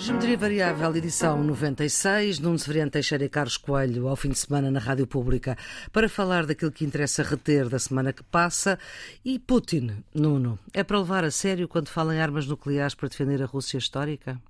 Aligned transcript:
Geometria 0.00 0.38
Variável, 0.38 0.96
edição 0.96 1.44
96, 1.44 2.38
Nuno 2.38 2.58
Severiano 2.58 2.90
Teixeira 2.90 3.22
e 3.22 3.28
Carlos 3.28 3.58
Coelho, 3.58 4.08
ao 4.08 4.16
fim 4.16 4.30
de 4.30 4.38
semana 4.38 4.70
na 4.70 4.80
Rádio 4.80 5.06
Pública, 5.06 5.58
para 5.92 6.08
falar 6.08 6.46
daquilo 6.46 6.72
que 6.72 6.86
interessa 6.86 7.22
reter 7.22 7.68
da 7.68 7.78
semana 7.78 8.10
que 8.10 8.22
passa. 8.22 8.78
E 9.22 9.38
Putin, 9.38 10.02
Nuno, 10.14 10.58
é 10.72 10.82
para 10.82 10.98
levar 10.98 11.22
a 11.22 11.30
sério 11.30 11.68
quando 11.68 11.88
fala 11.88 12.16
em 12.16 12.18
armas 12.18 12.46
nucleares 12.46 12.94
para 12.94 13.10
defender 13.10 13.42
a 13.42 13.46
Rússia 13.46 13.76
histórica? 13.76 14.40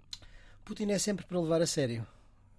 Putin 0.65 0.93
é 0.93 0.99
sempre 0.99 1.27
para 1.27 1.41
levar 1.41 1.61
a 1.61 1.67
sério. 1.67 2.07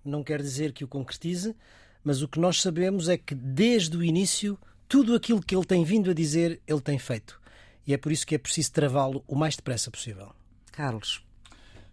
Não 0.04 0.22
quer 0.22 0.42
dizer 0.42 0.74
que 0.74 0.84
o 0.84 0.88
concretize, 0.88 1.56
mas 2.04 2.22
o 2.22 2.28
que 2.28 2.42
nós 2.42 2.62
sabemos 2.62 3.08
é 3.08 3.18
que 3.18 3.34
desde 3.34 3.96
o 3.96 4.04
início, 4.04 4.60
tudo 4.90 5.16
aquilo 5.16 5.42
que 5.42 5.56
ele 5.56 5.66
tem 5.66 5.86
vindo 5.86 6.12
a 6.12 6.14
dizer, 6.14 6.60
ele 6.68 6.82
tem 6.82 7.00
feito. 7.00 7.40
E 7.88 7.94
é 7.94 7.98
por 7.98 8.12
isso 8.12 8.28
que 8.28 8.36
é 8.36 8.38
preciso 8.38 8.74
travá-lo 8.74 9.24
o 9.26 9.36
mais 9.36 9.56
depressa 9.56 9.90
possível. 9.90 10.36
Carlos. 10.74 11.31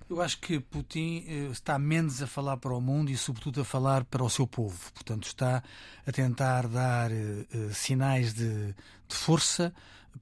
Eu 0.08 0.22
acho 0.22 0.38
que 0.38 0.58
Putin 0.58 1.24
eh, 1.28 1.48
está 1.52 1.78
menos 1.78 2.22
a 2.22 2.26
falar 2.26 2.56
para 2.56 2.72
o 2.72 2.80
mundo 2.80 3.10
e, 3.10 3.16
sobretudo, 3.16 3.60
a 3.60 3.64
falar 3.64 4.04
para 4.04 4.24
o 4.24 4.30
seu 4.30 4.46
povo. 4.46 4.90
Portanto, 4.92 5.26
está 5.26 5.62
a 6.06 6.12
tentar 6.12 6.66
dar 6.66 7.10
uh, 7.10 7.74
sinais 7.74 8.32
de, 8.32 8.68
de, 9.06 9.14
força 9.14 9.72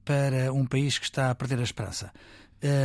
para 0.03 0.51
um 0.51 0.65
país 0.65 0.97
que 0.97 1.05
está 1.05 1.31
a 1.31 1.35
perder 1.35 1.59
a 1.59 1.63
esperança. 1.63 2.11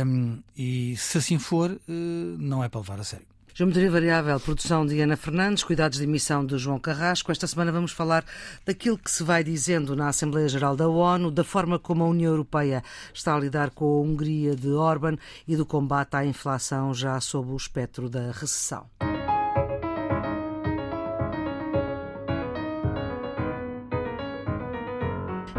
Um, 0.05 0.41
e, 0.55 0.95
se 0.95 1.17
assim 1.17 1.37
for, 1.37 1.77
não 1.87 2.63
é 2.63 2.69
para 2.69 2.79
levar 2.79 2.99
a 3.01 3.03
sério. 3.03 3.32
Geometria 3.55 3.91
Variável, 3.91 4.39
produção 4.39 4.83
de 4.83 4.99
Ana 4.99 5.15
Fernandes, 5.15 5.63
cuidados 5.63 5.99
de 5.99 6.05
emissão 6.05 6.43
de 6.43 6.57
João 6.57 6.79
Carrasco. 6.79 7.31
Esta 7.31 7.45
semana 7.45 7.71
vamos 7.71 7.91
falar 7.91 8.25
daquilo 8.65 8.97
que 8.97 9.11
se 9.11 9.21
vai 9.21 9.43
dizendo 9.43 9.95
na 9.95 10.07
Assembleia 10.07 10.49
Geral 10.49 10.75
da 10.75 10.87
ONU, 10.87 11.29
da 11.29 11.43
forma 11.43 11.77
como 11.77 12.03
a 12.03 12.07
União 12.07 12.31
Europeia 12.31 12.81
está 13.13 13.35
a 13.35 13.39
lidar 13.39 13.69
com 13.69 13.85
a 13.85 14.01
Hungria 14.01 14.55
de 14.55 14.69
Orban 14.69 15.17
e 15.47 15.55
do 15.55 15.67
combate 15.67 16.15
à 16.15 16.25
inflação 16.25 16.95
já 16.95 17.21
sob 17.21 17.51
o 17.51 17.55
espectro 17.55 18.09
da 18.09 18.31
recessão. 18.31 18.87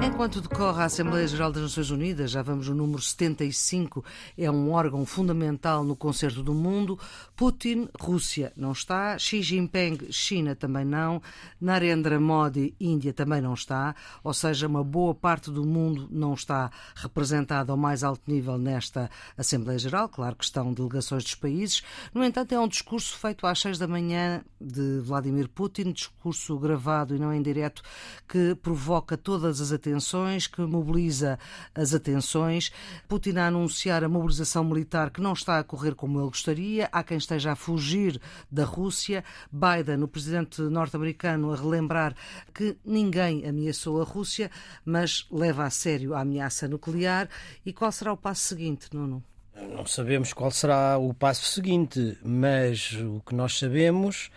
Enquanto 0.06 0.42
decorre 0.42 0.82
a 0.82 0.84
Assembleia 0.84 1.26
Geral 1.26 1.50
das 1.50 1.62
Nações 1.62 1.90
Unidas, 1.90 2.30
já 2.30 2.42
vamos 2.42 2.68
no 2.68 2.74
número 2.74 3.00
75, 3.00 4.04
é 4.36 4.50
um 4.50 4.70
órgão 4.70 5.06
fundamental 5.06 5.82
no 5.82 5.96
concerto 5.96 6.42
do 6.42 6.52
mundo. 6.52 6.98
Putin, 7.34 7.88
Rússia, 7.98 8.52
não 8.54 8.72
está. 8.72 9.18
Xi 9.18 9.42
Jinping, 9.42 10.12
China, 10.12 10.54
também 10.54 10.84
não. 10.84 11.22
Narendra 11.58 12.20
Modi, 12.20 12.74
Índia, 12.78 13.14
também 13.14 13.40
não 13.40 13.54
está. 13.54 13.96
Ou 14.22 14.34
seja, 14.34 14.66
uma 14.66 14.84
boa 14.84 15.14
parte 15.14 15.50
do 15.50 15.64
mundo 15.64 16.06
não 16.10 16.34
está 16.34 16.70
representada 16.94 17.72
ao 17.72 17.78
mais 17.78 18.04
alto 18.04 18.30
nível 18.30 18.58
nesta 18.58 19.10
Assembleia 19.38 19.78
Geral. 19.78 20.10
Claro 20.10 20.36
que 20.36 20.44
estão 20.44 20.74
delegações 20.74 21.24
dos 21.24 21.34
países. 21.34 21.82
No 22.12 22.22
entanto, 22.22 22.54
é 22.54 22.60
um 22.60 22.68
discurso 22.68 23.16
feito 23.16 23.46
às 23.46 23.58
seis 23.58 23.78
da 23.78 23.88
manhã 23.88 24.44
de 24.60 25.00
Vladimir 25.00 25.48
Putin, 25.48 25.92
discurso 25.92 26.58
gravado 26.58 27.16
e 27.16 27.18
não 27.18 27.32
em 27.32 27.40
direto, 27.40 27.82
que 28.28 28.54
provoca 28.56 29.16
todas 29.16 29.62
as 29.62 29.72
atenções 29.72 29.93
atenções, 29.94 30.46
que 30.46 30.60
mobiliza 30.60 31.38
as 31.74 31.94
atenções. 31.94 32.72
Putin 33.08 33.36
a 33.36 33.46
anunciar 33.46 34.02
a 34.02 34.08
mobilização 34.08 34.64
militar 34.64 35.10
que 35.10 35.20
não 35.20 35.32
está 35.32 35.58
a 35.58 35.64
correr 35.64 35.94
como 35.94 36.18
ele 36.18 36.28
gostaria. 36.28 36.88
Há 36.90 37.02
quem 37.02 37.16
esteja 37.16 37.52
a 37.52 37.56
fugir 37.56 38.20
da 38.50 38.64
Rússia. 38.64 39.24
Biden, 39.52 40.02
o 40.02 40.08
presidente 40.08 40.60
norte-americano, 40.62 41.52
a 41.52 41.56
relembrar 41.56 42.14
que 42.52 42.76
ninguém 42.84 43.46
ameaçou 43.46 44.00
a 44.00 44.04
Rússia, 44.04 44.50
mas 44.84 45.26
leva 45.30 45.64
a 45.64 45.70
sério 45.70 46.14
a 46.14 46.20
ameaça 46.20 46.66
nuclear. 46.66 47.28
E 47.64 47.72
qual 47.72 47.92
será 47.92 48.12
o 48.12 48.16
passo 48.16 48.42
seguinte, 48.42 48.88
Nuno? 48.92 49.22
Não 49.54 49.86
sabemos 49.86 50.32
qual 50.32 50.50
será 50.50 50.98
o 50.98 51.14
passo 51.14 51.46
seguinte, 51.46 52.18
mas 52.24 52.92
o 52.94 53.22
que 53.24 53.34
nós 53.34 53.56
sabemos 53.56 54.30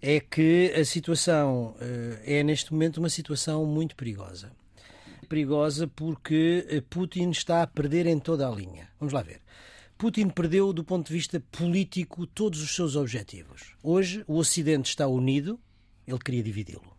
é 0.00 0.18
que 0.18 0.72
a 0.74 0.84
situação 0.84 1.76
eh, 1.78 2.38
é 2.38 2.42
neste 2.42 2.72
momento 2.72 2.96
uma 2.96 3.10
situação 3.10 3.66
muito 3.66 3.94
perigosa 3.94 4.50
perigosa 5.32 5.88
porque 5.88 6.66
eh, 6.68 6.82
Putin 6.82 7.30
está 7.30 7.62
a 7.62 7.66
perder 7.66 8.06
em 8.06 8.18
toda 8.18 8.46
a 8.46 8.50
linha. 8.50 8.90
Vamos 9.00 9.14
lá 9.14 9.22
ver. 9.22 9.40
Putin 9.96 10.28
perdeu, 10.28 10.74
do 10.74 10.84
ponto 10.84 11.06
de 11.06 11.14
vista 11.14 11.42
político, 11.50 12.26
todos 12.26 12.60
os 12.60 12.74
seus 12.74 12.96
objetivos. 12.96 13.74
Hoje, 13.82 14.22
o 14.26 14.36
Ocidente 14.36 14.90
está 14.90 15.06
unido, 15.06 15.58
ele 16.06 16.18
queria 16.18 16.42
dividi-lo. 16.42 16.94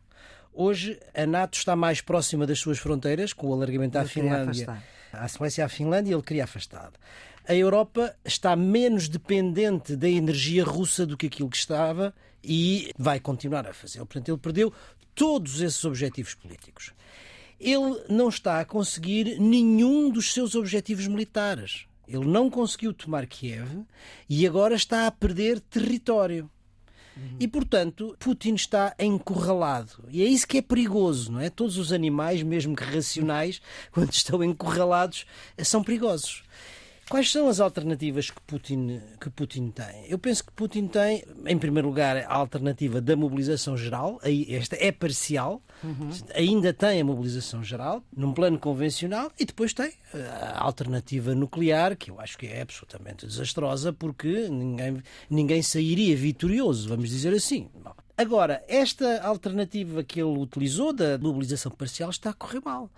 Hoje, 0.52 1.00
a 1.14 1.28
NATO 1.28 1.60
está 1.60 1.76
mais 1.76 2.02
próxima 2.02 2.48
das 2.48 2.58
suas 2.58 2.80
fronteiras, 2.80 3.34
com 3.34 3.50
o 3.50 3.54
alargamento 3.54 4.00
à 4.00 4.06
Finlândia. 4.06 4.82
A 5.12 5.28
Suécia 5.28 5.66
à 5.66 5.70
Finlândia, 5.70 6.16
ele 6.16 6.24
queria 6.24 6.46
afastado. 6.46 6.94
A 7.48 7.54
Europa 7.54 8.16
está 8.26 8.56
menos 8.56 9.08
dependente 9.08 9.96
da 9.96 10.10
energia 10.10 10.64
russa 10.64 11.06
do 11.06 11.16
que 11.16 11.28
aquilo 11.28 11.52
que 11.52 11.58
estava 11.58 12.12
e 12.44 12.92
vai 12.98 13.20
continuar 13.20 13.68
a 13.68 13.74
fazer. 13.74 14.00
Portanto, 14.00 14.30
ele 14.30 14.40
perdeu 14.40 14.74
todos 15.14 15.62
esses 15.62 15.86
objetivos 15.86 16.34
políticos 16.34 16.94
ele 17.64 18.04
não 18.10 18.30
está 18.30 18.60
a 18.60 18.66
conseguir 18.66 19.40
nenhum 19.40 20.10
dos 20.10 20.34
seus 20.34 20.56
objetivos 20.56 21.08
militares. 21.08 21.86
Ele 22.08 22.26
não 22.26 22.50
conseguiu 22.50 22.94
tomar 22.94 23.26
Kiev 23.26 23.86
e 24.30 24.46
agora 24.46 24.76
está 24.76 25.08
a 25.08 25.12
perder 25.12 25.60
território. 25.60 26.50
E, 27.40 27.48
portanto, 27.48 28.16
Putin 28.20 28.56
está 28.56 28.96
encurralado. 28.98 30.04
E 30.10 30.24
é 30.24 30.26
isso 30.26 30.48
que 30.48 30.58
é 30.58 30.62
perigoso, 30.62 31.32
não 31.32 31.40
é? 31.40 31.50
Todos 31.50 31.78
os 31.78 31.94
animais, 31.94 32.42
mesmo 32.42 32.76
que 32.76 32.84
racionais, 32.84 33.62
quando 33.92 34.12
estão 34.12 34.44
encurralados, 34.44 35.26
são 35.60 35.84
perigosos. 35.84 36.44
Quais 37.10 37.32
são 37.32 37.50
as 37.50 37.60
alternativas 37.60 38.30
que 38.30 38.42
Putin, 38.42 39.02
que 39.20 39.30
Putin 39.30 39.70
tem? 39.72 40.06
Eu 40.08 40.18
penso 40.18 40.46
que 40.46 40.52
Putin 40.54 40.88
tem, 40.88 41.24
em 41.46 41.58
primeiro 41.58 41.88
lugar, 41.90 42.18
a 42.18 42.34
alternativa 42.34 43.02
da 43.02 43.16
mobilização 43.16 43.76
geral, 43.76 44.20
esta 44.50 44.78
é 44.80 44.92
parcial, 44.92 45.62
uhum. 45.84 46.10
ainda 46.34 46.74
tem 46.74 47.02
a 47.02 47.06
mobilização 47.06 47.64
geral, 47.64 48.02
num 48.16 48.34
plano 48.34 48.58
convencional, 48.58 49.32
e 49.38 49.46
depois 49.46 49.74
tem 49.74 49.92
a 50.14 50.64
alternativa 50.64 51.36
nuclear, 51.36 51.96
que 51.98 52.10
eu 52.10 52.20
acho 52.20 52.38
que 52.38 52.48
é 52.48 52.62
absolutamente 52.62 53.28
desastrosa, 53.28 53.92
porque 53.92 54.48
ninguém, 54.50 55.04
ninguém 55.30 55.62
sairia 55.62 56.16
vitorioso, 56.16 56.88
vamos 56.88 57.10
dizer 57.10 57.34
assim. 57.34 57.70
Agora, 58.18 58.64
esta 58.68 59.22
alternativa 59.22 60.04
que 60.04 60.22
ele 60.22 60.38
utilizou 60.38 60.94
da 60.94 61.18
mobilização 61.18 61.72
parcial 61.72 62.10
está 62.10 62.30
a 62.30 62.34
correr 62.34 62.62
mal. 62.64 62.90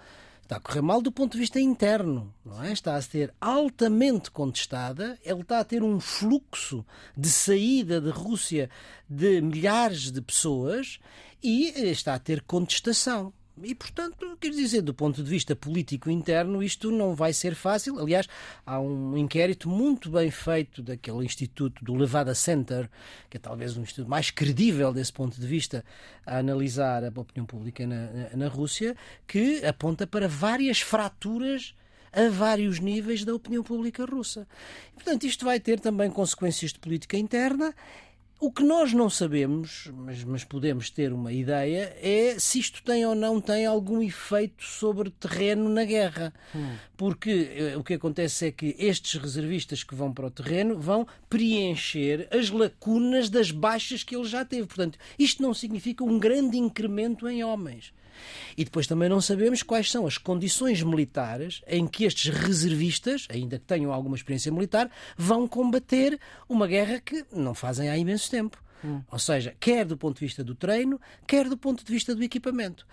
Está 0.45 0.57
a 0.57 0.59
correr 0.59 0.81
mal 0.83 1.01
do 1.01 1.11
ponto 1.11 1.31
de 1.31 1.39
vista 1.39 1.59
interno, 1.59 2.31
não 2.45 2.63
é? 2.63 2.71
Está 2.71 2.95
a 2.95 3.01
ser 3.01 3.33
altamente 3.41 4.29
contestada, 4.29 5.17
ele 5.25 5.41
está 5.41 5.59
a 5.59 5.63
ter 5.63 5.81
um 5.81 5.99
fluxo 5.99 6.85
de 7.17 7.31
saída 7.31 7.99
de 7.99 8.11
Rússia 8.11 8.69
de 9.09 9.41
milhares 9.41 10.11
de 10.11 10.21
pessoas 10.21 10.99
e 11.41 11.69
está 11.89 12.13
a 12.13 12.19
ter 12.19 12.43
contestação. 12.43 13.33
E, 13.63 13.73
portanto, 13.73 14.37
quer 14.39 14.49
dizer, 14.49 14.81
do 14.81 14.93
ponto 14.93 15.23
de 15.23 15.29
vista 15.29 15.55
político 15.55 16.09
interno, 16.09 16.61
isto 16.61 16.91
não 16.91 17.15
vai 17.15 17.31
ser 17.31 17.55
fácil. 17.55 17.97
Aliás, 17.99 18.27
há 18.65 18.79
um 18.79 19.17
inquérito 19.17 19.69
muito 19.69 20.09
bem 20.09 20.29
feito 20.29 20.81
daquele 20.81 21.23
instituto 21.23 21.83
do 21.83 21.95
Levada 21.95 22.35
Center, 22.35 22.89
que 23.29 23.37
é 23.37 23.39
talvez 23.39 23.77
um 23.77 23.83
instituto 23.83 24.09
mais 24.09 24.29
credível 24.29 24.91
desse 24.91 25.13
ponto 25.13 25.39
de 25.39 25.47
vista, 25.47 25.85
a 26.25 26.37
analisar 26.37 27.03
a 27.05 27.07
opinião 27.09 27.45
pública 27.45 27.87
na, 27.87 28.11
na, 28.11 28.29
na 28.35 28.47
Rússia, 28.49 28.95
que 29.25 29.63
aponta 29.65 30.05
para 30.05 30.27
várias 30.27 30.81
fraturas 30.81 31.73
a 32.11 32.29
vários 32.29 32.79
níveis 32.79 33.25
da 33.25 33.35
opinião 33.35 33.61
pública 33.61 34.05
russa. 34.05 34.47
Portanto, 34.93 35.25
isto 35.25 35.43
vai 35.43 35.59
ter 35.59 35.79
também 35.81 36.09
consequências 36.09 36.71
de 36.71 36.79
política 36.79 37.17
interna 37.17 37.75
o 38.39 38.51
que 38.51 38.63
nós 38.63 38.91
não 38.91 39.09
sabemos, 39.09 39.89
mas, 39.93 40.23
mas, 40.23 40.43
podemos 40.43 40.89
ter 40.89 41.13
uma 41.13 41.31
ideia, 41.31 41.95
é 42.01 42.37
se 42.37 42.59
isto 42.59 42.83
tem 42.83 43.05
ou 43.05 43.15
não 43.15 43.39
tem 43.39 43.65
algum 43.65 44.01
efeito 44.01 44.63
sobre 44.63 45.07
o 45.07 45.11
terreno 45.11 45.69
na 45.69 45.85
guerra. 45.85 46.33
Hum. 46.53 46.75
Porque 46.97 47.49
eh, 47.55 47.77
o 47.77 47.83
que 47.83 47.93
acontece 47.93 48.47
é 48.47 48.51
que 48.51 48.75
estes 48.77 49.19
reservistas 49.19 49.83
que 49.83 49.95
vão 49.95 50.13
para 50.13 50.27
o 50.27 50.31
terreno 50.31 50.77
vão 50.77 51.07
preencher 51.29 52.27
as 52.29 52.49
lacunas 52.49 53.29
das 53.29 53.51
baixas 53.51 54.03
que 54.03 54.15
ele 54.15 54.27
já 54.27 54.43
teve. 54.43 54.67
Portanto, 54.67 54.99
isto 55.17 55.41
não 55.41 55.53
significa 55.53 56.03
um 56.03 56.19
grande 56.19 56.57
incremento 56.57 57.27
em 57.29 57.43
homens. 57.43 57.93
E 58.57 58.63
depois 58.63 58.87
também 58.87 59.09
não 59.09 59.21
sabemos 59.21 59.63
quais 59.63 59.91
são 59.91 60.05
as 60.05 60.17
condições 60.17 60.81
militares 60.81 61.61
em 61.67 61.87
que 61.87 62.05
estes 62.05 62.33
reservistas, 62.33 63.27
ainda 63.29 63.59
que 63.59 63.65
tenham 63.65 63.91
alguma 63.91 64.15
experiência 64.15 64.51
militar, 64.51 64.89
vão 65.17 65.47
combater 65.47 66.19
uma 66.47 66.67
guerra 66.67 66.99
que 66.99 67.25
não 67.31 67.53
fazem 67.53 67.89
há 67.89 67.97
imenso 67.97 68.29
tempo. 68.29 68.63
Hum. 68.83 69.01
Ou 69.11 69.19
seja, 69.19 69.55
quer 69.59 69.85
do 69.85 69.97
ponto 69.97 70.19
de 70.19 70.25
vista 70.25 70.43
do 70.43 70.55
treino, 70.55 70.99
quer 71.27 71.49
do 71.49 71.57
ponto 71.57 71.83
de 71.83 71.91
vista 71.91 72.13
do 72.13 72.23
equipamento. 72.23 72.85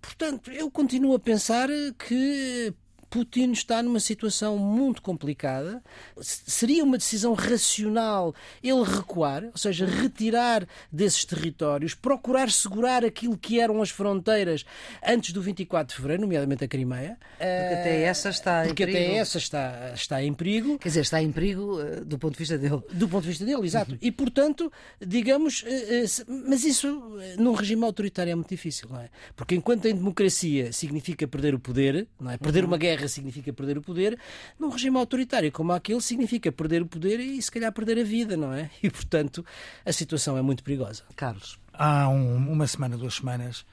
Portanto, 0.00 0.50
eu 0.50 0.70
continuo 0.70 1.14
a 1.14 1.18
pensar 1.18 1.68
que 2.06 2.74
Putin 3.14 3.52
está 3.52 3.80
numa 3.80 4.00
situação 4.00 4.58
muito 4.58 5.00
complicada. 5.00 5.80
Seria 6.20 6.82
uma 6.82 6.98
decisão 6.98 7.32
racional 7.32 8.34
ele 8.60 8.82
recuar, 8.82 9.44
ou 9.44 9.56
seja, 9.56 9.86
retirar 9.86 10.66
desses 10.90 11.24
territórios, 11.24 11.94
procurar 11.94 12.50
segurar 12.50 13.04
aquilo 13.04 13.38
que 13.38 13.60
eram 13.60 13.80
as 13.80 13.90
fronteiras 13.90 14.64
antes 15.00 15.32
do 15.32 15.40
24 15.40 15.90
de 15.90 15.94
fevereiro, 15.94 16.22
nomeadamente 16.22 16.64
a 16.64 16.68
Crimeia. 16.68 17.16
Porque 17.38 17.44
até 17.44 18.02
essa 18.02 18.30
está 18.30 18.64
porque 18.64 18.82
em 18.82 18.86
perigo. 18.86 19.10
até 19.12 19.18
essa 19.18 19.38
está, 19.38 19.92
está 19.94 20.20
em 20.24 20.34
perigo. 20.34 20.76
Quer 20.80 20.88
dizer, 20.88 21.00
está 21.02 21.22
em 21.22 21.30
perigo 21.30 21.80
uh, 21.80 22.04
do 22.04 22.18
ponto 22.18 22.32
de 22.32 22.38
vista 22.40 22.58
dele. 22.58 22.82
Do 22.90 23.08
ponto 23.08 23.22
de 23.22 23.28
vista 23.28 23.44
dele, 23.44 23.64
exato. 23.64 23.92
Uhum. 23.92 23.98
E, 24.02 24.10
portanto, 24.10 24.72
digamos, 25.00 25.62
uh, 25.62 25.66
uh, 25.66 26.42
mas 26.48 26.64
isso 26.64 27.16
num 27.38 27.52
regime 27.52 27.84
autoritário 27.84 28.32
é 28.32 28.34
muito 28.34 28.48
difícil, 28.48 28.88
não 28.90 28.98
é? 28.98 29.08
Porque 29.36 29.54
enquanto 29.54 29.86
em 29.86 29.94
democracia 29.94 30.72
significa 30.72 31.28
perder 31.28 31.54
o 31.54 31.60
poder, 31.60 32.08
não 32.20 32.32
é? 32.32 32.38
Perder 32.38 32.64
uma 32.64 32.76
guerra 32.76 33.03
significa 33.08 33.52
perder 33.52 33.78
o 33.78 33.82
poder, 33.82 34.18
num 34.58 34.68
regime 34.68 34.96
autoritário 34.98 35.50
como 35.52 35.72
aquele 35.72 36.00
significa 36.00 36.50
perder 36.50 36.82
o 36.82 36.86
poder 36.86 37.20
e 37.20 37.40
se 37.40 37.50
calhar 37.50 37.72
perder 37.72 37.98
a 37.98 38.04
vida, 38.04 38.36
não 38.36 38.52
é? 38.52 38.70
E 38.82 38.90
portanto 38.90 39.44
a 39.84 39.92
situação 39.92 40.36
é 40.36 40.42
muito 40.42 40.62
perigosa. 40.62 41.02
Carlos. 41.16 41.58
Há 41.72 42.08
um, 42.08 42.52
uma 42.52 42.66
semana, 42.66 42.96
duas 42.96 43.14
semanas, 43.14 43.64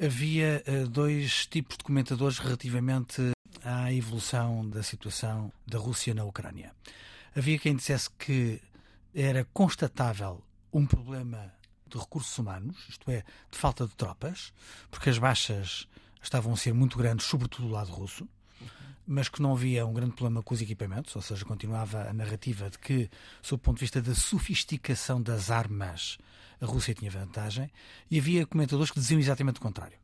havia 0.00 0.62
uh, 0.66 0.88
dois 0.88 1.46
tipos 1.46 1.76
de 1.76 1.84
comentadores 1.84 2.38
relativamente 2.38 3.32
à 3.64 3.92
evolução 3.92 4.68
da 4.68 4.82
situação 4.82 5.52
da 5.66 5.78
Rússia 5.78 6.14
na 6.14 6.24
Ucrânia. 6.24 6.72
Havia 7.36 7.58
quem 7.58 7.76
dissesse 7.76 8.10
que 8.10 8.60
era 9.14 9.46
constatável 9.52 10.42
um 10.72 10.86
problema 10.86 11.52
de 11.86 11.98
recursos 11.98 12.36
humanos, 12.38 12.76
isto 12.88 13.10
é, 13.10 13.22
de 13.50 13.58
falta 13.58 13.86
de 13.86 13.94
tropas, 13.94 14.52
porque 14.90 15.10
as 15.10 15.18
baixas 15.18 15.86
estavam 16.22 16.54
a 16.54 16.56
ser 16.56 16.72
muito 16.72 16.96
grandes, 16.96 17.26
sobretudo 17.26 17.68
do 17.68 17.74
lado 17.74 17.92
russo, 17.92 18.26
mas 19.06 19.28
que 19.28 19.42
não 19.42 19.52
havia 19.52 19.86
um 19.86 19.92
grande 19.92 20.12
problema 20.12 20.42
com 20.42 20.54
os 20.54 20.60
equipamentos, 20.60 21.14
ou 21.16 21.22
seja, 21.22 21.44
continuava 21.44 22.08
a 22.08 22.12
narrativa 22.12 22.70
de 22.70 22.78
que, 22.78 23.10
sob 23.42 23.60
o 23.60 23.64
ponto 23.64 23.76
de 23.76 23.82
vista 23.82 24.00
da 24.00 24.14
sofisticação 24.14 25.20
das 25.20 25.50
armas, 25.50 26.18
a 26.60 26.66
Rússia 26.66 26.94
tinha 26.94 27.10
vantagem, 27.10 27.70
e 28.10 28.18
havia 28.18 28.46
comentadores 28.46 28.90
que 28.90 29.00
diziam 29.00 29.18
exatamente 29.18 29.58
o 29.58 29.60
contrário. 29.60 29.98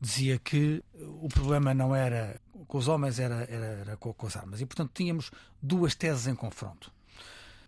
Dizia 0.00 0.38
que 0.38 0.82
o 0.94 1.28
problema 1.28 1.74
não 1.74 1.94
era 1.94 2.40
com 2.68 2.78
os 2.78 2.86
homens, 2.86 3.18
era, 3.18 3.46
era, 3.50 3.66
era 3.66 3.96
com, 3.96 4.12
com 4.12 4.26
as 4.26 4.36
armas. 4.36 4.60
E, 4.60 4.66
portanto, 4.66 4.92
tínhamos 4.94 5.30
duas 5.60 5.94
teses 5.94 6.28
em 6.28 6.34
confronto. 6.34 6.92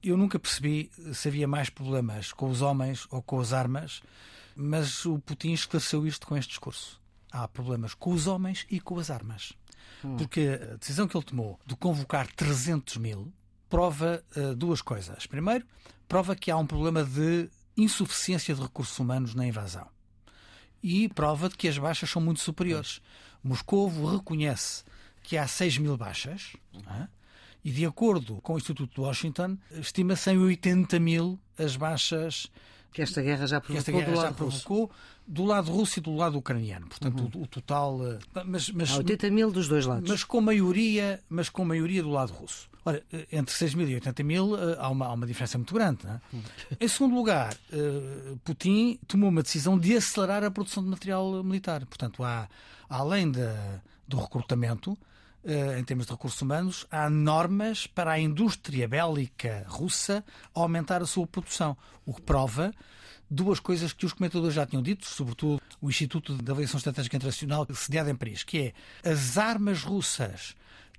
Eu 0.03 0.17
nunca 0.17 0.39
percebi 0.39 0.91
se 1.13 1.29
havia 1.29 1.49
mais 1.49 1.69
problemas 1.69 2.33
com 2.33 2.49
os 2.49 2.63
homens 2.63 3.07
ou 3.11 3.21
com 3.21 3.41
as 3.41 3.53
armas, 3.53 4.01
mas 4.55 5.05
o 5.05 5.19
Putin 5.19 5.53
esclareceu 5.53 6.07
isto 6.07 6.27
com 6.27 6.37
este 6.37 6.51
discurso. 6.51 7.01
Há 7.33 7.47
problemas 7.49 7.95
com 7.95 8.13
os 8.13 8.27
homens 8.27 8.67
e 8.71 8.81
com 8.81 8.99
as 8.99 9.11
armas. 9.11 9.53
Hum. 10.05 10.17
Porque 10.17 10.59
a 10.73 10.77
decisão 10.77 11.07
que 11.07 11.17
ele 11.17 11.25
tomou 11.25 11.59
de 11.67 11.77
convocar 11.77 12.27
300 12.33 12.97
mil 12.97 13.33
prova 13.69 14.23
uh, 14.37 14.55
duas 14.55 14.83
coisas. 14.83 15.27
Primeiro, 15.27 15.65
prova 16.09 16.35
que 16.35 16.51
há 16.51 16.57
um 16.57 16.67
problema 16.67 17.05
de 17.05 17.49
insuficiência 17.77 18.55
de 18.55 18.61
recursos 18.61 18.99
humanos 18.99 19.35
na 19.35 19.47
invasão. 19.47 19.87
E 20.83 21.09
prova 21.09 21.49
de 21.49 21.57
que 21.57 21.69
as 21.69 21.79
baixas 21.79 22.11
são 22.11 22.21
muito 22.21 22.41
superiores. 22.41 23.01
Moscovo 23.43 24.07
reconhece 24.07 24.83
que 25.23 25.37
há 25.37 25.47
6 25.47 25.79
mil 25.79 25.97
baixas, 25.97 26.57
é? 26.75 27.07
e 27.65 27.71
de 27.71 27.85
acordo 27.85 28.41
com 28.41 28.55
o 28.55 28.59
Instituto 28.59 28.95
de 28.95 29.01
Washington, 29.01 29.57
estima-se 29.71 30.31
em 30.31 30.39
80 30.39 30.99
mil 30.99 31.39
as 31.59 31.77
baixas 31.77 32.51
que 32.93 33.03
esta 33.03 33.23
guerra 33.23 33.47
já 33.47 33.61
provocou, 33.61 33.79
esta 33.79 33.93
guerra 33.93 34.17
já 34.17 34.33
provocou 34.33 34.91
do 35.31 35.45
lado 35.45 35.71
russo 35.71 36.01
e 36.01 36.03
do 36.03 36.17
lado 36.17 36.37
ucraniano. 36.37 36.89
Portanto, 36.89 37.21
uhum. 37.21 37.41
o, 37.41 37.43
o, 37.45 37.47
total. 37.47 38.01
Eh, 38.05 38.19
mas, 38.45 38.69
mas, 38.71 38.91
Há 38.91 38.97
80 38.97 39.31
mil 39.31 39.53
dos 39.53 39.69
dois 39.69 39.87
lados. 39.87 40.11
Mas 40.11 40.25
com 40.25 40.41
maioria, 40.41 41.23
mas 41.29 41.49
com 41.49 41.65
maioria 41.65 42.03
do 42.03 42.11
lado 42.11 42.33
russo. 42.33 42.69
Ora, 42.85 43.01
eh, 43.13 43.29
entre 43.31 43.55
6 43.55 43.75
mil 43.75 43.89
e 43.89 43.95
80 43.95 44.25
mil 44.25 44.57
eh, 44.57 44.77
há 44.77 44.89
uma, 44.89 45.07
há 45.07 45.13
uma 45.13 45.27
diferença 45.27 45.57
muito 45.57 45.73
grande. 45.73 46.05
É? 46.05 46.21
Uhum. 46.33 46.43
Em 46.81 46.89
segundo 46.89 47.15
lugar, 47.15 47.57
Putin 48.43 48.99
tomou 49.07 49.29
uma 49.29 49.43
decisão 49.43 49.79
de 49.79 49.97
acelerar 49.97 50.43
a 50.43 50.51
produção 50.51 50.83
de 50.83 50.89
material 50.89 51.45
militar. 51.45 51.87
Portanto, 51.87 52.25
há, 52.25 52.49
além 52.89 53.31
da, 53.31 53.81
do 54.09 54.19
recrutamento, 54.19 54.99
em 55.79 55.85
termos 55.85 56.07
de 56.07 56.13
recursos 56.13 56.43
humanos, 56.43 56.87
há 56.91 57.09
normas 57.09 57.87
para 57.87 58.13
a 58.13 58.19
indústria 58.19 58.87
bélica 58.87 59.65
russa 59.69 60.25
aumentar 60.53 61.01
a 61.01 61.07
sua 61.07 61.27
produção, 61.27 61.77
o 62.05 62.13
que 62.13 62.21
prova 62.21 62.73
duas 63.31 63.61
coisas 63.61 63.93
que 63.93 64.05
os 64.05 64.13
comentadores 64.13 64.55
já 64.55 64.67
tinham 64.67 64.83
dito, 64.83 65.07
sobretudo 65.07 65.63
o 65.81 65.89
Instituto 65.89 66.35
de 66.35 66.51
Avaliação 66.51 66.79
Estratégica 66.79 67.17
Internacional, 67.17 67.67
sediado 67.75 68.11
em 68.11 68.17
Paris, 68.17 68.43
que 68.43 68.75
é 69.05 69.11
as 69.11 69.39
armas 69.39 69.83
russas 69.83 70.57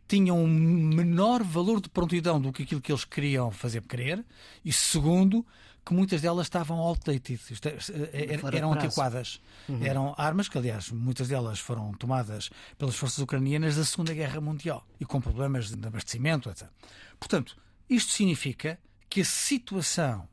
tinham 0.08 0.44
um 0.44 0.48
menor 0.48 1.42
valor 1.42 1.80
de 1.80 1.88
prontidão 1.88 2.40
do 2.42 2.52
que 2.52 2.64
aquilo 2.64 2.82
que 2.82 2.92
eles 2.92 3.06
queriam 3.06 3.50
fazer 3.50 3.82
crer, 3.84 4.26
e 4.64 4.74
segundo, 4.74 5.46
que 5.86 5.94
muitas 5.94 6.22
delas 6.22 6.48
estavam 6.48 6.80
outdated, 6.80 7.40
é, 8.12 8.36
é, 8.36 8.56
eram 8.58 8.74
antiquadas. 8.74 9.42
Uhum. 9.70 9.84
Eram 9.86 10.14
armas 10.18 10.50
que, 10.50 10.58
aliás, 10.58 10.92
muitas 10.92 11.30
delas 11.30 11.60
foram 11.60 11.94
tomadas 11.94 12.50
pelas 12.78 12.96
forças 12.96 13.20
ucranianas 13.20 13.78
da 13.78 13.86
Segunda 13.86 14.14
Guerra 14.14 14.42
Mundial 14.42 14.86
e 15.00 15.06
com 15.06 15.22
problemas 15.22 15.72
de 15.72 15.88
abastecimento, 15.88 16.50
etc. 16.50 16.68
Portanto, 17.18 17.56
isto 17.90 18.12
significa 18.12 18.78
que 19.10 19.22
a 19.22 19.26
situação 19.26 20.28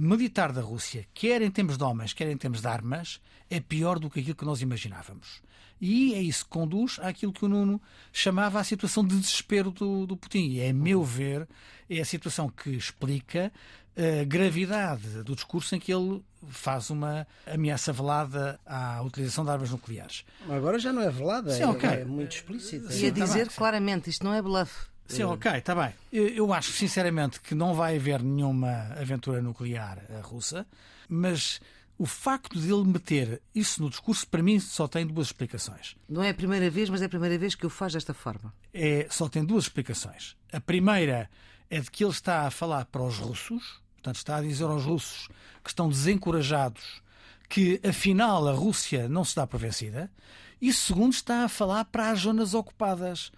militar 0.00 0.52
da 0.52 0.62
Rússia, 0.62 1.06
quer 1.12 1.42
em 1.42 1.50
termos 1.50 1.76
de 1.76 1.84
homens, 1.84 2.12
quer 2.12 2.28
em 2.28 2.36
termos 2.36 2.60
de 2.60 2.66
armas, 2.66 3.20
é 3.50 3.60
pior 3.60 3.98
do 3.98 4.08
que 4.08 4.20
aquilo 4.20 4.34
que 4.34 4.44
nós 4.44 4.62
imaginávamos. 4.62 5.42
E 5.80 6.14
é 6.14 6.20
isso 6.20 6.44
que 6.44 6.50
conduz 6.50 6.98
àquilo 7.00 7.32
que 7.32 7.44
o 7.44 7.48
Nuno 7.48 7.80
chamava 8.12 8.60
a 8.60 8.64
situação 8.64 9.04
de 9.04 9.18
desespero 9.18 9.70
do, 9.70 10.06
do 10.06 10.16
Putin. 10.16 10.50
E, 10.50 10.60
é, 10.60 10.70
a 10.70 10.74
meu 10.74 11.02
ver, 11.02 11.48
é 11.88 12.00
a 12.00 12.04
situação 12.04 12.48
que 12.48 12.70
explica 12.70 13.52
a 13.96 14.24
gravidade 14.24 15.22
do 15.22 15.34
discurso 15.34 15.74
em 15.74 15.80
que 15.80 15.92
ele 15.92 16.22
faz 16.48 16.90
uma 16.90 17.26
ameaça 17.46 17.92
velada 17.92 18.58
à 18.64 19.02
utilização 19.02 19.44
de 19.44 19.50
armas 19.50 19.70
nucleares. 19.70 20.24
Agora 20.48 20.78
já 20.78 20.92
não 20.92 21.02
é 21.02 21.10
velada, 21.10 21.50
Sim, 21.52 21.62
é, 21.62 21.68
okay. 21.68 21.90
é 21.90 22.04
muito 22.04 22.36
explícita. 22.36 22.92
E 22.94 23.06
a 23.06 23.10
dizer 23.10 23.48
tá 23.48 23.54
claramente, 23.54 24.08
isto 24.08 24.24
não 24.24 24.32
é 24.32 24.40
bluff. 24.40 24.90
Sim, 25.16 25.24
ok, 25.24 25.52
está 25.52 25.74
bem. 25.74 25.92
Eu 26.12 26.52
acho 26.52 26.72
sinceramente 26.72 27.40
que 27.40 27.54
não 27.54 27.74
vai 27.74 27.96
haver 27.96 28.22
nenhuma 28.22 28.88
aventura 28.98 29.42
nuclear 29.42 29.98
eh, 30.08 30.20
russa, 30.22 30.66
mas 31.08 31.60
o 31.98 32.06
facto 32.06 32.58
de 32.58 32.72
ele 32.72 32.84
meter 32.84 33.42
isso 33.54 33.82
no 33.82 33.90
discurso, 33.90 34.26
para 34.26 34.42
mim, 34.42 34.58
só 34.58 34.88
tem 34.88 35.06
duas 35.06 35.26
explicações. 35.26 35.96
Não 36.08 36.22
é 36.22 36.30
a 36.30 36.34
primeira 36.34 36.70
vez, 36.70 36.88
mas 36.88 37.02
é 37.02 37.04
a 37.04 37.08
primeira 37.08 37.36
vez 37.36 37.54
que 37.54 37.66
o 37.66 37.70
faz 37.70 37.92
desta 37.92 38.14
forma. 38.14 38.54
É, 38.72 39.06
só 39.10 39.28
tem 39.28 39.44
duas 39.44 39.64
explicações. 39.64 40.34
A 40.50 40.60
primeira 40.60 41.28
é 41.68 41.78
de 41.78 41.90
que 41.90 42.02
ele 42.02 42.10
está 42.12 42.46
a 42.46 42.50
falar 42.50 42.86
para 42.86 43.02
os 43.02 43.18
russos, 43.18 43.82
portanto, 43.94 44.16
está 44.16 44.36
a 44.36 44.40
dizer 44.40 44.64
aos 44.64 44.84
russos 44.84 45.28
que 45.62 45.68
estão 45.68 45.88
desencorajados 45.90 47.02
que, 47.50 47.80
afinal, 47.86 48.48
a 48.48 48.52
Rússia 48.52 49.08
não 49.08 49.24
se 49.24 49.36
dá 49.36 49.46
por 49.46 49.60
vencida. 49.60 50.10
E 50.58 50.72
segundo, 50.72 51.12
está 51.12 51.44
a 51.44 51.48
falar 51.48 51.84
para 51.84 52.10
as 52.10 52.20
zonas 52.20 52.54
ocupadas 52.54 53.32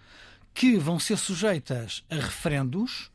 que 0.53 0.77
vão 0.77 0.99
ser 0.99 1.17
sujeitas 1.17 2.03
a 2.09 2.15
referendos, 2.15 3.11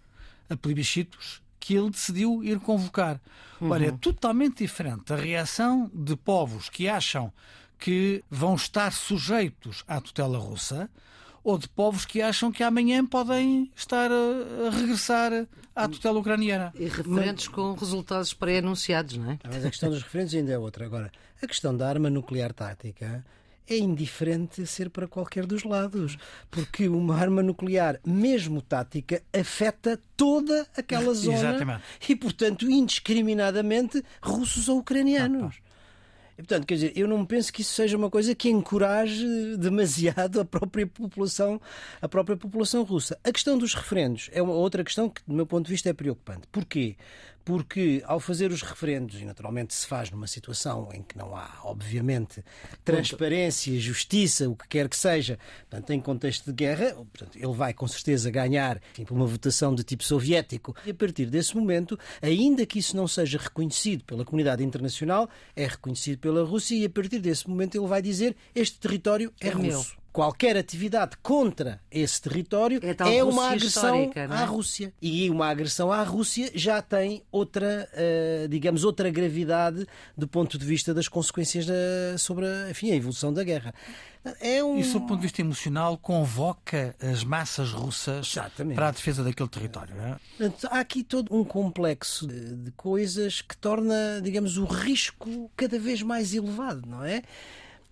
a 0.49 0.57
plebiscitos, 0.57 1.41
que 1.61 1.75
ele 1.75 1.91
decidiu 1.91 2.43
ir 2.43 2.59
convocar. 2.61 3.21
Uhum. 3.61 3.71
Olha, 3.71 3.87
é 3.87 3.93
totalmente 3.93 4.59
diferente 4.59 5.13
a 5.13 5.17
reação 5.17 5.91
de 5.95 6.17
povos 6.17 6.69
que 6.69 6.89
acham 6.89 7.33
que 7.79 8.25
vão 8.31 8.55
estar 8.55 8.93
sujeitos 8.93 9.85
à 9.87 10.01
tutela 10.01 10.39
russa 10.39 10.91
ou 11.45 11.57
de 11.57 11.69
povos 11.69 12.05
que 12.05 12.21
acham 12.21 12.51
que 12.51 12.63
amanhã 12.63 13.07
podem 13.07 13.71
estar 13.75 14.11
a, 14.11 14.71
regressar 14.71 15.47
à 15.75 15.89
tutela 15.89 16.19
ucraniana. 16.19 16.73
E 16.75 16.87
referentes 16.87 17.47
Mas... 17.47 17.55
com 17.55 17.75
resultados 17.75 18.35
pré-anunciados, 18.35 19.17
não 19.17 19.33
é? 19.33 19.39
Mas 19.45 19.65
a 19.65 19.71
questão 19.71 19.91
dos 19.91 20.03
referentes 20.03 20.35
ainda 20.35 20.53
é 20.53 20.59
outra. 20.59 20.85
Agora, 20.85 21.13
a 21.41 21.47
questão 21.47 21.77
da 21.77 21.89
arma 21.89 22.11
nuclear 22.11 22.53
tática 22.53 23.25
é 23.69 23.77
indiferente 23.77 24.67
ser 24.67 24.91
para 24.91 25.07
qualquer 25.07 25.47
dos 25.47 25.65
lados, 25.65 26.17
porque 26.51 26.89
uma 26.89 27.17
arma 27.17 27.43
nuclear, 27.43 28.01
mesmo 28.05 28.63
tática, 28.63 29.23
afeta 29.33 30.01
toda 30.17 30.67
aquela 30.77 31.13
zona 31.15 31.39
Exatamente. 31.39 31.83
e, 32.09 32.17
portanto, 32.17 32.71
indiscriminadamente, 32.71 34.03
russos 34.23 34.69
ou 34.69 34.79
ucranianos. 34.79 35.57
Ah, 35.61 35.69
portanto, 36.39 36.67
quer 36.67 36.75
dizer, 36.75 36.93
eu 36.95 37.09
não 37.09 37.27
penso 37.27 37.53
que 37.53 37.63
isso 37.63 37.75
seja 37.75 37.97
uma 37.97 38.09
coisa 38.09 38.35
que 38.35 38.49
encoraje 38.49 39.27
demasiado 39.59 40.41
a 40.41 40.45
própria 40.45 40.87
população, 40.87 41.61
a 42.01 42.09
própria 42.09 42.37
população 42.37 42.85
russa. 42.85 43.19
A 43.25 43.33
questão 43.33 43.59
dos 43.59 43.75
referendos 43.75 44.31
é 44.33 44.41
uma 44.41 44.55
outra 44.55 44.85
questão 44.85 45.09
que, 45.09 45.21
do 45.27 45.35
meu 45.35 45.47
ponto 45.47 45.67
de 45.67 45.73
vista, 45.73 45.91
é 45.91 45.93
preocupante. 45.93 46.47
Porquê? 46.53 46.97
Porque 47.49 48.03
ao 48.05 48.21
fazer 48.21 48.53
os 48.53 48.61
referendos, 48.61 49.19
e 49.19 49.25
naturalmente 49.25 49.73
se 49.73 49.87
faz 49.87 50.11
numa 50.11 50.27
situação 50.27 50.91
em 50.93 51.03
que 51.03 51.17
não 51.17 51.35
há, 51.35 51.51
obviamente, 51.65 52.45
transparência, 52.85 53.81
justiça, 53.81 54.51
o 54.51 54.55
que 54.55 54.69
quer 54.69 54.87
que 54.87 54.95
seja, 54.95 55.39
portanto, 55.61 55.91
em 55.95 55.99
contexto 55.99 56.45
de 56.45 56.53
guerra, 56.53 56.93
portanto, 57.11 57.39
ele 57.39 57.55
vai 57.55 57.73
com 57.73 57.89
certeza 57.89 58.31
ganhar 58.31 58.79
enfim, 58.93 59.07
por 59.07 59.15
uma 59.15 59.25
votação 59.25 59.75
de 59.75 59.83
tipo 59.83 60.05
soviético. 60.05 60.77
E 60.85 60.91
a 60.91 60.95
partir 60.95 61.25
desse 61.25 61.57
momento, 61.57 61.99
ainda 62.21 62.67
que 62.67 62.81
isso 62.81 62.95
não 62.95 63.09
seja 63.09 63.39
reconhecido 63.39 64.05
pela 64.05 64.27
comunidade 64.27 64.63
internacional, 64.63 65.27
é 65.57 65.67
reconhecido 65.67 66.19
pela 66.19 66.45
Rússia 66.45 66.77
e 66.77 66.85
a 66.85 66.91
partir 66.91 67.19
desse 67.19 67.49
momento 67.49 67.79
ele 67.79 67.87
vai 67.87 68.03
dizer 68.03 68.37
este 68.55 68.79
território 68.79 69.33
é, 69.41 69.49
é 69.49 69.51
russo. 69.53 69.97
Meu 69.97 70.08
qualquer 70.19 70.57
atividade 70.57 71.17
contra 71.23 71.81
esse 71.89 72.21
território 72.21 72.81
É 72.83 73.19
é, 73.19 73.23
uma 73.23 73.51
agressão 73.53 74.11
é? 74.13 74.25
à 74.25 74.45
Rússia. 74.45 74.93
E 75.01 75.31
uma 75.31 75.47
agressão 75.47 75.93
à 75.93 76.03
Rússia 76.03 76.51
já 76.57 76.83
tem 76.83 77.23
outra, 77.31 77.89
eh, 77.93 78.49
digamos, 78.51 78.83
outra 78.83 79.11
gravidade 79.11 79.87
do 80.17 80.27
ponto 80.27 80.59
de 80.59 80.67
vista 80.67 80.93
das 80.93 81.07
consequências 81.07 81.67
da- 81.67 82.19
sobre 82.19 82.47
a, 82.47 82.69
enfim, 82.69 82.91
a 82.91 82.97
evolução 82.97 83.33
da 83.33 83.45
guerra. 83.45 83.73
É 84.41 84.63
um... 84.65 84.77
E, 84.81 84.83
sob 84.83 85.05
o 85.05 85.09
ponto 85.09 85.21
de 85.21 85.27
vista 85.29 85.41
emocional, 85.41 85.97
convoca 85.97 86.97
as 87.01 87.23
massas 87.23 87.71
russas 87.71 88.27
Exatamente. 88.33 88.75
para 88.75 88.89
a 88.89 88.91
defesa 88.91 89.23
daquele 89.23 89.49
território. 89.49 89.95
não 89.95 90.05
é? 90.05 90.17
Portanto, 90.37 90.69
há 90.73 90.81
aqui 90.81 91.05
todo 91.05 91.33
um 91.33 91.45
complexo 91.45 92.27
de, 92.27 92.57
de 92.57 92.73
coisas 92.73 93.41
que 93.41 93.57
torna, 93.57 94.21
digamos, 94.21 94.59
o 94.59 94.65
risco 94.65 95.49
cada 95.57 95.79
vez 95.79 96.03
mais 96.03 96.35
elevado, 96.35 96.83
não 96.89 97.05
é? 97.05 97.23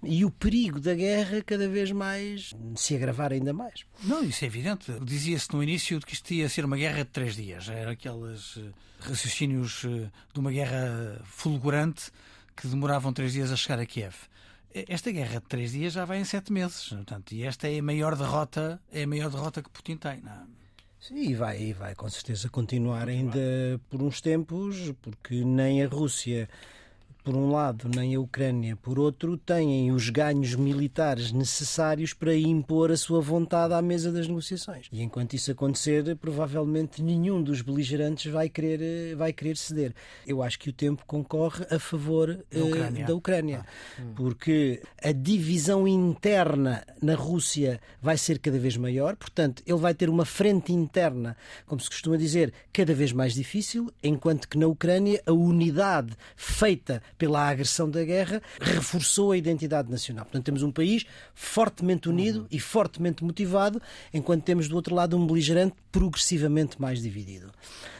E 0.02 0.24
o 0.24 0.30
perigo 0.30 0.78
da 0.78 0.94
guerra 0.94 1.42
cada 1.42 1.68
vez 1.68 1.90
mais 1.90 2.54
se 2.76 2.94
agravar 2.94 3.32
ainda 3.32 3.52
mais. 3.52 3.84
Não, 4.04 4.22
isso 4.22 4.44
é 4.44 4.46
evidente. 4.46 4.92
Dizia-se 5.02 5.52
no 5.52 5.62
início 5.62 6.00
que 6.00 6.14
isto 6.14 6.32
ia 6.32 6.48
ser 6.48 6.64
uma 6.64 6.76
guerra 6.76 6.98
de 6.98 7.10
três 7.10 7.34
dias. 7.34 7.68
Era 7.68 7.92
aqueles 7.92 8.56
eh, 8.58 8.70
raciocínios 9.00 9.84
eh, 9.84 10.10
de 10.32 10.40
uma 10.40 10.52
guerra 10.52 11.20
fulgurante 11.24 12.10
que 12.54 12.68
demoravam 12.68 13.12
três 13.12 13.32
dias 13.32 13.50
a 13.50 13.56
chegar 13.56 13.78
a 13.80 13.86
Kiev. 13.86 14.14
Esta 14.72 15.10
guerra 15.10 15.40
de 15.40 15.46
três 15.46 15.72
dias 15.72 15.94
já 15.94 16.04
vai 16.04 16.20
em 16.20 16.24
sete 16.24 16.52
meses. 16.52 16.88
Portanto, 16.90 17.32
e 17.32 17.42
esta 17.44 17.66
é 17.68 17.78
a 17.78 17.82
maior 17.82 18.14
derrota, 18.14 18.80
é 18.92 19.04
a 19.04 19.06
maior 19.06 19.30
derrota 19.30 19.62
que 19.62 19.70
Putin 19.70 19.96
tem. 19.96 20.20
Não. 20.20 20.32
é? 20.32 20.56
Sim, 21.00 21.30
e 21.30 21.34
vai, 21.34 21.62
e 21.62 21.72
vai 21.72 21.94
com 21.94 22.08
certeza 22.08 22.48
continuar 22.48 23.08
ainda 23.08 23.38
por 23.88 24.02
uns 24.02 24.20
tempos, 24.20 24.92
porque 25.00 25.44
nem 25.44 25.82
a 25.82 25.88
Rússia, 25.88 26.48
por 27.26 27.34
um 27.34 27.50
lado, 27.50 27.88
nem 27.92 28.14
a 28.14 28.20
Ucrânia, 28.20 28.76
por 28.76 29.00
outro, 29.00 29.36
têm 29.36 29.90
os 29.90 30.10
ganhos 30.10 30.54
militares 30.54 31.32
necessários 31.32 32.12
para 32.14 32.36
impor 32.36 32.92
a 32.92 32.96
sua 32.96 33.20
vontade 33.20 33.74
à 33.74 33.82
mesa 33.82 34.12
das 34.12 34.28
negociações. 34.28 34.86
E 34.92 35.02
enquanto 35.02 35.34
isso 35.34 35.50
acontecer, 35.50 36.14
provavelmente 36.18 37.02
nenhum 37.02 37.42
dos 37.42 37.62
beligerantes 37.62 38.30
vai 38.30 38.48
querer, 38.48 38.80
eh, 38.80 39.14
vai 39.16 39.32
querer 39.32 39.56
ceder. 39.56 39.92
Eu 40.24 40.40
acho 40.40 40.56
que 40.56 40.70
o 40.70 40.72
tempo 40.72 41.02
concorre 41.04 41.66
a 41.68 41.80
favor 41.80 42.30
eh, 42.48 42.62
Ucrânia. 42.62 43.06
da 43.06 43.14
Ucrânia, 43.16 43.66
porque 44.14 44.80
a 45.02 45.10
divisão 45.10 45.88
interna 45.88 46.84
na 47.02 47.16
Rússia 47.16 47.80
vai 48.00 48.16
ser 48.16 48.38
cada 48.38 48.56
vez 48.60 48.76
maior, 48.76 49.16
portanto, 49.16 49.64
ele 49.66 49.78
vai 49.78 49.94
ter 49.94 50.08
uma 50.08 50.24
frente 50.24 50.72
interna, 50.72 51.36
como 51.66 51.80
se 51.80 51.90
costuma 51.90 52.16
dizer, 52.16 52.54
cada 52.72 52.94
vez 52.94 53.10
mais 53.10 53.34
difícil, 53.34 53.92
enquanto 54.00 54.48
que 54.48 54.56
na 54.56 54.68
Ucrânia 54.68 55.20
a 55.26 55.32
unidade 55.32 56.12
feita 56.36 57.02
pela 57.18 57.48
agressão 57.48 57.90
da 57.90 58.04
guerra 58.04 58.42
reforçou 58.60 59.32
a 59.32 59.36
identidade 59.36 59.90
nacional. 59.90 60.24
Portanto, 60.24 60.44
temos 60.44 60.62
um 60.62 60.70
país 60.70 61.04
fortemente 61.34 62.08
unido 62.08 62.46
e 62.50 62.58
fortemente 62.58 63.24
motivado, 63.24 63.80
enquanto 64.12 64.44
temos 64.44 64.68
do 64.68 64.76
outro 64.76 64.94
lado 64.94 65.16
um 65.16 65.26
beligerante 65.26 65.74
progressivamente 65.90 66.80
mais 66.80 67.02
dividido. 67.02 67.50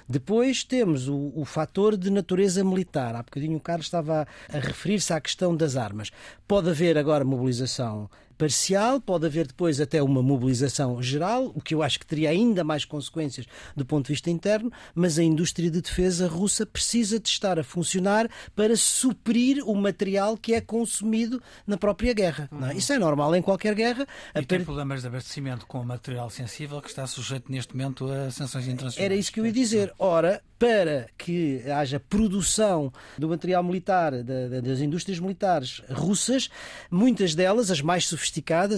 Depois 0.08 0.62
temos 0.62 1.08
o, 1.08 1.32
o 1.34 1.44
fator 1.44 1.96
de 1.96 2.10
natureza 2.10 2.62
militar. 2.62 3.16
Há 3.16 3.22
bocadinho 3.22 3.56
o 3.56 3.60
Carlos 3.60 3.86
estava 3.86 4.26
a, 4.48 4.56
a 4.56 4.60
referir-se 4.60 5.12
à 5.12 5.20
questão 5.20 5.56
das 5.56 5.76
armas. 5.76 6.10
Pode 6.46 6.70
haver 6.70 6.96
agora 6.96 7.24
mobilização 7.24 8.08
parcial, 8.36 9.00
pode 9.00 9.26
haver 9.26 9.46
depois 9.46 9.80
até 9.80 10.02
uma 10.02 10.22
mobilização 10.22 11.02
geral, 11.02 11.50
o 11.54 11.60
que 11.60 11.74
eu 11.74 11.82
acho 11.82 11.98
que 11.98 12.06
teria 12.06 12.30
ainda 12.30 12.62
mais 12.62 12.84
consequências 12.84 13.46
do 13.74 13.84
ponto 13.84 14.06
de 14.06 14.12
vista 14.12 14.30
interno, 14.30 14.70
mas 14.94 15.18
a 15.18 15.22
indústria 15.22 15.70
de 15.70 15.80
defesa 15.80 16.26
russa 16.28 16.64
precisa 16.66 17.18
de 17.18 17.28
estar 17.28 17.58
a 17.58 17.64
funcionar 17.64 18.28
para 18.54 18.76
suprir 18.76 19.62
o 19.66 19.74
material 19.74 20.36
que 20.36 20.54
é 20.54 20.60
consumido 20.60 21.42
na 21.66 21.76
própria 21.76 22.12
guerra. 22.12 22.48
não 22.52 22.68
é? 22.68 22.74
Isso 22.76 22.92
é 22.92 22.98
normal 22.98 23.34
em 23.34 23.42
qualquer 23.42 23.74
guerra. 23.74 24.06
E 24.34 24.44
tem 24.44 24.62
problemas 24.64 25.00
de 25.02 25.06
abastecimento 25.08 25.66
com 25.66 25.82
material 25.84 26.28
sensível 26.30 26.80
que 26.80 26.88
está 26.88 27.06
sujeito 27.06 27.50
neste 27.50 27.74
momento 27.76 28.10
a 28.10 28.30
sanções 28.30 28.66
internacionais. 28.68 29.04
Era 29.04 29.14
isso 29.14 29.32
que 29.32 29.40
eu 29.40 29.46
ia 29.46 29.52
dizer. 29.52 29.92
Ora, 29.98 30.42
para 30.58 31.06
que 31.18 31.62
haja 31.70 32.00
produção 32.00 32.90
do 33.18 33.28
material 33.28 33.62
militar, 33.62 34.12
da- 34.22 34.48
da- 34.48 34.60
das 34.60 34.80
indústrias 34.80 35.18
militares 35.20 35.82
russas, 35.90 36.48
muitas 36.90 37.34
delas, 37.34 37.70
as 37.70 37.80
mais 37.82 38.06
sofisticadas, 38.06 38.25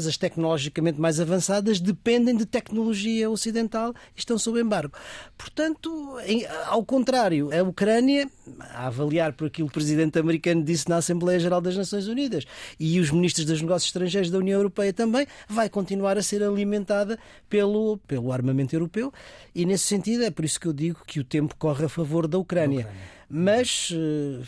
as 0.06 0.16
tecnologicamente 0.16 1.00
mais 1.00 1.20
avançadas, 1.20 1.80
dependem 1.80 2.36
de 2.36 2.46
tecnologia 2.46 3.30
ocidental 3.30 3.94
e 4.16 4.18
estão 4.18 4.38
sob 4.38 4.60
embargo. 4.60 4.92
Portanto, 5.36 6.18
em- 6.26 6.46
ao 6.66 6.84
contrário, 6.84 7.50
a 7.56 7.62
Ucrânia, 7.62 8.28
a 8.70 8.86
avaliar 8.86 9.32
por 9.32 9.46
aquilo 9.46 9.68
que 9.68 9.72
o 9.72 9.74
presidente 9.74 10.18
americano 10.18 10.62
disse 10.62 10.88
na 10.88 10.96
Assembleia 10.96 11.38
Geral 11.38 11.60
das 11.60 11.76
Nações 11.76 12.06
Unidas 12.08 12.44
e 12.78 12.98
os 13.00 13.10
ministros 13.10 13.46
dos 13.46 13.60
negócios 13.62 13.88
estrangeiros 13.88 14.30
da 14.30 14.38
União 14.38 14.58
Europeia 14.58 14.92
também, 14.92 15.26
vai 15.48 15.68
continuar 15.68 16.16
a 16.18 16.22
ser 16.22 16.42
alimentada 16.42 17.18
pelo, 17.48 17.98
pelo 18.06 18.32
armamento 18.32 18.74
europeu 18.74 19.12
e, 19.54 19.64
nesse 19.64 19.84
sentido, 19.84 20.24
é 20.24 20.30
por 20.30 20.44
isso 20.44 20.58
que 20.60 20.66
eu 20.66 20.72
digo 20.72 21.00
que 21.06 21.20
o 21.20 21.24
tempo 21.24 21.54
corre 21.56 21.84
a 21.84 21.88
favor 21.88 22.26
da 22.26 22.38
Ucrânia. 22.38 22.88
Mas 23.30 23.90
eh, 23.92 24.42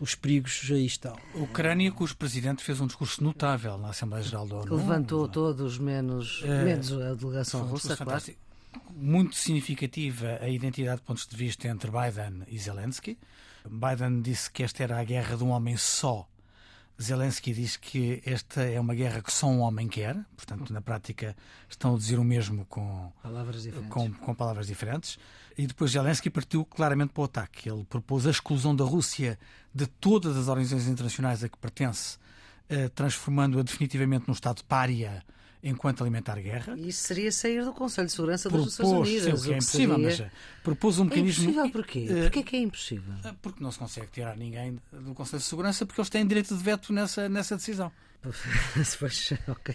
os 0.00 0.14
perigos 0.14 0.68
aí 0.70 0.86
estão. 0.86 1.16
A 1.34 1.38
Ucrânia, 1.38 1.90
cujo 1.92 2.16
presidente 2.16 2.62
fez 2.62 2.80
um 2.80 2.86
discurso 2.86 3.22
notável 3.22 3.76
na 3.78 3.90
Assembleia 3.90 4.22
Geral 4.24 4.46
da 4.46 4.56
ONU. 4.56 4.76
Levantou 4.76 5.28
todos, 5.28 5.78
menos, 5.78 6.42
É. 6.44 6.64
menos 6.64 6.92
a 6.92 7.14
delegação 7.14 7.62
um 7.62 7.66
russa, 7.66 7.88
claro. 7.96 8.10
fantástico. 8.10 8.38
Muito 8.94 9.34
significativa 9.36 10.38
a 10.40 10.48
identidade 10.48 11.00
de 11.00 11.06
pontos 11.06 11.26
de 11.26 11.36
vista 11.36 11.68
entre 11.68 11.90
Biden 11.90 12.42
e 12.48 12.58
Zelensky. 12.58 13.18
Biden 13.68 14.20
disse 14.22 14.50
que 14.50 14.62
esta 14.62 14.82
era 14.82 14.98
a 14.98 15.04
guerra 15.04 15.36
de 15.36 15.44
um 15.44 15.50
homem 15.50 15.76
só. 15.76 16.28
Zelensky 17.00 17.52
diz 17.52 17.76
que 17.76 18.20
esta 18.26 18.62
é 18.62 18.78
uma 18.80 18.94
guerra 18.94 19.22
que 19.22 19.32
só 19.32 19.46
um 19.46 19.60
homem 19.60 19.86
quer. 19.86 20.16
Portanto, 20.36 20.72
na 20.72 20.80
prática, 20.80 21.36
estão 21.68 21.94
a 21.94 21.98
dizer 21.98 22.18
o 22.18 22.24
mesmo 22.24 22.64
com, 22.66 23.12
Palavras 23.22 23.62
diferentes. 23.62 23.90
com, 23.90 24.12
com 24.12 24.34
palavras 24.34 24.66
diferentes. 24.66 25.18
E 25.56 25.66
depois 25.66 25.92
Zelensky 25.92 26.28
partiu 26.28 26.64
claramente 26.64 27.12
para 27.12 27.20
o 27.20 27.24
ataque. 27.24 27.68
Ele 27.68 27.84
propôs 27.84 28.26
a 28.26 28.30
exclusão 28.30 28.74
da 28.74 28.84
Rússia 28.84 29.38
de 29.72 29.86
todas 29.86 30.36
as 30.36 30.48
organizações 30.48 30.88
internacionais 30.88 31.44
a 31.44 31.48
que 31.48 31.56
pertence, 31.58 32.18
eh, 32.68 32.88
transformando-a 32.88 33.62
definitivamente 33.62 34.26
num 34.26 34.34
Estado 34.34 34.64
pária 34.64 35.22
enquanto 35.62 36.02
alimentar 36.02 36.40
guerra. 36.40 36.76
Isso 36.78 37.02
seria 37.02 37.32
sair 37.32 37.64
do 37.64 37.72
Conselho 37.72 38.06
de 38.06 38.12
Segurança 38.12 38.48
das 38.48 38.64
Nações 38.64 38.88
Unidas. 39.08 39.40
sim, 39.42 39.52
é 39.52 39.56
impossível, 39.56 39.94
seria... 39.96 40.08
mas 40.10 40.20
eh, 40.20 40.30
propôs 40.62 40.98
um 40.98 41.02
É 41.02 41.04
mecanismo. 41.06 41.44
impossível 41.50 41.70
porquê? 41.70 42.06
Eh, 42.08 42.22
Porquê 42.22 42.42
que 42.42 42.56
é 42.56 42.60
impossível? 42.60 43.14
Porque 43.42 43.62
não 43.62 43.72
se 43.72 43.78
consegue 43.78 44.06
tirar 44.12 44.36
ninguém 44.36 44.78
do 44.92 45.14
Conselho 45.14 45.40
de 45.40 45.44
Segurança 45.48 45.84
porque 45.86 46.00
eles 46.00 46.10
têm 46.10 46.26
direito 46.26 46.56
de 46.56 46.62
veto 46.62 46.92
nessa, 46.92 47.28
nessa 47.28 47.56
decisão. 47.56 47.90
Pois, 48.98 49.32
ok. 49.46 49.74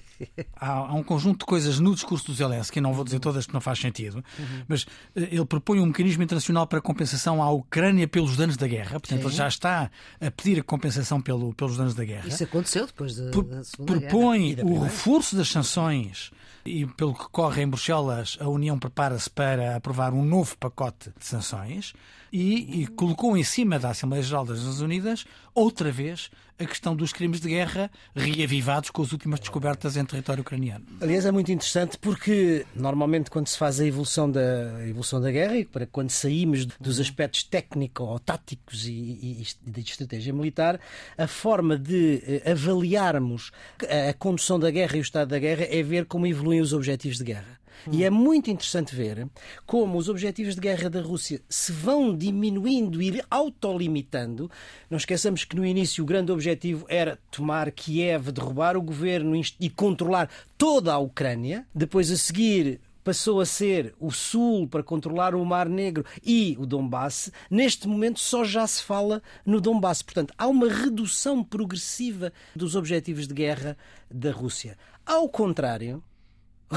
Há, 0.55 0.71
há 0.71 0.93
um 0.93 1.03
conjunto 1.03 1.39
de 1.39 1.45
coisas 1.45 1.79
no 1.79 1.93
discurso 1.93 2.25
do 2.27 2.33
Zelensky, 2.33 2.81
não 2.81 2.93
vou 2.93 3.03
dizer 3.03 3.19
todas 3.19 3.45
que 3.45 3.53
não 3.53 3.61
faz 3.61 3.79
sentido, 3.79 4.23
mas 4.67 4.85
eh, 5.15 5.29
ele 5.31 5.45
propõe 5.45 5.79
um 5.79 5.85
mecanismo 5.85 6.23
internacional 6.23 6.67
para 6.67 6.81
compensação 6.81 7.41
à 7.41 7.49
Ucrânia 7.49 8.07
pelos 8.07 8.35
danos 8.37 8.57
da 8.57 8.67
guerra. 8.67 8.99
Portanto, 8.99 9.21
Sim. 9.21 9.27
ele 9.27 9.35
já 9.35 9.47
está 9.47 9.89
a 10.19 10.31
pedir 10.31 10.59
a 10.59 10.63
compensação 10.63 11.21
pelo, 11.21 11.53
pelos 11.53 11.77
danos 11.77 11.93
da 11.93 12.03
guerra. 12.03 12.27
Isso 12.27 12.43
aconteceu 12.43 12.85
depois 12.85 13.15
da, 13.15 13.25
da 13.25 13.63
Segunda 13.63 13.99
Guerra. 13.99 14.09
propõe 14.09 14.51
E 14.51 14.55
da 14.55 14.63
o 14.63 14.81
reforço 14.81 15.35
das 15.35 15.47
sanções 15.47 16.31
e, 16.65 16.85
pelo 16.85 17.13
que 17.13 17.27
corre 17.29 17.61
em 17.61 17.67
Bruxelas, 17.67 18.37
a 18.39 18.47
União 18.47 18.77
prepara-se 18.79 19.29
para 19.29 19.75
aprovar 19.75 20.13
um 20.13 20.23
novo 20.23 20.57
pacote 20.57 21.11
de 21.17 21.25
sanções 21.25 21.93
e, 22.33 22.81
e 22.81 22.87
colocou 22.87 23.37
em 23.37 23.43
cima 23.43 23.77
da 23.77 23.91
Assembleia 23.91 24.23
Geral 24.23 24.43
das 24.43 24.57
Nações 24.57 24.81
Unidas, 24.81 25.25
outra 25.53 25.91
vez, 25.91 26.31
a 26.57 26.65
questão 26.65 26.95
dos 26.95 27.13
crimes 27.13 27.39
de 27.39 27.49
guerra 27.49 27.91
reavivados 28.15 28.89
com 28.89 29.03
as 29.03 29.11
últimas 29.11 29.39
descobertas 29.39 29.95
em 29.95 30.03
território 30.03 30.41
ucraniano. 30.41 30.83
Aliás, 30.99 31.27
é 31.27 31.31
muito 31.31 31.51
interessante 31.51 31.95
porque 31.97 32.65
normalmente 32.75 33.29
quando 33.29 33.47
se 33.47 33.57
faz 33.57 33.79
a 33.79 33.85
evolução 33.85 34.29
da, 34.29 34.77
a 34.77 34.87
evolução 34.87 35.21
da 35.21 35.29
guerra 35.29 35.57
e 35.57 35.65
para 35.65 35.85
quando 35.85 36.09
saímos 36.09 36.65
dos 36.65 36.99
aspectos 36.99 37.43
técnicos 37.43 38.07
ou 38.07 38.19
táticos 38.19 38.87
e, 38.87 38.91
e, 38.91 39.47
e 39.67 39.71
de 39.71 39.81
estratégia 39.81 40.33
militar, 40.33 40.79
a 41.15 41.27
forma 41.27 41.77
de 41.77 42.23
eh, 42.25 42.51
avaliarmos 42.51 43.51
a, 43.87 44.09
a 44.09 44.13
condução 44.13 44.59
da 44.59 44.71
guerra 44.71 44.97
e 44.97 44.99
o 44.99 45.03
estado 45.03 45.29
da 45.29 45.39
guerra 45.39 45.67
é 45.69 45.83
ver 45.83 46.05
como 46.05 46.25
evoluem 46.25 46.61
os 46.61 46.73
objetivos 46.73 47.19
de 47.19 47.25
guerra. 47.25 47.62
E 47.91 48.03
é 48.03 48.09
muito 48.09 48.49
interessante 48.49 48.95
ver 48.95 49.27
como 49.65 49.97
os 49.97 50.09
objetivos 50.09 50.55
de 50.55 50.61
guerra 50.61 50.89
da 50.89 51.01
Rússia 51.01 51.41
se 51.49 51.71
vão 51.71 52.15
diminuindo 52.15 53.01
e 53.01 53.21
autolimitando. 53.29 54.49
Não 54.89 54.97
esqueçamos 54.97 55.43
que 55.43 55.55
no 55.55 55.65
início 55.65 56.03
o 56.03 56.07
grande 56.07 56.31
objetivo 56.31 56.85
era 56.87 57.19
tomar 57.29 57.71
Kiev, 57.71 58.31
derrubar 58.31 58.77
o 58.77 58.81
governo 58.81 59.39
e 59.59 59.69
controlar 59.69 60.29
toda 60.57 60.93
a 60.93 60.97
Ucrânia. 60.97 61.65
Depois, 61.73 62.11
a 62.11 62.17
seguir, 62.17 62.79
passou 63.03 63.41
a 63.41 63.45
ser 63.45 63.93
o 63.99 64.11
Sul 64.11 64.67
para 64.67 64.81
controlar 64.81 65.35
o 65.35 65.45
Mar 65.45 65.67
Negro 65.67 66.05
e 66.23 66.55
o 66.59 66.65
Donbass. 66.65 67.31
Neste 67.49 67.87
momento 67.87 68.19
só 68.19 68.43
já 68.43 68.65
se 68.65 68.81
fala 68.81 69.21
no 69.45 69.59
Donbass. 69.59 70.01
Portanto, 70.01 70.33
há 70.37 70.47
uma 70.47 70.69
redução 70.69 71.43
progressiva 71.43 72.31
dos 72.55 72.75
objetivos 72.75 73.27
de 73.27 73.33
guerra 73.33 73.77
da 74.09 74.31
Rússia. 74.31 74.77
Ao 75.05 75.27
contrário, 75.27 76.01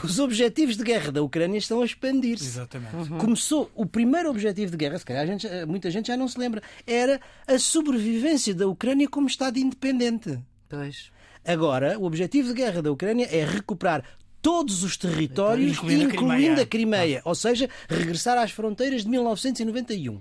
os 0.04 0.18
objetivos 0.18 0.76
de 0.76 0.82
guerra 0.84 1.10
da 1.12 1.22
Ucrânia 1.22 1.58
estão 1.58 1.80
a 1.82 1.84
expandir-se. 1.84 2.44
Exatamente. 2.44 3.08
Começou 3.18 3.70
o 3.74 3.84
primeiro 3.86 4.30
objetivo 4.30 4.70
de 4.72 4.76
guerra, 4.76 4.98
se 4.98 5.04
calhar 5.04 5.22
a 5.22 5.26
gente- 5.26 5.48
muita 5.66 5.90
gente 5.90 6.08
já 6.08 6.16
não 6.16 6.28
se 6.28 6.38
lembra, 6.38 6.62
era 6.86 7.20
a 7.46 7.58
sobrevivência 7.58 8.54
da 8.54 8.66
Ucrânia 8.66 9.08
como 9.08 9.26
Estado 9.26 9.58
independente. 9.58 10.38
Pois. 10.68 11.10
Agora, 11.44 11.98
o 11.98 12.04
objetivo 12.04 12.48
de 12.48 12.54
guerra 12.54 12.82
da 12.82 12.90
Ucrânia 12.90 13.26
é 13.30 13.44
recuperar 13.44 14.02
todos 14.42 14.82
os 14.82 14.96
territórios, 14.96 15.76
Incluindo 15.78 16.02
a 16.02 16.06
incluindo 16.06 16.36
Crimeia. 16.36 16.62
a 16.62 16.66
Crimeia, 16.66 17.22
ou 17.24 17.34
seja, 17.34 17.68
regressar 17.88 18.38
às 18.38 18.50
fronteiras 18.50 19.02
de 19.02 19.08
1991. 19.08 20.20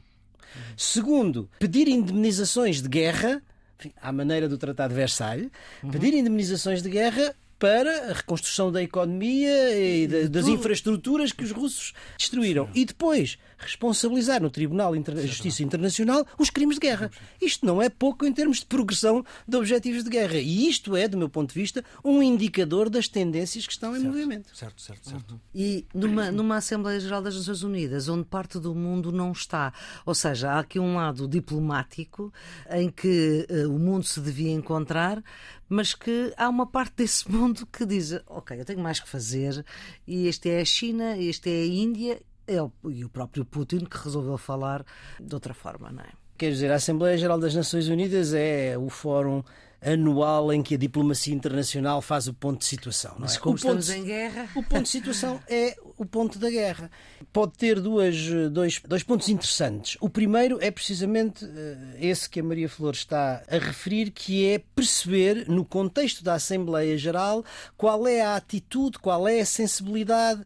Segundo, 0.78 1.50
pedir 1.60 1.88
indemnizações 1.88 2.82
de 2.82 2.88
guerra, 2.88 3.42
enfim, 3.80 3.92
à 4.02 4.12
maneira 4.12 4.48
do 4.48 4.58
Tratado 4.58 4.94
de 4.94 4.96
Versalhes, 5.00 5.50
pedir 5.92 6.14
indemnizações 6.14 6.82
de 6.82 6.90
guerra 6.90 7.36
para 7.58 8.10
a 8.10 8.14
reconstrução 8.14 8.72
da 8.72 8.82
economia 8.84 9.78
e 9.78 10.08
da- 10.08 10.28
das 10.28 10.46
infraestruturas 10.48 11.32
que 11.32 11.44
os 11.44 11.52
russos 11.52 11.94
destruíram. 12.18 12.70
E 12.76 12.84
depois 12.86 13.38
responsabilizar 13.58 14.42
no 14.42 14.50
Tribunal 14.50 14.96
Inter- 14.96 15.16
de 15.16 15.28
Justiça 15.28 15.64
Internacional 15.64 16.26
os 16.38 16.50
crimes 16.50 16.76
de 16.76 16.82
guerra. 16.82 17.10
Isto 17.42 17.66
não 17.66 17.82
é 17.82 17.90
pouco 17.90 18.26
em 18.26 18.34
termos 18.34 18.60
de 18.60 18.66
progressão 18.66 19.24
de 19.48 19.58
objetivos 19.58 20.04
de 20.04 20.10
guerra. 20.10 20.38
E 20.38 20.68
isto 20.68 20.96
é, 20.96 21.08
do 21.08 21.18
meu 21.18 21.30
ponto 21.30 21.54
de 21.54 21.60
vista, 21.60 21.84
um 22.04 22.22
indicador 22.22 22.90
das 22.90 23.08
tendências 23.08 23.66
que 23.66 23.74
estão 23.74 23.96
em 23.96 24.00
movimento. 24.04 24.56
Certo, 24.56 24.82
certo, 24.82 25.10
certo. 25.10 25.40
E 25.54 25.86
numa, 25.94 26.32
numa 26.32 26.58
Assembleia 26.58 27.00
Geral 27.00 27.22
das 27.22 27.36
Nações 27.36 27.64
Unidas, 27.64 28.08
onde 28.10 28.26
parte 28.26 28.60
do 28.60 28.74
mundo 28.76 29.12
não 29.12 29.32
está. 29.32 29.74
Ou 30.06 30.14
seja, 30.16 30.52
há 30.52 30.60
aqui 30.60 30.80
um 30.80 30.96
lado 30.96 31.28
diplomático 31.28 32.34
em 32.70 32.90
que 32.90 33.46
eh, 33.50 33.68
o 33.68 33.78
mundo 33.80 34.04
se 34.06 34.20
devia 34.20 34.52
encontrar, 34.52 35.24
mas 35.68 35.94
que 35.94 36.34
há 36.38 36.48
uma 36.50 36.66
parte 36.68 36.94
desse 36.98 37.30
mundo 37.32 37.66
que 37.66 37.86
diz: 37.86 38.14
Ok, 38.28 38.60
eu 38.60 38.66
tenho 38.66 38.80
mais 38.80 39.00
que 39.00 39.08
fazer, 39.10 39.66
e 40.08 40.28
este 40.28 40.50
é 40.50 40.62
a 40.62 40.66
China, 40.66 41.18
este 41.18 41.50
é 41.50 41.64
a 41.64 41.66
Índia. 41.66 42.20
É 42.48 42.62
o, 42.62 42.72
e 42.90 43.04
o 43.04 43.10
próprio 43.10 43.44
Putin 43.46 43.80
que 43.86 43.98
resolveu 43.98 44.38
falar 44.38 44.86
de 45.20 45.34
outra 45.34 45.54
forma, 45.54 45.92
não 45.92 46.04
é? 46.04 46.08
Quer 46.38 46.52
dizer, 46.52 46.72
a 46.72 46.76
Assembleia 46.76 47.18
Geral 47.18 47.40
das 47.40 47.56
Nações 47.56 47.88
Unidas 47.88 48.34
é 48.34 48.78
o 48.78 48.90
fórum 48.90 49.42
anual 49.82 50.52
em 50.52 50.64
que 50.64 50.74
a 50.76 50.78
diplomacia 50.78 51.34
internacional 51.34 52.02
faz 52.02 52.28
o 52.28 52.34
ponto 52.34 52.60
de 52.60 52.66
situação. 52.66 53.12
Não 53.12 53.18
é? 53.20 53.22
Mas 53.22 53.38
como 53.38 53.56
o 53.56 53.60
ponto 53.60 53.80
estamos 53.80 53.86
de- 53.86 53.94
em 53.94 54.04
guerra. 54.04 54.50
O 54.56 54.64
ponto 54.64 54.84
de 54.84 54.90
situação 54.90 55.40
é 55.48 55.76
o 55.98 56.06
ponto 56.06 56.40
da 56.40 56.50
guerra. 56.50 56.90
Pode 57.32 57.54
ter 57.54 57.80
duas, 57.80 58.16
dois, 58.52 58.82
dois 58.86 59.04
pontos 59.04 59.30
interessantes. 59.30 59.96
O 60.02 60.10
primeiro 60.10 60.58
é 60.60 60.72
precisamente 60.72 61.46
eh, 61.46 61.98
esse 62.02 62.28
que 62.30 62.40
a 62.40 62.44
Maria 62.44 62.68
Flor 62.68 62.94
está 62.94 63.44
a 63.48 63.58
referir, 63.60 64.10
que 64.12 64.48
é 64.50 64.60
perceber, 64.60 65.48
no 65.48 65.64
contexto 65.64 66.24
da 66.24 66.34
Assembleia 66.34 66.98
Geral, 66.98 67.46
qual 67.78 68.08
é 68.08 68.22
a 68.22 68.36
atitude, 68.36 68.98
qual 68.98 69.28
é 69.28 69.40
a 69.40 69.46
sensibilidade, 69.46 70.44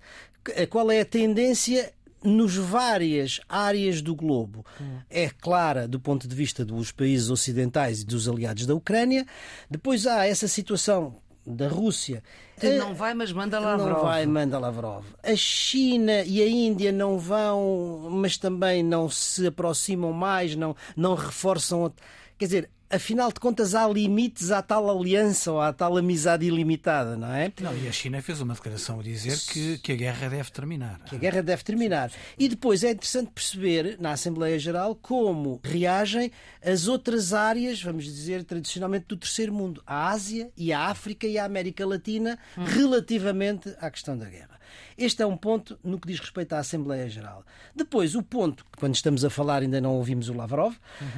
qual 0.69 0.91
é 0.91 1.01
a 1.01 1.05
tendência 1.05 1.93
nos 2.23 2.55
várias 2.55 3.39
áreas 3.47 4.01
do 4.01 4.15
globo. 4.15 4.65
É 5.09 5.29
clara 5.29 5.87
do 5.87 5.99
ponto 5.99 6.27
de 6.27 6.35
vista 6.35 6.65
dos 6.65 6.91
países 6.91 7.29
ocidentais 7.29 8.01
e 8.01 8.05
dos 8.05 8.27
aliados 8.27 8.65
da 8.65 8.75
Ucrânia. 8.75 9.25
Depois 9.69 10.05
há 10.05 10.25
essa 10.25 10.47
situação 10.47 11.15
da 11.45 11.67
Rússia. 11.67 12.23
Que 12.59 12.77
não 12.77 12.93
vai, 12.93 13.13
mas 13.13 13.31
manda 13.31 13.59
lá 13.59 13.77
Não 13.77 14.01
vai, 14.01 14.25
manda 14.25 14.59
Lavrov. 14.59 15.05
A 15.23 15.35
China 15.35 16.23
e 16.23 16.41
a 16.41 16.47
Índia 16.47 16.91
não 16.91 17.17
vão, 17.17 18.09
mas 18.11 18.37
também 18.37 18.83
não 18.83 19.09
se 19.09 19.47
aproximam 19.47 20.11
mais, 20.11 20.55
não, 20.55 20.75
não 20.95 21.15
reforçam. 21.15 21.91
Quer 22.37 22.45
dizer, 22.45 22.69
afinal 22.89 23.31
de 23.31 23.39
contas, 23.39 23.75
há 23.75 23.87
limites 23.87 24.51
à 24.51 24.61
tal 24.61 24.89
aliança 24.89 25.51
ou 25.51 25.61
à 25.61 25.71
tal 25.71 25.97
amizade 25.97 26.45
ilimitada, 26.45 27.15
não 27.15 27.31
é? 27.33 27.51
Não, 27.61 27.75
e 27.77 27.87
a 27.87 27.91
China 27.91 28.21
fez 28.21 28.41
uma 28.41 28.53
declaração 28.53 28.99
a 28.99 29.03
dizer 29.03 29.37
que, 29.51 29.77
que 29.77 29.91
a 29.91 29.95
guerra 29.95 30.29
deve 30.29 30.51
terminar. 30.51 30.99
que 31.05 31.15
a 31.15 31.19
guerra 31.19 31.43
deve 31.43 31.63
terminar. 31.63 32.11
E 32.37 32.49
depois 32.49 32.83
é 32.83 32.91
interessante 32.91 33.31
perceber, 33.31 33.97
na 33.99 34.11
Assembleia 34.11 34.57
Geral, 34.57 34.95
como 34.95 35.59
reagem 35.63 36.31
as 36.63 36.87
outras 36.87 37.33
áreas, 37.33 37.81
vamos 37.81 38.05
dizer, 38.05 38.43
tradicionalmente 38.43 39.05
do 39.07 39.17
terceiro 39.17 39.53
mundo, 39.53 39.81
a 39.85 40.09
Ásia 40.09 40.51
e 40.57 40.73
a 40.73 40.87
África 40.87 41.27
e 41.27 41.37
a 41.37 41.45
América 41.45 41.85
Latina, 41.85 42.37
relativamente 42.57 43.73
à 43.79 43.89
questão 43.89 44.17
da 44.17 44.25
guerra. 44.25 44.58
Este 44.97 45.21
é 45.21 45.25
um 45.25 45.37
ponto 45.37 45.79
no 45.83 45.99
que 45.99 46.07
diz 46.07 46.19
respeito 46.19 46.53
à 46.53 46.59
Assembleia 46.59 47.09
Geral. 47.09 47.45
Depois, 47.75 48.15
o 48.15 48.23
ponto, 48.23 48.65
quando 48.77 48.95
estamos 48.95 49.23
a 49.25 49.29
falar 49.29 49.61
ainda 49.61 49.81
não 49.81 49.95
ouvimos 49.95 50.29
o 50.29 50.33
Lavrov, 50.33 50.75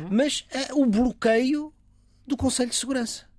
mas 0.10 0.46
é 0.50 0.74
o 0.74 0.86
bloqueio 0.86 1.74
do 2.26 2.38
Conselho 2.38 2.70
de 2.70 2.76
Segurança. 2.76 3.32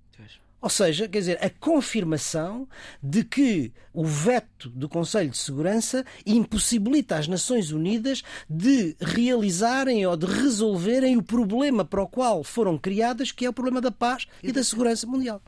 Ou 0.63 0.69
seja, 0.69 1.09
quer 1.09 1.19
dizer, 1.19 1.43
a 1.43 1.49
confirmação 1.49 2.65
de 3.01 3.25
que 3.25 3.73
o 3.93 4.05
veto 4.05 4.69
do 4.69 4.87
Conselho 4.87 5.29
de 5.29 5.37
Segurança 5.37 6.05
impossibilita 6.25 7.17
as 7.17 7.27
Nações 7.27 7.71
Unidas 7.71 8.23
de 8.49 8.95
realizarem 9.01 10.05
ou 10.05 10.15
de 10.15 10.25
resolverem 10.25 11.17
o 11.17 11.21
problema 11.21 11.83
para 11.83 12.01
o 12.01 12.07
qual 12.07 12.45
foram 12.45 12.77
criadas, 12.77 13.29
que 13.29 13.45
é 13.45 13.49
o 13.49 13.53
problema 13.53 13.81
da 13.81 13.91
paz 13.91 14.25
e 14.41 14.53
da 14.53 14.63
segurança 14.63 15.05
mundial. 15.05 15.41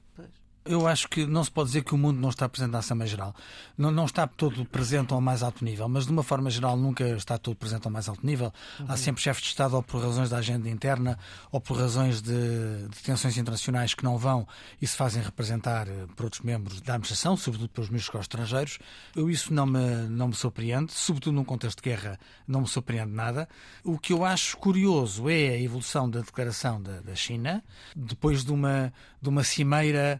Eu 0.67 0.87
acho 0.87 1.07
que 1.07 1.27
não 1.27 1.43
se 1.43 1.51
pode 1.51 1.67
dizer 1.67 1.83
que 1.83 1.93
o 1.93 1.97
mundo 1.97 2.19
não 2.19 2.29
está 2.29 2.49
presente 2.49 2.71
na 2.71 2.79
Assembleia 2.79 3.07
Geral. 3.07 3.35
Não, 3.77 3.91
não 3.91 4.05
está 4.05 4.25
todo 4.25 4.65
presente 4.65 5.13
ao 5.13 5.21
mais 5.21 5.43
alto 5.43 5.63
nível, 5.63 5.87
mas 5.87 6.07
de 6.07 6.11
uma 6.11 6.23
forma 6.23 6.49
geral 6.49 6.75
nunca 6.75 7.07
está 7.09 7.37
todo 7.37 7.55
presente 7.55 7.85
ao 7.85 7.91
mais 7.91 8.09
alto 8.09 8.25
nível. 8.25 8.51
Há 8.87 8.97
sempre 8.97 9.21
chefes 9.21 9.43
de 9.43 9.49
Estado, 9.49 9.75
ou 9.75 9.83
por 9.83 10.01
razões 10.01 10.31
da 10.31 10.37
agenda 10.37 10.67
interna, 10.67 11.19
ou 11.51 11.61
por 11.61 11.77
razões 11.77 12.19
de, 12.19 12.87
de 12.89 13.03
tensões 13.03 13.37
internacionais 13.37 13.93
que 13.93 14.03
não 14.03 14.17
vão 14.17 14.47
e 14.81 14.87
se 14.87 14.97
fazem 14.97 15.21
representar 15.21 15.87
eh, 15.87 16.07
por 16.15 16.23
outros 16.23 16.41
membros 16.41 16.81
da 16.81 16.93
administração, 16.93 17.37
sobretudo 17.37 17.69
pelos 17.69 17.91
ministros 17.91 18.21
estrangeiros. 18.21 18.79
Eu 19.15 19.29
isso 19.29 19.53
não 19.53 19.67
me, 19.67 20.07
não 20.09 20.29
me 20.29 20.35
surpreende, 20.35 20.93
sobretudo 20.93 21.35
num 21.35 21.43
contexto 21.43 21.83
de 21.83 21.91
guerra, 21.91 22.19
não 22.47 22.61
me 22.61 22.67
surpreende 22.67 23.11
nada. 23.11 23.47
O 23.83 23.99
que 23.99 24.13
eu 24.13 24.25
acho 24.25 24.57
curioso 24.57 25.29
é 25.29 25.49
a 25.49 25.61
evolução 25.61 26.09
da 26.09 26.21
declaração 26.21 26.81
da, 26.81 27.01
da 27.01 27.13
China, 27.13 27.63
depois 27.95 28.43
de 28.43 28.51
uma, 28.51 28.91
de 29.21 29.29
uma 29.29 29.43
cimeira 29.43 30.19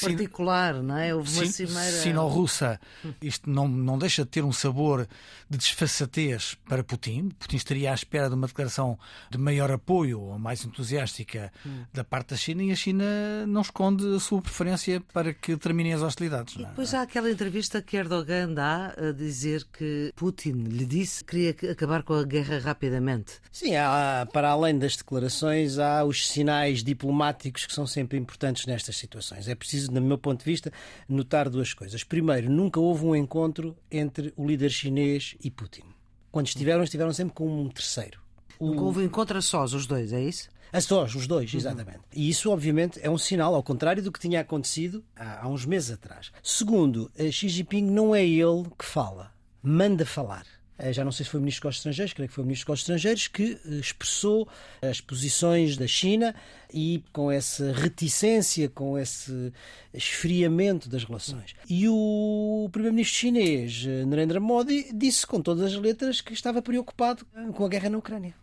Particular, 0.00 0.82
não 0.82 0.96
é? 0.96 1.14
Houve 1.14 1.30
uma 1.38 1.46
sin- 1.46 1.66
cimeira. 1.66 1.90
sino-russa. 2.02 2.80
Isto 3.20 3.48
não, 3.50 3.66
não 3.68 3.98
deixa 3.98 4.24
de 4.24 4.30
ter 4.30 4.44
um 4.44 4.52
sabor 4.52 5.06
de 5.48 5.58
desfaçatez 5.58 6.56
para 6.68 6.82
Putin. 6.84 7.30
Putin 7.38 7.56
estaria 7.56 7.90
à 7.90 7.94
espera 7.94 8.28
de 8.28 8.34
uma 8.34 8.46
declaração 8.46 8.98
de 9.30 9.38
maior 9.38 9.70
apoio 9.70 10.20
ou 10.20 10.38
mais 10.38 10.64
entusiástica 10.64 11.52
da 11.92 12.04
parte 12.04 12.30
da 12.30 12.36
China 12.36 12.62
e 12.62 12.70
a 12.72 12.76
China 12.76 13.04
não 13.46 13.60
esconde 13.62 14.04
a 14.14 14.20
sua 14.20 14.40
preferência 14.40 15.00
para 15.12 15.32
que 15.34 15.56
terminem 15.56 15.92
as 15.94 16.02
hostilidades. 16.02 16.56
não 16.56 16.66
é? 16.66 16.68
Depois 16.68 16.94
há 16.94 17.02
aquela 17.02 17.30
entrevista 17.30 17.80
que 17.82 17.96
Erdogan 17.96 18.52
dá 18.54 18.94
a 18.96 19.12
dizer 19.12 19.66
que 19.72 20.12
Putin 20.16 20.52
lhe 20.52 20.84
disse 20.86 21.24
que 21.24 21.30
queria 21.32 21.52
que- 21.54 21.68
acabar 21.68 22.02
com 22.02 22.14
a 22.14 22.24
guerra 22.24 22.58
rapidamente. 22.58 23.34
Sim, 23.50 23.74
há, 23.76 24.26
para 24.32 24.50
além 24.50 24.78
das 24.78 24.96
declarações, 24.96 25.78
há 25.78 26.04
os 26.04 26.28
sinais 26.28 26.82
diplomáticos 26.82 27.66
que 27.66 27.72
são 27.74 27.86
sempre 27.86 28.18
importantes 28.18 28.66
nestas 28.66 28.96
situações. 28.96 29.48
É 29.48 29.54
preciso, 29.54 29.71
do 29.80 30.00
meu 30.00 30.18
ponto 30.18 30.40
de 30.40 30.44
vista, 30.44 30.72
notar 31.08 31.48
duas 31.48 31.74
coisas. 31.74 32.04
Primeiro, 32.04 32.50
nunca 32.50 32.80
houve 32.80 33.04
um 33.04 33.16
encontro 33.16 33.76
entre 33.90 34.32
o 34.36 34.46
líder 34.46 34.70
chinês 34.70 35.36
e 35.42 35.50
Putin. 35.50 35.84
Quando 36.30 36.46
estiveram, 36.46 36.82
estiveram 36.82 37.12
sempre 37.12 37.34
com 37.34 37.46
um 37.46 37.68
terceiro. 37.68 38.20
Nunca 38.60 38.82
houve 38.82 39.00
um 39.00 39.04
encontro 39.04 39.36
a 39.36 39.42
sós, 39.42 39.74
os 39.74 39.86
dois, 39.86 40.12
é 40.12 40.22
isso? 40.22 40.48
A 40.72 40.80
sós, 40.80 41.14
os 41.14 41.26
dois, 41.26 41.52
exatamente. 41.52 42.00
E 42.14 42.30
isso, 42.30 42.50
obviamente, 42.50 42.98
é 43.02 43.10
um 43.10 43.18
sinal, 43.18 43.54
ao 43.54 43.62
contrário 43.62 44.02
do 44.02 44.10
que 44.10 44.20
tinha 44.20 44.40
acontecido 44.40 45.04
há, 45.14 45.44
há 45.44 45.48
uns 45.48 45.66
meses 45.66 45.90
atrás. 45.90 46.32
Segundo, 46.42 47.10
eh, 47.16 47.30
Xi 47.30 47.48
Jinping 47.48 47.82
não 47.82 48.14
é 48.14 48.24
ele 48.24 48.64
que 48.78 48.84
fala, 48.84 49.32
manda 49.62 50.06
falar. 50.06 50.46
Eh, 50.78 50.92
Já 50.92 51.04
não 51.04 51.12
sei 51.12 51.24
se 51.24 51.30
foi 51.30 51.38
o 51.38 51.42
Ministro 51.42 51.68
dos 51.68 51.76
Estrangeiros, 51.76 52.12
creio 52.12 52.28
que 52.28 52.34
foi 52.34 52.44
o 52.44 52.46
Ministro 52.46 52.72
dos 52.72 52.80
Estrangeiros 52.80 53.28
que 53.28 53.58
eh, 53.64 53.74
expressou 53.74 54.48
as 54.80 55.00
posições 55.00 55.76
da 55.76 55.86
China 55.86 56.34
e 56.72 57.02
com 57.12 57.30
essa 57.30 57.72
reticência, 57.72 58.68
com 58.68 58.98
esse 58.98 59.52
esfriamento 59.92 60.88
das 60.88 61.04
relações. 61.04 61.54
E 61.68 61.88
o 61.88 62.68
Primeiro-Ministro 62.72 63.16
chinês, 63.18 63.84
eh, 63.86 64.04
Narendra 64.04 64.40
Modi, 64.40 64.92
disse 64.92 65.26
com 65.26 65.40
todas 65.40 65.72
as 65.72 65.78
letras 65.78 66.20
que 66.20 66.32
estava 66.32 66.62
preocupado 66.62 67.26
com 67.54 67.64
a 67.64 67.68
guerra 67.68 67.90
na 67.90 67.98
Ucrânia. 67.98 68.41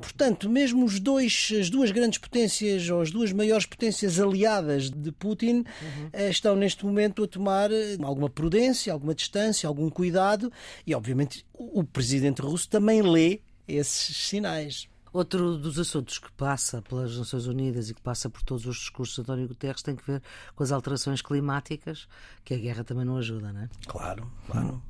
Portanto, 0.00 0.48
mesmo 0.48 0.84
os 0.84 0.98
dois, 0.98 1.52
as 1.58 1.68
duas 1.70 1.90
grandes 1.90 2.18
potências, 2.18 2.88
ou 2.88 3.00
as 3.00 3.10
duas 3.10 3.32
maiores 3.32 3.66
potências 3.66 4.18
aliadas 4.18 4.90
de 4.90 5.12
Putin, 5.12 5.64
eh, 6.12 6.30
estão 6.30 6.56
neste 6.56 6.84
momento 6.84 7.22
a 7.22 7.28
tomar 7.28 7.70
eh, 7.70 7.96
alguma 8.02 8.30
prudência, 8.30 8.92
alguma 8.92 9.14
distância, 9.14 9.68
algum 9.68 9.90
cuidado, 9.90 10.50
e 10.86 10.94
obviamente 10.94 11.44
o 11.52 11.84
presidente 11.84 12.40
russo 12.42 12.68
também 12.68 13.02
lê 13.02 13.40
esses 13.68 14.16
sinais. 14.28 14.88
Outro 15.12 15.58
dos 15.58 15.78
assuntos 15.78 16.18
que 16.18 16.30
passa 16.32 16.80
pelas 16.82 17.16
Nações 17.16 17.46
Unidas 17.46 17.90
e 17.90 17.94
que 17.94 18.00
passa 18.00 18.30
por 18.30 18.42
todos 18.42 18.64
os 18.64 18.76
discursos 18.76 19.16
de 19.16 19.22
António 19.22 19.48
Guterres 19.48 19.82
tem 19.82 19.96
que 19.96 20.06
ver 20.06 20.22
com 20.54 20.62
as 20.62 20.70
alterações 20.70 21.20
climáticas, 21.20 22.06
que 22.44 22.54
a 22.54 22.56
guerra 22.56 22.84
também 22.84 23.04
não 23.04 23.16
ajuda, 23.16 23.52
não 23.52 23.62
é? 23.62 23.68
Claro, 23.88 24.30
claro. 24.46 24.80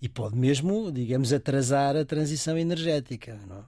E 0.00 0.08
pode 0.08 0.36
mesmo, 0.36 0.90
digamos, 0.90 1.32
atrasar 1.32 1.96
a 1.96 2.04
transição 2.04 2.58
energética. 2.58 3.38
Não 3.46 3.58
é? 3.58 3.62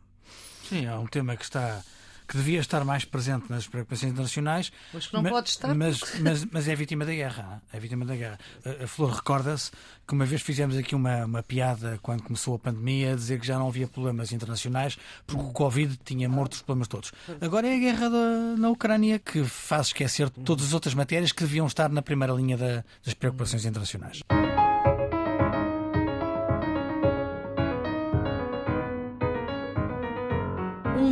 Sim, 0.69 0.87
é 0.87 0.95
um 0.95 1.07
tema 1.07 1.37
que 1.37 1.45
está 1.45 1.83
que 2.27 2.37
devia 2.37 2.59
estar 2.59 2.85
mais 2.85 3.05
presente 3.05 3.51
nas 3.51 3.67
preocupações 3.67 4.13
internacionais. 4.13 4.73
Mas 4.93 5.07
que 5.07 5.15
não 5.15 5.23
pode 5.25 5.51
estar. 5.51 5.75
Mas, 5.75 6.01
mas, 6.21 6.45
mas, 6.47 6.69
é 6.69 6.75
vítima 6.75 7.05
da 7.05 7.13
guerra. 7.13 7.63
É 7.73 7.79
vítima 7.79 8.05
da 8.05 8.17
guerra. 8.17 8.39
A, 8.65 8.85
a 8.85 8.87
Flor 8.87 9.11
recorda-se 9.11 9.71
que 10.07 10.15
uma 10.15 10.25
vez 10.25 10.43
fizemos 10.43 10.77
aqui 10.77 10.95
uma, 10.95 11.25
uma 11.25 11.43
piada 11.43 11.99
quando 12.03 12.23
começou 12.23 12.55
a 12.55 12.59
pandemia, 12.59 13.13
a 13.13 13.17
dizer 13.17 13.39
que 13.39 13.47
já 13.47 13.59
não 13.59 13.69
havia 13.69 13.87
problemas 13.87 14.33
internacionais 14.33 14.99
porque 15.27 15.43
o 15.43 15.53
Covid 15.53 15.99
tinha 16.05 16.29
morto 16.29 16.55
os 16.55 16.63
problemas 16.63 16.89
todos. 16.89 17.13
Agora 17.41 17.69
é 17.69 17.75
a 17.75 17.79
guerra 17.79 18.09
da, 18.09 18.57
na 18.59 18.71
Ucrânia 18.71 19.19
que 19.19 19.45
faz 19.45 19.89
esquecer 19.89 20.31
todas 20.31 20.67
as 20.67 20.73
outras 20.73 20.95
matérias 20.95 21.33
que 21.33 21.43
deviam 21.43 21.67
estar 21.67 21.91
na 21.91 22.03
primeira 22.03 22.33
linha 22.33 22.57
da, 22.57 22.85
das 23.05 23.15
preocupações 23.15 23.65
internacionais. 23.65 24.23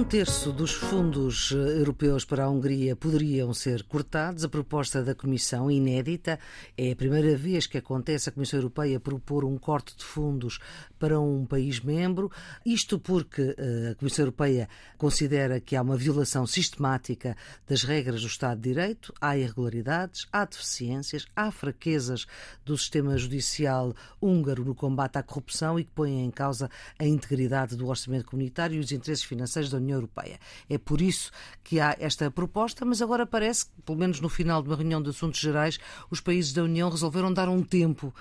Um 0.03 0.05
terço 0.05 0.53
dos 0.53 0.73
fundos 0.73 1.53
eh, 1.53 1.79
europeus 1.79 2.25
para 2.25 2.43
a 2.43 2.51
Hungria 2.51 2.97
poderiam 2.97 3.55
ser 3.55 3.85
cortados. 3.85 4.43
A 4.43 4.49
proposta 4.49 5.01
da 5.01 5.15
Comissão, 5.15 5.71
inédita, 5.71 6.41
é 6.77 6.91
a 6.91 6.97
primeira 6.97 7.37
vez 7.37 7.69
que 7.69 7.79
acontece 7.79 8.29
a 8.29 8.33
Comissão 8.33 8.59
Europeia 8.59 8.99
propor 8.99 9.45
um 9.45 9.57
corte 9.57 9.97
de 9.97 10.05
fundos 10.05 10.59
para 11.03 11.21
um 11.21 11.45
país 11.45 11.81
membro. 11.81 12.31
Isto 12.65 12.97
porque 12.97 13.57
eh, 13.59 13.89
a 13.91 13.95
Comissão 13.97 14.23
Europeia 14.23 14.69
considera 14.97 15.59
que 15.59 15.75
há 15.75 15.83
uma 15.83 15.97
violação 15.97 16.47
sistemática 16.47 17.37
das 17.67 17.83
regras 17.83 18.21
do 18.21 18.29
Estado 18.29 18.61
de 18.61 18.69
Direito, 18.69 19.13
há 19.21 19.37
irregularidades, 19.37 20.29
há 20.33 20.45
deficiências, 20.45 21.27
há 21.35 21.51
fraquezas 21.51 22.25
do 22.65 22.79
sistema 22.79 23.19
judicial 23.19 23.97
húngaro 24.21 24.65
no 24.65 24.77
combate 24.77 25.19
à 25.19 25.25
corrupção 25.25 25.77
e 25.77 25.83
que 25.83 25.91
põem 25.91 26.25
em 26.25 26.31
causa 26.31 26.71
a 26.97 27.05
integridade 27.05 27.75
do 27.75 27.89
orçamento 27.89 28.27
comunitário 28.27 28.77
e 28.77 28.79
os 28.79 28.93
interesses 28.93 29.25
financeiros 29.25 29.73
da 29.73 29.79
União 29.79 29.97
Europeia. 29.97 30.39
É 30.71 30.79
por 30.79 31.01
isso 31.01 31.33
que 31.65 31.81
há 31.81 31.97
esta 31.99 32.31
proposta, 32.31 32.85
mas 32.85 33.03
agora 33.03 33.27
parece 33.27 33.67
que, 33.67 33.73
pelo 33.85 33.99
menos 33.99 34.21
no 34.21 34.29
final 34.29 34.63
de 34.63 34.69
uma 34.69 34.77
reunião 34.77 35.03
de 35.03 35.11
assuntos 35.11 35.41
gerais, 35.41 35.81
os 36.09 36.21
países 36.21 36.53
da 36.53 36.63
União 36.63 36.89
resolveram 36.89 37.33
dar 37.33 37.49
um 37.49 37.61
tempo 37.61 38.15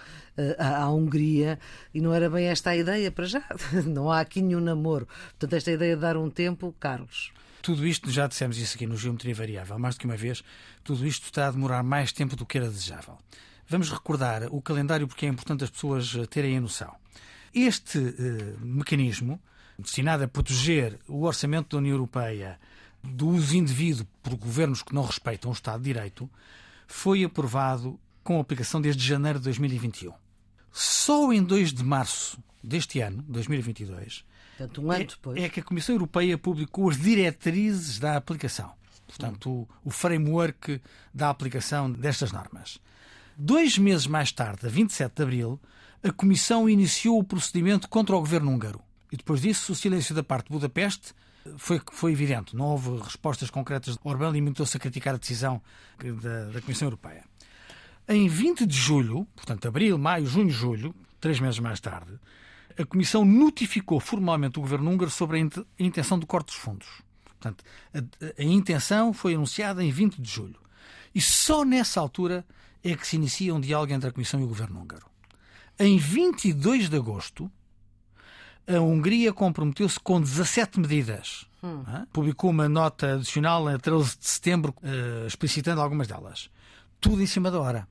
à, 0.58 0.84
à 0.84 0.89
Hungria 0.89 1.60
e 1.94 2.02
não 2.02 2.12
era 2.12 2.28
bem 2.28 2.48
esta 2.48 2.70
a 2.71 2.77
ideia 2.77 3.12
para 3.12 3.25
já. 3.25 3.43
Não 3.86 4.12
há 4.12 4.19
aqui 4.19 4.41
nenhum 4.41 4.60
namoro. 4.60 5.07
Portanto, 5.31 5.53
esta 5.53 5.71
ideia 5.71 5.95
de 5.95 6.01
dar 6.01 6.17
um 6.17 6.29
tempo, 6.29 6.75
Carlos. 6.79 7.31
Tudo 7.62 7.86
isto, 7.86 8.10
já 8.10 8.27
dissemos 8.27 8.57
isso 8.57 8.75
aqui 8.75 8.88
no 8.88 8.97
Geometria 8.97 9.36
Variável, 9.36 9.77
mais 9.77 9.95
do 9.95 9.99
que 9.99 10.05
uma 10.05 10.17
vez, 10.17 10.43
tudo 10.84 11.05
isto 11.05 11.25
está 11.25 11.47
a 11.47 11.51
demorar 11.51 11.84
mais 11.84 12.12
tempo 12.12 12.36
do 12.36 12.45
que 12.45 12.57
era 12.57 12.67
desejável. 12.67 13.17
Vamos 13.67 13.91
recordar 13.91 14.47
o 14.51 14.62
calendário 14.62 15.07
porque 15.07 15.25
é 15.25 15.29
importante 15.29 15.63
as 15.63 15.69
pessoas 15.69 16.12
terem 16.29 16.57
a 16.57 16.62
noção. 16.62 16.93
Este 17.53 17.99
uh, 17.99 18.65
mecanismo 18.65 19.39
destinado 19.77 20.23
a 20.23 20.27
proteger 20.27 20.99
o 21.07 21.23
orçamento 21.23 21.69
da 21.69 21.77
União 21.77 21.93
Europeia 21.93 22.60
do 23.03 23.29
uso 23.29 23.55
indevido 23.55 24.07
por 24.21 24.36
governos 24.36 24.84
que 24.84 24.93
não 24.93 25.03
respeitam 25.03 25.49
o 25.49 25.53
Estado 25.53 25.79
de 25.79 25.86
Direito, 25.86 26.29
foi 26.88 27.23
aprovado 27.23 27.99
com 28.23 28.39
aplicação 28.39 28.79
desde 28.79 29.05
janeiro 29.05 29.39
de 29.39 29.45
2021. 29.45 30.13
Só 30.71 31.34
em 31.34 31.43
2 31.43 31.73
de 31.73 31.84
março 31.84 32.38
deste 32.63 33.00
ano, 33.00 33.24
2022, 33.28 34.24
Portanto, 34.58 34.82
um 34.82 34.91
ano 34.91 35.06
depois. 35.06 35.41
é, 35.41 35.50
que 35.50 35.60
a 35.60 35.63
Comissão 35.63 35.95
Europeia 35.95 36.38
publicou 36.38 36.89
as 36.89 36.97
diretrizes 36.97 38.00
da 38.00 38.15
aplicação. 38.15 38.71
Portanto, 39.08 39.50
o, 39.50 39.67
o 39.86 39.89
framework 39.91 40.82
da 41.13 41.30
aplicação 41.30 41.91
destas 41.91 42.32
normas. 42.32 42.80
Dois 43.38 43.78
meses 43.78 44.08
mais 44.08 44.32
tarde, 44.32 44.65
a 44.65 44.69
27 44.69 45.15
de 45.15 45.24
abril, 45.24 45.60
a 46.04 46.12
Comissão 46.12 46.69
iniciou 46.69 47.19
o 47.19 47.24
procedimento 47.24 47.89
contra 47.89 48.15
o 48.15 48.19
governo 48.19 48.52
húngaro. 48.52 48.82
E 49.12 49.17
depois 49.17 49.41
disso, 49.41 49.71
o 49.74 49.76
silêncio 49.76 50.15
da 50.15 50.24
parte 50.24 50.45
de 50.47 50.52
Budapeste 50.54 51.13
foi, 51.58 51.82
foi 51.91 52.12
evidente. 52.13 52.56
Não 52.56 52.65
houve 52.65 52.97
respostas 53.02 53.50
concretas. 53.50 53.97
Orbán 54.04 54.30
limitou-se 54.32 54.78
a 54.78 54.80
criticar 54.80 55.15
a 55.15 55.17
decisão 55.17 55.62
da, 56.21 56.45
da 56.52 56.62
Comissão 56.62 56.86
Europeia. 56.88 57.24
Em 58.08 58.28
20 58.28 58.65
de 58.65 58.76
julho, 58.78 59.28
portanto, 59.36 59.67
abril, 59.67 59.97
maio, 59.97 60.26
junho, 60.26 60.50
julho, 60.50 60.95
três 61.19 61.39
meses 61.39 61.60
mais 61.60 61.80
tarde, 61.80 62.12
a 62.77 62.86
Comissão 62.86 63.25
notificou 63.25 63.99
formalmente 63.99 64.60
o 64.60 64.62
governo 64.62 64.91
húngaro 64.91 65.12
sobre 65.12 65.39
a 65.39 65.84
intenção 65.84 66.19
de 66.19 66.25
corte 66.25 66.47
dos 66.47 66.55
fundos. 66.55 66.88
Portanto, 67.23 67.63
a, 67.93 68.41
a, 68.41 68.43
intenção 68.43 69.13
foi 69.13 69.34
anunciada 69.34 69.84
em 69.84 69.91
20 69.91 70.21
de 70.21 70.29
julho. 70.29 70.60
E 71.13 71.19
só 71.19 71.65
nessa 71.65 71.99
altura 71.99 72.45
é 72.84 72.95
que 72.95 73.07
se 73.07 73.15
inicia 73.15 73.53
um 73.53 73.60
diálogo 73.60 73.91
entre 73.93 74.10
a 74.10 74.12
Comissão 74.12 74.39
e 74.39 74.43
o 74.43 74.47
governo 74.47 74.79
húngaro. 74.79 75.05
Em 75.79 75.97
22 75.97 76.89
de 76.89 76.95
agosto, 76.95 77.51
a 78.67 78.79
Hungria 78.79 79.34
comprometeu-se 79.34 79.99
com 79.99 80.21
17 80.21 80.79
medidas. 80.79 81.47
Hum. 81.63 81.84
Publicou 82.13 82.51
uma 82.51 82.69
nota 82.69 83.15
adicional 83.15 83.67
a 83.67 83.77
13 83.77 84.17
de 84.17 84.27
setembro, 84.27 84.75
uh, 84.84 85.27
explicitando 85.27 85.81
algumas 85.81 86.07
delas. 86.07 86.49
Tudo 86.99 87.21
em 87.21 87.27
cima 87.27 87.49
da 87.49 87.60
hora. 87.60 87.88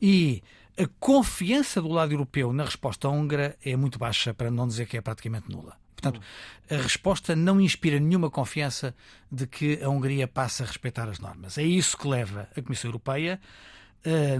E 0.00 0.42
a 0.76 0.86
confiança 0.98 1.80
do 1.80 1.88
lado 1.88 2.12
europeu 2.12 2.52
na 2.52 2.64
resposta 2.64 3.08
húngara 3.08 3.56
é 3.64 3.76
muito 3.76 3.98
baixa, 3.98 4.34
para 4.34 4.50
não 4.50 4.66
dizer 4.66 4.86
que 4.86 4.96
é 4.96 5.00
praticamente 5.00 5.50
nula. 5.50 5.76
Portanto, 5.94 6.20
a 6.70 6.76
resposta 6.76 7.34
não 7.34 7.60
inspira 7.60 7.98
nenhuma 7.98 8.30
confiança 8.30 8.94
de 9.30 9.46
que 9.46 9.82
a 9.82 9.88
Hungria 9.88 10.28
passe 10.28 10.62
a 10.62 10.66
respeitar 10.66 11.08
as 11.08 11.18
normas. 11.18 11.56
É 11.56 11.62
isso 11.62 11.96
que 11.96 12.06
leva 12.06 12.48
a 12.54 12.60
Comissão 12.60 12.88
Europeia, 12.88 13.40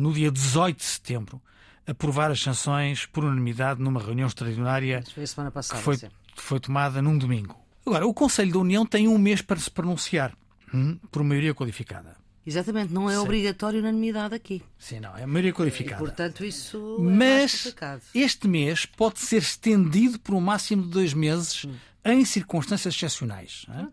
no 0.01 0.12
dia 0.12 0.31
18 0.31 0.77
de 0.77 0.85
setembro, 0.85 1.40
aprovar 1.87 2.31
as 2.31 2.40
sanções 2.40 3.07
por 3.07 3.25
unanimidade 3.25 3.81
numa 3.81 4.01
reunião 4.01 4.27
extraordinária 4.27 5.03
passada, 5.51 5.79
que 5.79 5.85
foi, 5.85 5.99
foi 6.37 6.61
tomada 6.61 7.01
num 7.01 7.16
domingo. 7.16 7.59
Agora, 7.87 8.07
o 8.07 8.14
Conselho 8.14 8.53
da 8.53 8.59
União 8.59 8.85
tem 8.85 9.09
um 9.09 9.18
mês 9.18 9.40
para 9.42 9.59
se 9.59 9.70
pronunciar 9.70 10.33
hum, 10.73 10.99
por 11.11 11.23
maioria 11.23 11.55
qualificada. 11.55 12.16
Exatamente, 12.46 12.92
não 12.92 13.09
é 13.09 13.14
Sim. 13.14 13.20
obrigatório 13.20 13.80
unanimidade 13.80 14.35
aqui. 14.35 14.62
Sim, 14.78 15.00
não, 15.00 15.16
é 15.16 15.24
maioria 15.24 15.52
qualificada. 15.52 16.02
E, 16.02 16.07
portanto, 16.07 16.44
isso 16.44 16.98
Mas 17.00 17.74
é 17.80 18.18
este 18.18 18.46
mês 18.46 18.85
pode 18.85 19.20
ser 19.20 19.38
estendido 19.38 20.18
por 20.18 20.35
um 20.35 20.40
máximo 20.40 20.83
de 20.83 20.88
dois 20.88 21.14
meses 21.14 21.64
hum. 21.64 21.74
em 22.04 22.24
circunstâncias 22.24 22.94
excepcionais. 22.94 23.64
Um 23.68 23.88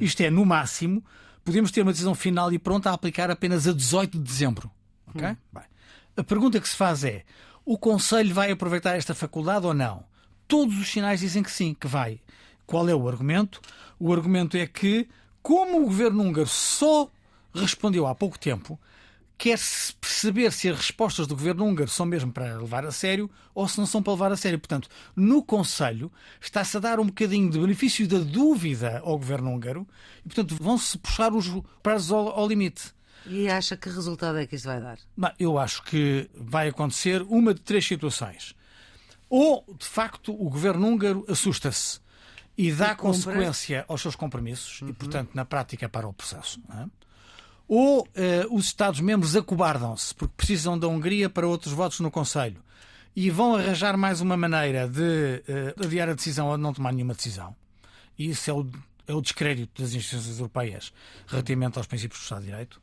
Isto 0.00 0.22
é, 0.22 0.30
no 0.30 0.44
máximo, 0.44 1.04
podemos 1.44 1.70
ter 1.70 1.82
uma 1.82 1.92
decisão 1.92 2.14
final 2.14 2.52
e 2.52 2.58
pronta 2.58 2.90
a 2.90 2.94
aplicar 2.94 3.30
apenas 3.30 3.68
a 3.68 3.72
18 3.72 4.18
de 4.18 4.24
dezembro. 4.24 4.70
Ok? 5.06 5.28
Hum. 5.28 5.60
A 6.16 6.24
pergunta 6.24 6.60
que 6.60 6.68
se 6.68 6.76
faz 6.76 7.04
é: 7.04 7.24
o 7.64 7.78
Conselho 7.78 8.34
vai 8.34 8.50
aproveitar 8.50 8.96
esta 8.96 9.14
faculdade 9.14 9.64
ou 9.64 9.74
não? 9.74 10.04
Todos 10.48 10.78
os 10.78 10.90
sinais 10.90 11.20
dizem 11.20 11.42
que 11.42 11.50
sim, 11.50 11.74
que 11.74 11.86
vai. 11.86 12.20
Qual 12.66 12.88
é 12.88 12.94
o 12.94 13.08
argumento? 13.08 13.60
O 13.98 14.12
argumento 14.12 14.56
é 14.56 14.66
que, 14.66 15.08
como 15.42 15.80
o 15.80 15.84
governo 15.84 16.22
húngaro 16.22 16.48
só 16.48 17.10
respondeu 17.60 18.06
há 18.06 18.14
pouco 18.14 18.38
tempo, 18.38 18.78
quer-se 19.38 19.94
perceber 19.94 20.50
se 20.52 20.68
as 20.68 20.76
respostas 20.76 21.26
do 21.26 21.34
governo 21.34 21.64
húngaro 21.64 21.90
são 21.90 22.06
mesmo 22.06 22.32
para 22.32 22.56
levar 22.58 22.84
a 22.86 22.92
sério 22.92 23.30
ou 23.54 23.68
se 23.68 23.78
não 23.78 23.86
são 23.86 24.02
para 24.02 24.12
levar 24.12 24.32
a 24.32 24.36
sério. 24.36 24.58
Portanto, 24.58 24.88
no 25.14 25.42
Conselho 25.42 26.10
está-se 26.40 26.76
a 26.76 26.80
dar 26.80 26.98
um 26.98 27.06
bocadinho 27.06 27.50
de 27.50 27.58
benefício 27.58 28.08
da 28.08 28.18
dúvida 28.18 29.00
ao 29.04 29.18
governo 29.18 29.52
húngaro 29.52 29.86
e, 30.20 30.28
portanto, 30.28 30.56
vão-se 30.60 30.96
puxar 30.98 31.32
os 31.32 31.46
prazos 31.82 32.12
ao, 32.12 32.28
ao 32.28 32.48
limite. 32.48 32.94
E 33.26 33.48
acha 33.48 33.76
que 33.76 33.88
resultado 33.88 34.38
é 34.38 34.46
que 34.46 34.54
isso 34.54 34.66
vai 34.66 34.80
dar? 34.80 34.98
eu 35.38 35.58
acho 35.58 35.82
que 35.82 36.30
vai 36.34 36.68
acontecer 36.68 37.22
uma 37.22 37.52
de 37.52 37.60
três 37.60 37.84
situações. 37.84 38.54
Ou, 39.28 39.64
de 39.76 39.86
facto, 39.86 40.32
o 40.32 40.48
governo 40.48 40.86
húngaro 40.86 41.24
assusta-se 41.28 42.00
e 42.56 42.70
dá 42.72 42.92
e 42.92 42.96
consequência 42.96 43.84
aos 43.88 44.00
seus 44.00 44.14
compromissos 44.14 44.80
uhum. 44.80 44.88
e, 44.88 44.92
portanto, 44.92 45.30
na 45.34 45.44
prática, 45.44 45.88
para 45.88 46.06
o 46.06 46.12
processo. 46.12 46.60
É? 46.70 47.05
Ou 47.68 48.02
uh, 48.02 48.54
os 48.54 48.66
Estados-membros 48.66 49.34
acobardam-se 49.34 50.14
porque 50.14 50.34
precisam 50.36 50.78
da 50.78 50.86
Hungria 50.86 51.28
para 51.28 51.46
outros 51.46 51.72
votos 51.72 52.00
no 52.00 52.10
Conselho 52.10 52.62
e 53.14 53.30
vão 53.30 53.56
arranjar 53.56 53.96
mais 53.96 54.20
uma 54.20 54.36
maneira 54.36 54.88
de 54.88 55.42
uh, 55.48 55.84
adiar 55.84 56.08
a 56.08 56.14
decisão 56.14 56.48
ou 56.48 56.56
de 56.56 56.62
não 56.62 56.72
tomar 56.72 56.92
nenhuma 56.92 57.14
decisão. 57.14 57.54
E 58.18 58.30
isso 58.30 58.50
é 58.50 58.54
o, 58.54 58.66
é 59.08 59.14
o 59.14 59.20
descrédito 59.20 59.82
das 59.82 59.94
instituições 59.94 60.38
europeias 60.38 60.92
relativamente 61.26 61.78
aos 61.78 61.86
princípios 61.86 62.20
do 62.20 62.22
Estado 62.22 62.40
de 62.40 62.46
Direito 62.46 62.80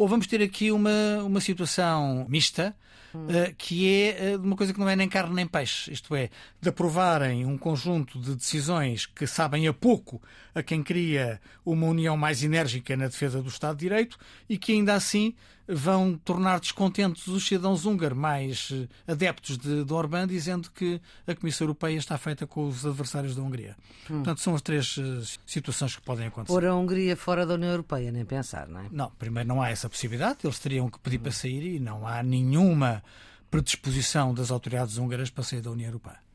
ou 0.00 0.08
vamos 0.08 0.26
ter 0.26 0.40
aqui 0.42 0.72
uma, 0.72 1.22
uma 1.22 1.42
situação 1.42 2.24
mista, 2.26 2.74
uh, 3.14 3.54
que 3.56 3.88
é 3.88 4.36
uh, 4.36 4.42
uma 4.42 4.56
coisa 4.56 4.72
que 4.72 4.80
não 4.80 4.88
é 4.88 4.96
nem 4.96 5.08
carne 5.08 5.34
nem 5.34 5.46
peixe, 5.46 5.92
isto 5.92 6.14
é, 6.14 6.30
de 6.60 6.68
aprovarem 6.68 7.44
um 7.44 7.58
conjunto 7.58 8.18
de 8.18 8.34
decisões 8.34 9.06
que 9.06 9.26
sabem 9.26 9.66
a 9.68 9.72
pouco 9.72 10.20
a 10.54 10.62
quem 10.62 10.82
cria 10.82 11.40
uma 11.64 11.86
união 11.86 12.16
mais 12.16 12.42
enérgica 12.42 12.96
na 12.96 13.06
defesa 13.06 13.42
do 13.42 13.48
Estado 13.48 13.76
de 13.76 13.80
Direito 13.80 14.18
e 14.48 14.58
que 14.58 14.72
ainda 14.72 14.94
assim 14.94 15.34
vão 15.66 16.16
tornar 16.16 16.60
descontentes 16.60 17.26
os 17.26 17.46
cidadãos 17.46 17.84
húngaros 17.84 18.16
mais 18.16 18.70
eh, 18.72 19.12
adeptos 19.12 19.56
de, 19.56 19.84
de 19.84 19.92
Orbán, 19.92 20.26
dizendo 20.26 20.70
que 20.70 21.00
a 21.26 21.34
Comissão 21.34 21.66
Europeia 21.66 21.96
está 21.96 22.18
feita 22.18 22.46
com 22.46 22.66
os 22.66 22.84
adversários 22.84 23.36
da 23.36 23.42
Hungria. 23.42 23.76
Hum. 24.04 24.16
Portanto, 24.16 24.40
são 24.40 24.54
as 24.54 24.62
três 24.62 24.96
uh, 24.96 25.22
situações 25.46 25.94
que 25.94 26.02
podem 26.02 26.26
acontecer. 26.26 26.52
Por 26.52 26.64
a 26.64 26.74
Hungria 26.74 27.16
fora 27.16 27.46
da 27.46 27.54
União 27.54 27.70
Europeia, 27.70 28.10
nem 28.10 28.24
pensar, 28.24 28.66
não 28.68 28.80
é? 28.80 28.86
Não, 28.90 29.10
primeiro 29.10 29.48
não 29.48 29.62
há 29.62 29.70
essa 29.70 29.88
possibilidade, 29.88 30.38
eles 30.44 30.58
teriam 30.58 30.90
que 30.90 30.98
pedir 30.98 31.18
para 31.18 31.32
sair 31.32 31.76
e 31.76 31.80
não 31.80 32.06
há 32.06 32.22
nenhuma 32.22 33.02
predisposição 33.50 34.32
das 34.32 34.50
autoridades 34.50 34.96
húngaras 34.96 35.30
para 35.30 35.44
sair 35.44 35.60
da 35.60 35.70
União 35.70 35.88
Europeia. 35.88 36.29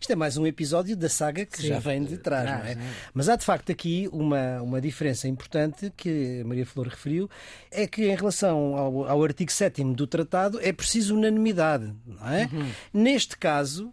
Isto 0.00 0.12
é 0.12 0.16
mais 0.16 0.36
um 0.36 0.46
episódio 0.46 0.96
da 0.96 1.08
saga 1.08 1.44
que 1.46 1.58
Sim. 1.62 1.68
já 1.68 1.78
vem 1.78 2.04
de 2.04 2.18
trás, 2.18 2.50
não 2.50 2.66
é? 2.66 2.76
Mas 3.14 3.28
há 3.28 3.36
de 3.36 3.44
facto 3.44 3.70
aqui 3.70 4.08
uma, 4.12 4.60
uma 4.62 4.80
diferença 4.80 5.28
importante 5.28 5.92
que 5.96 6.40
a 6.42 6.44
Maria 6.46 6.66
Flor 6.66 6.88
referiu, 6.88 7.28
é 7.70 7.86
que 7.86 8.10
em 8.10 8.14
relação 8.14 8.76
ao, 8.76 9.08
ao 9.08 9.24
artigo 9.24 9.52
7 9.52 9.82
do 9.94 10.06
tratado 10.06 10.58
é 10.60 10.72
preciso 10.72 11.16
unanimidade, 11.16 11.94
não 12.06 12.28
é? 12.28 12.48
Neste 12.92 13.36
caso, 13.36 13.92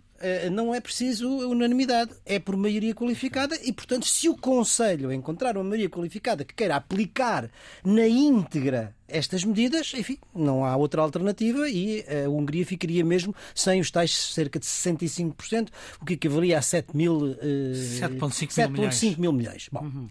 não 0.51 0.73
é 0.73 0.79
preciso 0.79 1.27
unanimidade, 1.27 2.11
é 2.25 2.39
por 2.39 2.55
maioria 2.55 2.93
qualificada 2.93 3.57
e, 3.63 3.71
portanto, 3.71 4.05
se 4.05 4.27
o 4.29 4.35
Conselho 4.35 5.11
encontrar 5.11 5.57
uma 5.57 5.63
maioria 5.63 5.89
qualificada 5.89 6.43
que 6.43 6.53
queira 6.53 6.75
aplicar 6.75 7.49
na 7.83 8.07
íntegra 8.07 8.95
estas 9.07 9.43
medidas, 9.43 9.93
enfim, 9.95 10.17
não 10.35 10.65
há 10.65 10.75
outra 10.75 11.01
alternativa 11.01 11.69
e 11.69 12.03
eh, 12.07 12.25
a 12.25 12.29
Hungria 12.29 12.65
ficaria 12.65 13.05
mesmo 13.05 13.33
sem 13.55 13.79
os 13.79 13.89
tais 13.89 14.15
cerca 14.15 14.59
de 14.59 14.65
65%, 14.65 15.69
o 16.01 16.05
que 16.05 16.13
equivalia 16.13 16.57
a 16.57 16.61
7 16.61 16.95
mil, 16.95 17.31
eh, 17.39 17.71
7,5 17.73 18.69
mil 18.69 18.89
7,5 18.89 19.17
mil 19.17 19.31
milhões. 19.31 19.69
Bom, 19.71 20.09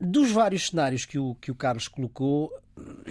dos 0.00 0.30
vários 0.30 0.68
cenários 0.68 1.06
que 1.06 1.18
o, 1.18 1.34
que 1.40 1.50
o 1.50 1.54
Carlos 1.54 1.88
colocou, 1.88 2.52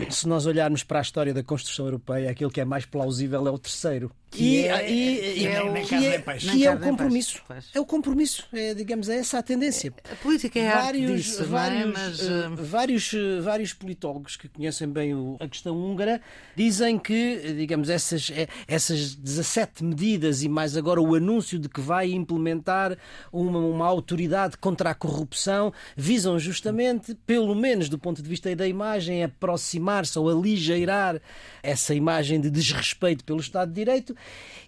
se 0.10 0.28
nós 0.28 0.45
olharmos 0.45 0.84
para 0.84 0.99
a 0.99 1.01
história 1.01 1.34
da 1.34 1.43
construção 1.43 1.86
europeia, 1.86 2.30
aquele 2.30 2.51
que 2.51 2.62
é 2.62 2.65
mais 2.65 2.86
plausível 2.86 3.47
é 3.47 3.51
o 3.51 3.58
terceiro. 3.58 4.12
Que 4.30 4.43
e, 4.43 4.67
é- 4.67 4.91
e- 4.91 5.47
é 5.47 5.63
o- 5.63 5.71
nem 5.71 5.84
que 5.84 5.89
carne 5.91 6.08
é- 6.08 6.19
peixe. 6.19 6.51
que 6.51 6.65
é 6.65 6.71
o 6.73 6.80
compromisso. 6.80 7.41
É 7.73 7.80
o 7.80 7.86
compromisso, 7.86 8.45
é, 8.51 8.73
digamos, 8.73 9.08
é 9.08 9.15
essa 9.17 9.39
a 9.39 9.43
tendência. 9.43 9.93
A 10.12 10.15
política 10.17 10.60
é 10.60 10.67
a 10.67 10.84
arte 10.84 11.06
disso, 11.06 11.43
é? 11.43 11.45
vários, 11.45 11.93
Mas, 11.93 12.19
eh, 12.19 12.49
vários, 12.58 13.13
eh, 13.13 13.39
vários 13.41 13.73
politólogos 13.73 14.36
que 14.36 14.49
conhecem 14.49 14.89
bem 14.89 15.15
o- 15.15 15.38
a 15.39 15.47
questão 15.47 15.78
húngara 15.78 16.21
dizem 16.56 16.99
que, 16.99 17.54
digamos, 17.56 17.89
essas, 17.89 18.30
essas 18.67 19.15
17 19.15 19.84
medidas 19.86 20.43
e 20.43 20.49
mais 20.49 20.75
agora 20.75 21.01
o 21.01 21.15
anúncio 21.15 21.58
de 21.58 21.69
que 21.69 21.80
vai 21.80 22.12
implementar 22.12 22.97
uma, 23.32 23.60
uma 23.60 23.86
autoridade 23.88 24.58
contra 24.58 24.89
a 24.89 24.93
corrupção 24.95 25.71
visam 25.95 26.38
justamente, 26.38 27.15
pelo 27.25 27.56
menos 27.56 27.88
do 27.88 27.97
ponto 27.97 28.21
de 28.21 28.28
vista 28.28 28.54
da 28.54 28.67
imagem, 28.67 29.23
aproximar-se 29.56 30.18
ou 30.20 30.30
aligeirar 30.30 31.20
essa 31.63 31.96
imagem 31.96 32.39
de 32.39 32.50
desrespeito 32.50 33.24
pelo 33.24 33.39
Estado 33.39 33.70
de 33.70 33.76
Direito 33.76 34.15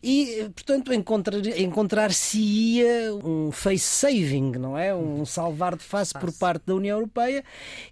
e, 0.02 0.50
portanto, 0.56 0.94
encontrar- 0.94 1.46
encontrar-se-ia 1.60 3.14
um 3.24 3.52
face 3.52 3.84
saving, 3.86 4.52
não 4.58 4.78
é? 4.78 4.94
Um 4.96 5.26
salvar 5.26 5.76
de 5.76 5.84
face 5.84 6.14
por 6.14 6.32
parte 6.34 6.64
da 6.66 6.76
União 6.76 6.98
Europeia 6.98 7.44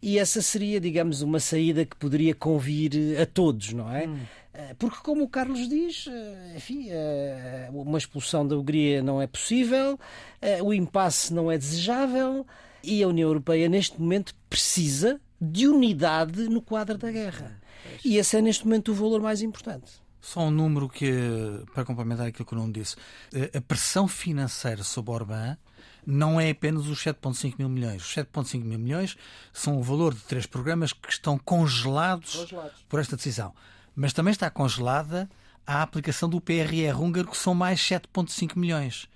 e 0.01 0.17
essa 0.17 0.41
seria, 0.41 0.79
digamos, 0.79 1.21
uma 1.21 1.39
saída 1.39 1.85
que 1.85 1.95
poderia 1.95 2.33
convir 2.33 2.91
eh, 2.95 3.21
a 3.21 3.25
todos, 3.25 3.73
não 3.73 3.93
é? 3.93 4.09
Eh, 4.53 4.75
Porque, 4.79 4.97
como 5.03 5.23
o 5.23 5.27
Carlos 5.27 5.67
diz, 5.67 6.07
eh, 6.09 6.53
enfim, 6.55 6.87
uma 7.73 7.97
expulsão 7.97 8.47
da 8.47 8.55
Hungria 8.57 9.01
não 9.03 9.21
é 9.21 9.27
possível, 9.27 9.99
o 10.63 10.73
impasse 10.73 11.33
não 11.33 11.51
é 11.51 11.57
desejável 11.57 12.45
e 12.83 13.01
a 13.03 13.07
União 13.07 13.27
Europeia, 13.29 13.67
neste 13.67 13.99
momento, 13.99 14.33
precisa 14.49 15.19
de 15.39 15.67
unidade 15.67 16.49
no 16.49 16.61
quadro 16.61 16.97
da 16.97 17.11
guerra. 17.11 17.59
E 18.03 18.17
esse 18.17 18.37
é, 18.37 18.41
neste 18.41 18.65
momento, 18.65 18.91
o 18.91 18.95
valor 18.95 19.21
mais 19.21 19.41
importante. 19.41 19.91
Só 20.21 20.41
um 20.41 20.51
número 20.51 20.89
que, 20.89 21.11
para 21.73 21.85
complementar 21.85 22.27
aquilo 22.27 22.45
que 22.45 22.53
o 22.53 22.57
Nuno 22.57 22.73
disse, 22.73 22.95
a 23.55 23.61
pressão 23.61 24.07
financeira 24.07 24.83
sobre 24.83 25.11
Orbán 25.11 25.55
não 26.05 26.39
é 26.39 26.49
apenas 26.51 26.87
os 26.87 27.03
7,5 27.03 27.55
mil 27.59 27.69
milhões. 27.69 28.01
Os 28.03 28.15
7,5 28.15 28.63
mil 28.63 28.79
milhões 28.79 29.17
são 29.53 29.77
o 29.77 29.83
valor 29.83 30.13
de 30.13 30.21
três 30.21 30.45
programas 30.45 30.93
que 30.93 31.11
estão 31.11 31.37
congelados, 31.37 32.35
Congelados. 32.35 32.85
por 32.87 32.99
esta 32.99 33.15
decisão. 33.15 33.53
Mas 33.95 34.13
também 34.13 34.31
está 34.31 34.49
congelada 34.49 35.29
a 35.65 35.81
aplicação 35.81 36.29
do 36.29 36.39
PRR 36.39 36.99
húngaro, 36.99 37.27
que 37.27 37.37
são 37.37 37.55
mais 37.55 37.79
7,5 37.79 38.55
milhões. 38.55 39.07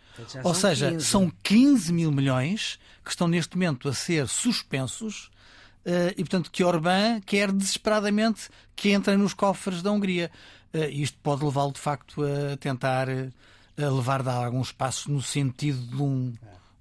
Ou 0.44 0.54
são 0.54 0.70
seja, 0.70 0.92
15. 0.92 1.06
são 1.06 1.32
15 1.44 1.94
mil 1.94 2.12
milhões 2.12 2.80
que 3.04 3.12
estão 3.12 3.28
neste 3.28 3.56
momento 3.56 3.88
a 3.88 3.94
ser 3.94 4.28
suspensos 4.28 5.30
eh, 5.32 5.38
e, 5.86 6.24
portanto, 6.24 6.52
que 6.52 6.63
Orbán 6.63 7.22
quer 7.22 7.52
desesperadamente 7.52 8.50
que 8.76 8.92
entrem 8.92 9.18
nos 9.18 9.34
cofres 9.34 9.82
da 9.82 9.92
Hungria. 9.92 10.32
Eh, 10.74 10.89
isto 10.89 11.18
pode 11.24 11.44
levá-lo, 11.44 11.72
de 11.72 11.80
facto, 11.80 12.22
a 12.24 12.58
tentar 12.58 13.10
eh, 13.10 13.32
a 13.78 13.89
levar 13.89 14.22
dar 14.22 14.44
alguns 14.44 14.72
passos 14.72 15.08
no 15.08 15.22
sentido 15.22 15.80
de 15.88 16.02
um, 16.02 16.34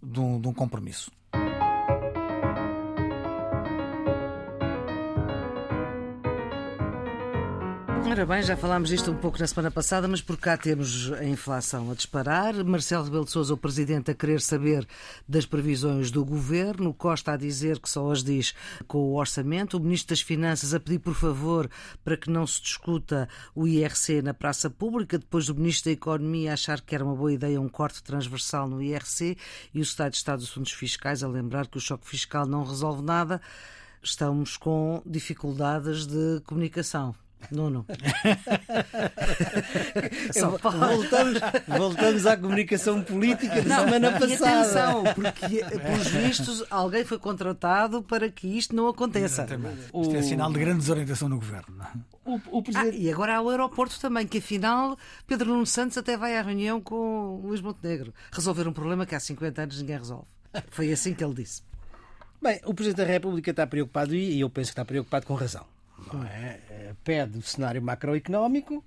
de 0.02 0.20
um, 0.20 0.40
de 0.40 0.48
um 0.48 0.52
compromisso. 0.52 1.11
Ora 8.06 8.24
bem, 8.24 8.42
já 8.42 8.56
falámos 8.56 8.88
disto 8.88 9.11
um 9.11 9.16
pouco 9.16 9.38
na 9.38 9.46
semana 9.46 9.70
passada, 9.70 10.08
mas 10.08 10.20
por 10.20 10.37
cá 10.37 10.56
temos 10.56 11.12
a 11.12 11.24
inflação 11.24 11.90
a 11.90 11.94
disparar. 11.94 12.54
Marcelo 12.64 13.04
Rebelo 13.04 13.24
de 13.24 13.30
Sousa, 13.30 13.54
o 13.54 13.56
Presidente, 13.56 14.11
a 14.11 14.14
querer 14.14 14.40
saber 14.40 14.87
das 15.28 15.44
previsões 15.44 16.11
do 16.11 16.24
Governo. 16.24 16.94
Costa 16.94 17.32
a 17.32 17.37
dizer 17.37 17.78
que 17.78 17.88
só 17.88 18.11
as 18.11 18.24
diz 18.24 18.54
com 18.87 18.98
o 18.98 19.16
orçamento. 19.16 19.76
O 19.76 19.80
Ministro 19.80 20.11
das 20.11 20.20
Finanças 20.20 20.74
a 20.74 20.80
pedir, 20.80 20.98
por 20.98 21.14
favor, 21.14 21.70
para 22.02 22.16
que 22.16 22.30
não 22.30 22.46
se 22.46 22.62
discuta 22.62 23.28
o 23.54 23.66
IRC 23.66 24.22
na 24.22 24.32
praça 24.32 24.70
pública. 24.70 25.18
Depois 25.18 25.46
do 25.46 25.54
Ministro 25.54 25.90
da 25.90 25.94
Economia 25.94 26.54
achar 26.54 26.80
que 26.80 26.94
era 26.94 27.04
uma 27.04 27.14
boa 27.14 27.32
ideia 27.32 27.61
um 27.61 27.68
corte 27.68 28.02
transversal 28.02 28.68
no 28.68 28.82
IRC. 28.82 29.37
E 29.74 29.78
o 29.78 29.82
Estado 29.82 30.12
de 30.12 30.16
Estado 30.16 30.38
dos 30.38 30.50
Assuntos 30.50 30.72
Fiscais 30.72 31.22
a 31.22 31.28
lembrar 31.28 31.66
que 31.66 31.78
o 31.78 31.80
choque 31.80 32.08
fiscal 32.08 32.46
não 32.46 32.64
resolve 32.64 33.02
nada. 33.02 33.40
Estamos 34.02 34.56
com 34.56 35.02
dificuldades 35.04 36.06
de 36.06 36.40
comunicação. 36.44 37.14
Nuno. 37.51 37.87
Voltamos, 40.38 41.38
voltamos 41.66 42.27
à 42.27 42.37
comunicação 42.37 43.03
política 43.03 43.62
da 43.62 43.79
semana 43.85 44.09
E 44.09 44.18
passada. 44.20 44.61
atenção, 44.61 45.05
porque, 45.14 45.64
pelos 45.64 46.07
vistos, 46.09 46.64
alguém 46.70 47.05
foi 47.05 47.18
contratado 47.18 48.03
para 48.03 48.31
que 48.31 48.46
isto 48.46 48.74
não 48.74 48.88
aconteça. 48.88 49.46
Isto 50.03 50.16
é 50.16 50.22
sinal 50.22 50.53
de 50.53 50.59
grande 50.59 50.79
desorientação 50.81 51.29
no 51.29 51.37
governo. 51.37 51.77
não 51.77 51.85
é? 51.85 51.90
O, 52.24 52.35
o 52.57 52.59
Ah, 52.59 52.62
presidente... 52.62 52.98
e 52.98 53.11
agora 53.11 53.37
há 53.37 53.42
o 53.42 53.48
aeroporto 53.48 53.98
também, 54.01 54.27
que 54.27 54.38
afinal 54.38 54.98
Pedro 55.27 55.48
Nuno 55.51 55.66
Santos 55.66 55.96
até 55.96 56.16
vai 56.16 56.37
à 56.37 56.42
reunião 56.42 56.81
com 56.81 57.40
o 57.42 57.46
Luís 57.46 57.61
Montenegro 57.61 58.12
resolver 58.31 58.68
um 58.68 58.72
problema 58.72 59.07
que 59.07 59.14
há 59.14 59.20
50 59.20 59.62
anos 59.62 59.81
ninguém 59.81 59.96
resolve. 59.98 60.27
Foi 60.70 60.92
assim 60.92 61.14
que 61.14 61.24
ele 61.24 61.35
disse. 61.35 61.62
Bem, 62.40 62.61
o 62.64 62.72
Presidente 62.74 63.05
da 63.07 63.12
República 63.12 63.51
está 63.51 63.66
preocupado 63.66 64.14
e 64.14 64.38
eu 64.40 64.48
penso 64.51 64.68
que 64.68 64.72
está 64.72 64.85
preocupado 64.85 65.27
com 65.27 65.35
razão. 65.35 65.64
É? 66.24 66.60
Eh, 66.70 66.94
Pede 67.04 67.38
o 67.38 67.42
cenário 67.42 67.80
macroeconómico 67.82 68.84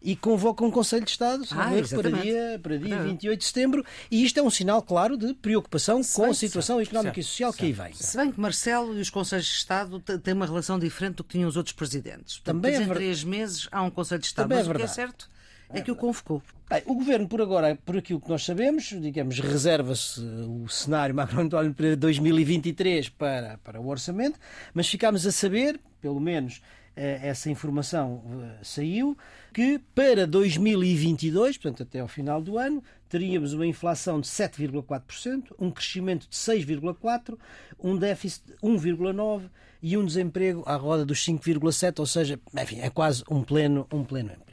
e 0.00 0.14
convoca 0.14 0.64
um 0.64 0.70
Conselho 0.70 1.04
de 1.04 1.10
Estado 1.10 1.44
se 1.44 1.52
Ah, 1.54 1.70
para 1.90 2.10
dia, 2.22 2.60
para 2.62 2.78
dia 2.78 2.94
É. 2.94 3.02
28 3.02 3.40
de 3.40 3.44
setembro 3.46 3.84
e 4.10 4.24
isto 4.24 4.38
é 4.38 4.42
um 4.42 4.50
sinal 4.50 4.80
claro 4.80 5.16
de 5.16 5.34
preocupação 5.34 6.00
com 6.14 6.24
a 6.26 6.34
situação 6.34 6.80
económica 6.80 7.14
certo, 7.14 7.18
e 7.20 7.24
social 7.24 7.52
que 7.52 7.64
aí 7.64 7.72
vem. 7.72 7.92
Se 7.94 8.16
bem 8.16 8.30
que 8.30 8.38
Marcelo 8.40 8.96
e 8.96 9.00
os 9.00 9.10
Conselhos 9.10 9.46
de 9.46 9.52
Estado 9.54 9.98
têm 10.00 10.34
uma 10.34 10.46
relação 10.46 10.78
diferente 10.78 11.16
do 11.16 11.24
que 11.24 11.30
tinham 11.30 11.48
os 11.48 11.56
outros 11.56 11.74
presidentes. 11.74 12.36
Portanto, 12.38 12.54
Também 12.62 12.74
é 12.76 12.82
em 12.82 12.86
ver- 12.86 12.94
três 12.94 13.24
meses 13.24 13.66
há 13.72 13.82
um 13.82 13.90
Conselho 13.90 14.20
de 14.20 14.26
Estado. 14.28 14.44
Também 14.44 14.58
é 14.58 14.60
Mas 14.62 14.70
o 14.70 14.74
que 14.78 14.82
é 14.82 14.86
certo 14.86 15.28
é 15.70 15.80
que 15.80 15.90
o 15.90 15.96
convocou. 15.96 16.42
Bem, 16.68 16.82
o 16.86 16.94
Governo, 16.94 17.28
por 17.28 17.40
agora, 17.40 17.78
por 17.84 17.96
aquilo 17.96 18.20
que 18.20 18.28
nós 18.28 18.44
sabemos, 18.44 18.84
digamos, 18.84 19.38
reserva-se 19.40 20.20
o 20.20 20.68
cenário 20.68 21.14
macroeconómico 21.14 21.74
para 21.74 21.96
2023 21.96 23.08
para, 23.10 23.58
para 23.58 23.80
o 23.80 23.88
orçamento, 23.88 24.38
mas 24.72 24.88
ficámos 24.88 25.26
a 25.26 25.32
saber, 25.32 25.80
pelo 26.00 26.20
menos 26.20 26.60
eh, 26.96 27.20
essa 27.22 27.48
informação 27.48 28.22
eh, 28.42 28.58
saiu, 28.62 29.16
que 29.52 29.78
para 29.94 30.26
2022, 30.26 31.56
portanto 31.56 31.84
até 31.84 32.00
ao 32.00 32.08
final 32.08 32.42
do 32.42 32.58
ano, 32.58 32.82
teríamos 33.08 33.52
uma 33.52 33.66
inflação 33.66 34.20
de 34.20 34.26
7,4%, 34.26 35.52
um 35.58 35.70
crescimento 35.70 36.28
de 36.28 36.36
6,4%, 36.36 37.38
um 37.78 37.96
déficit 37.96 38.46
de 38.46 38.54
1,9% 38.56 39.48
e 39.80 39.96
um 39.96 40.04
desemprego 40.04 40.64
à 40.66 40.74
roda 40.74 41.04
dos 41.04 41.24
5,7%, 41.24 42.00
ou 42.00 42.06
seja, 42.06 42.40
enfim, 42.60 42.80
é 42.80 42.90
quase 42.90 43.22
um 43.30 43.42
pleno, 43.42 43.86
um 43.92 44.02
pleno 44.02 44.32
emprego. 44.32 44.47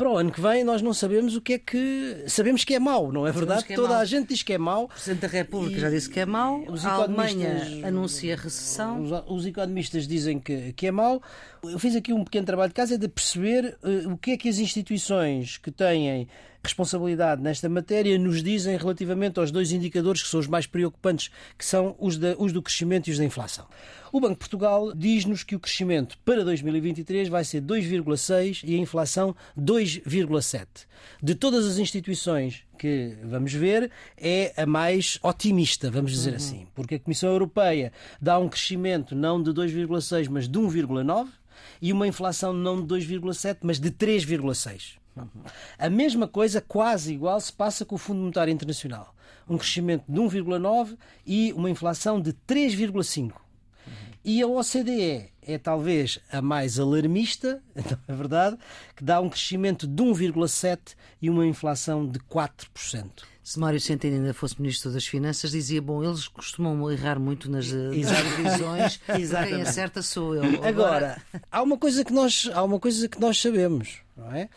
Para 0.00 0.10
o 0.10 0.16
ano 0.16 0.32
que 0.32 0.40
vem 0.40 0.64
nós 0.64 0.80
não 0.80 0.94
sabemos 0.94 1.36
o 1.36 1.42
que 1.42 1.52
é 1.52 1.58
que. 1.58 2.24
Sabemos 2.26 2.64
que 2.64 2.74
é 2.74 2.78
mau, 2.78 3.12
não 3.12 3.26
é 3.26 3.32
verdade? 3.32 3.66
é 3.70 3.76
Toda 3.76 3.88
mau. 3.90 3.98
a 3.98 4.04
gente 4.06 4.28
diz 4.28 4.42
que 4.42 4.54
é 4.54 4.56
mau. 4.56 4.84
O 4.84 4.88
Presidente 4.88 5.20
da 5.20 5.28
República 5.28 5.76
E- 5.76 5.80
já 5.80 5.90
disse 5.90 6.08
que 6.08 6.18
é 6.20 6.24
mau. 6.24 6.62
os 6.66 6.86
A 6.86 6.92
Alemanha 6.92 7.48
economistas- 7.48 7.84
anuncia 7.84 8.34
recessão. 8.36 9.02
Os, 9.02 9.10
os 9.28 9.44
economistas 9.46 10.08
dizem 10.08 10.38
que, 10.40 10.72
que 10.72 10.86
é 10.86 10.90
mau. 10.90 11.22
Eu 11.62 11.78
fiz 11.78 11.94
aqui 11.94 12.14
um 12.14 12.24
pequeno 12.24 12.46
trabalho 12.46 12.70
de 12.70 12.74
casa 12.74 12.94
é 12.94 12.96
de 12.96 13.08
perceber 13.08 13.76
eh, 13.84 14.06
o 14.06 14.16
que 14.16 14.30
é 14.30 14.36
que 14.38 14.48
as 14.48 14.58
instituições 14.58 15.58
que 15.58 15.70
têm 15.70 16.26
responsabilidade 16.62 17.42
nesta 17.42 17.68
matéria 17.68 18.18
nos 18.18 18.42
dizem 18.42 18.76
relativamente 18.76 19.38
aos 19.38 19.50
dois 19.50 19.72
indicadores 19.72 20.22
que 20.22 20.28
são 20.28 20.40
os 20.40 20.46
mais 20.46 20.66
preocupantes, 20.66 21.30
que 21.56 21.64
são 21.64 21.96
os, 21.98 22.18
da- 22.18 22.34
os 22.38 22.52
do 22.52 22.60
crescimento 22.62 23.08
e 23.08 23.12
os 23.12 23.18
da 23.18 23.24
inflação. 23.24 23.66
O 24.12 24.20
Banco 24.20 24.34
de 24.34 24.38
Portugal 24.40 24.92
diz-nos 24.94 25.42
que 25.44 25.54
o 25.56 25.60
crescimento 25.60 26.18
para 26.24 26.44
2023 26.44 27.28
vai 27.28 27.44
ser 27.44 27.62
2,6 27.62 28.60
e 28.64 28.74
a 28.74 28.78
inflação 28.78 29.34
2,7. 29.58 30.66
De 31.22 31.34
todas 31.34 31.66
as 31.66 31.78
instituições 31.78 32.62
que 32.78 33.16
vamos 33.24 33.52
ver, 33.52 33.90
é 34.16 34.52
a 34.56 34.64
mais 34.66 35.18
otimista, 35.22 35.90
vamos 35.90 36.12
dizer 36.12 36.34
assim, 36.34 36.66
porque 36.74 36.94
a 36.94 36.98
Comissão 37.00 37.30
Europeia 37.30 37.92
dá 38.20 38.38
um 38.38 38.48
crescimento 38.48 39.14
não 39.14 39.42
de 39.42 39.50
2,6, 39.50 40.28
mas 40.30 40.48
de 40.48 40.58
1,9 40.58 41.28
e 41.82 41.92
uma 41.92 42.06
inflação 42.06 42.52
não 42.52 42.84
de 42.84 42.94
2,7, 42.94 43.58
mas 43.62 43.78
de 43.78 43.90
3,6. 43.90 44.98
A 45.78 45.90
mesma 45.90 46.28
coisa, 46.28 46.60
quase 46.60 47.12
igual, 47.12 47.40
se 47.40 47.52
passa 47.52 47.84
com 47.84 47.94
o 47.94 47.98
Fundo 47.98 48.20
Monetário 48.20 48.52
Internacional. 48.52 49.14
Um 49.48 49.58
crescimento 49.58 50.04
de 50.08 50.20
1,9 50.20 50.96
e 51.26 51.52
uma 51.54 51.70
inflação 51.70 52.20
de 52.20 52.32
3,5. 52.32 53.32
E 54.22 54.42
a 54.42 54.46
OCDE 54.46 55.30
é 55.42 55.58
talvez 55.58 56.20
a 56.30 56.42
mais 56.42 56.78
alarmista, 56.78 57.62
não 57.74 57.98
é 58.06 58.14
verdade, 58.14 58.58
que 58.94 59.02
dá 59.02 59.20
um 59.20 59.30
crescimento 59.30 59.86
de 59.86 60.02
1,7 60.02 60.94
e 61.22 61.30
uma 61.30 61.46
inflação 61.46 62.06
de 62.06 62.18
4%. 62.20 63.30
Se 63.42 63.58
Mário 63.58 63.80
Centeno 63.80 64.16
ainda 64.16 64.34
fosse 64.34 64.60
Ministro 64.60 64.92
das 64.92 65.06
Finanças, 65.06 65.50
dizia, 65.52 65.80
bom, 65.80 66.04
eles 66.04 66.28
costumam 66.28 66.90
errar 66.90 67.18
muito 67.18 67.50
nas, 67.50 67.72
nas 67.72 68.22
previsões, 68.34 69.00
quem 69.48 69.62
acerta 69.62 70.02
sou 70.02 70.36
eu. 70.36 70.44
Agora, 70.44 70.68
Agora, 70.68 71.22
há 71.50 71.62
uma 71.62 71.78
coisa 71.78 72.04
que 72.04 72.12
nós, 72.12 72.48
há 72.52 72.62
uma 72.62 72.78
coisa 72.78 73.08
que 73.08 73.18
nós 73.18 73.40
sabemos, 73.40 74.02
não 74.20 74.32
é? 74.32 74.48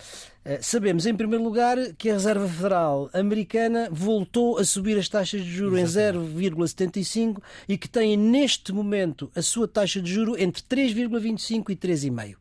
Eh, 0.43 0.59
sabemos, 0.61 1.05
em 1.05 1.15
primeiro 1.15 1.43
lugar, 1.43 1.77
que 1.97 2.09
a 2.09 2.13
Reserva 2.13 2.47
Federal 2.47 3.09
Americana 3.13 3.87
voltou 3.89 4.57
a 4.57 4.65
subir 4.65 4.97
as 4.99 5.07
taxas 5.07 5.41
de 5.41 5.49
juros 5.49 5.79
em 5.79 5.85
0,75 5.85 7.41
e 7.67 7.77
que 7.77 7.87
tem 7.87 8.17
neste 8.17 8.73
momento 8.73 9.31
a 9.33 9.41
sua 9.41 9.67
taxa 9.67 10.01
de 10.01 10.11
juro 10.11 10.35
entre 10.37 10.61
3,25 10.63 11.69
e 11.69 11.75
3,5. 11.75 12.35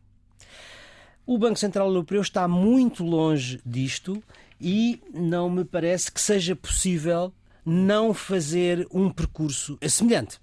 O 1.24 1.38
Banco 1.38 1.58
Central 1.58 1.86
Europeu 1.86 2.20
está 2.20 2.48
muito 2.48 3.04
longe 3.04 3.60
disto 3.64 4.22
e 4.60 5.00
não 5.14 5.48
me 5.48 5.64
parece 5.64 6.10
que 6.10 6.20
seja 6.20 6.56
possível 6.56 7.32
não 7.64 8.12
fazer 8.12 8.86
um 8.92 9.08
percurso 9.08 9.78
semelhante. 9.88 10.40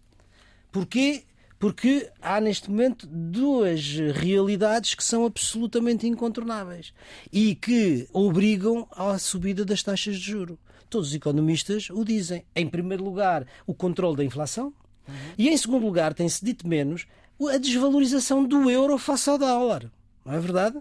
Porquê? 0.71 1.23
Porque 1.59 2.09
há 2.21 2.39
neste 2.39 2.71
momento 2.71 3.05
duas 3.05 3.83
realidades 4.15 4.95
que 4.95 5.03
são 5.03 5.25
absolutamente 5.25 6.07
incontornáveis 6.07 6.93
e 7.31 7.53
que 7.53 8.07
obrigam 8.13 8.87
à 8.91 9.19
subida 9.19 9.65
das 9.65 9.83
taxas 9.83 10.15
de 10.15 10.31
juro. 10.31 10.57
Todos 10.89 11.09
os 11.09 11.15
economistas 11.15 11.89
o 11.89 12.05
dizem. 12.05 12.45
Em 12.55 12.65
primeiro 12.65 13.03
lugar, 13.03 13.45
o 13.67 13.73
controle 13.73 14.15
da 14.15 14.23
inflação. 14.23 14.73
Uhum. 15.07 15.13
E 15.37 15.49
em 15.49 15.57
segundo 15.57 15.85
lugar, 15.85 16.13
tem-se 16.13 16.43
dito 16.43 16.65
menos, 16.65 17.05
a 17.53 17.57
desvalorização 17.57 18.45
do 18.45 18.69
euro 18.69 18.97
face 18.97 19.29
ao 19.29 19.37
dólar. 19.37 19.91
Não 20.25 20.33
é 20.33 20.39
verdade? 20.39 20.77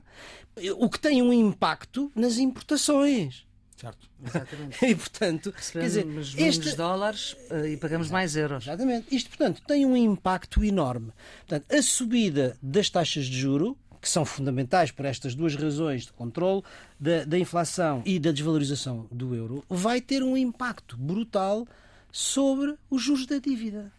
O 0.76 0.88
que 0.88 1.00
tem 1.00 1.20
um 1.22 1.32
impacto 1.32 2.10
nas 2.14 2.38
importações. 2.38 3.47
Certo. 3.78 4.10
Exatamente. 4.24 4.78
E, 4.84 4.94
portanto, 4.94 5.54
quer 5.72 5.82
dizer, 5.82 6.06
este... 6.36 6.76
dólares 6.76 7.36
uh, 7.50 7.66
e 7.66 7.76
pagamos 7.76 8.10
mais 8.10 8.34
euros. 8.34 8.64
Exatamente. 8.64 9.14
Isto, 9.14 9.28
portanto, 9.30 9.62
tem 9.66 9.86
um 9.86 9.96
impacto 9.96 10.64
enorme. 10.64 11.12
Portanto, 11.46 11.72
a 11.72 11.80
subida 11.80 12.58
das 12.60 12.90
taxas 12.90 13.26
de 13.26 13.38
juro, 13.38 13.78
que 14.00 14.08
são 14.08 14.24
fundamentais 14.24 14.90
por 14.90 15.04
estas 15.04 15.34
duas 15.34 15.54
razões 15.54 16.06
de 16.06 16.12
controle 16.12 16.62
da, 16.98 17.24
da 17.24 17.38
inflação 17.38 18.02
e 18.04 18.18
da 18.18 18.32
desvalorização 18.32 19.06
do 19.12 19.34
euro, 19.34 19.64
vai 19.68 20.00
ter 20.00 20.22
um 20.22 20.36
impacto 20.36 20.96
brutal 20.96 21.66
sobre 22.10 22.74
os 22.90 23.02
juros 23.02 23.26
da 23.26 23.38
dívida. 23.38 23.92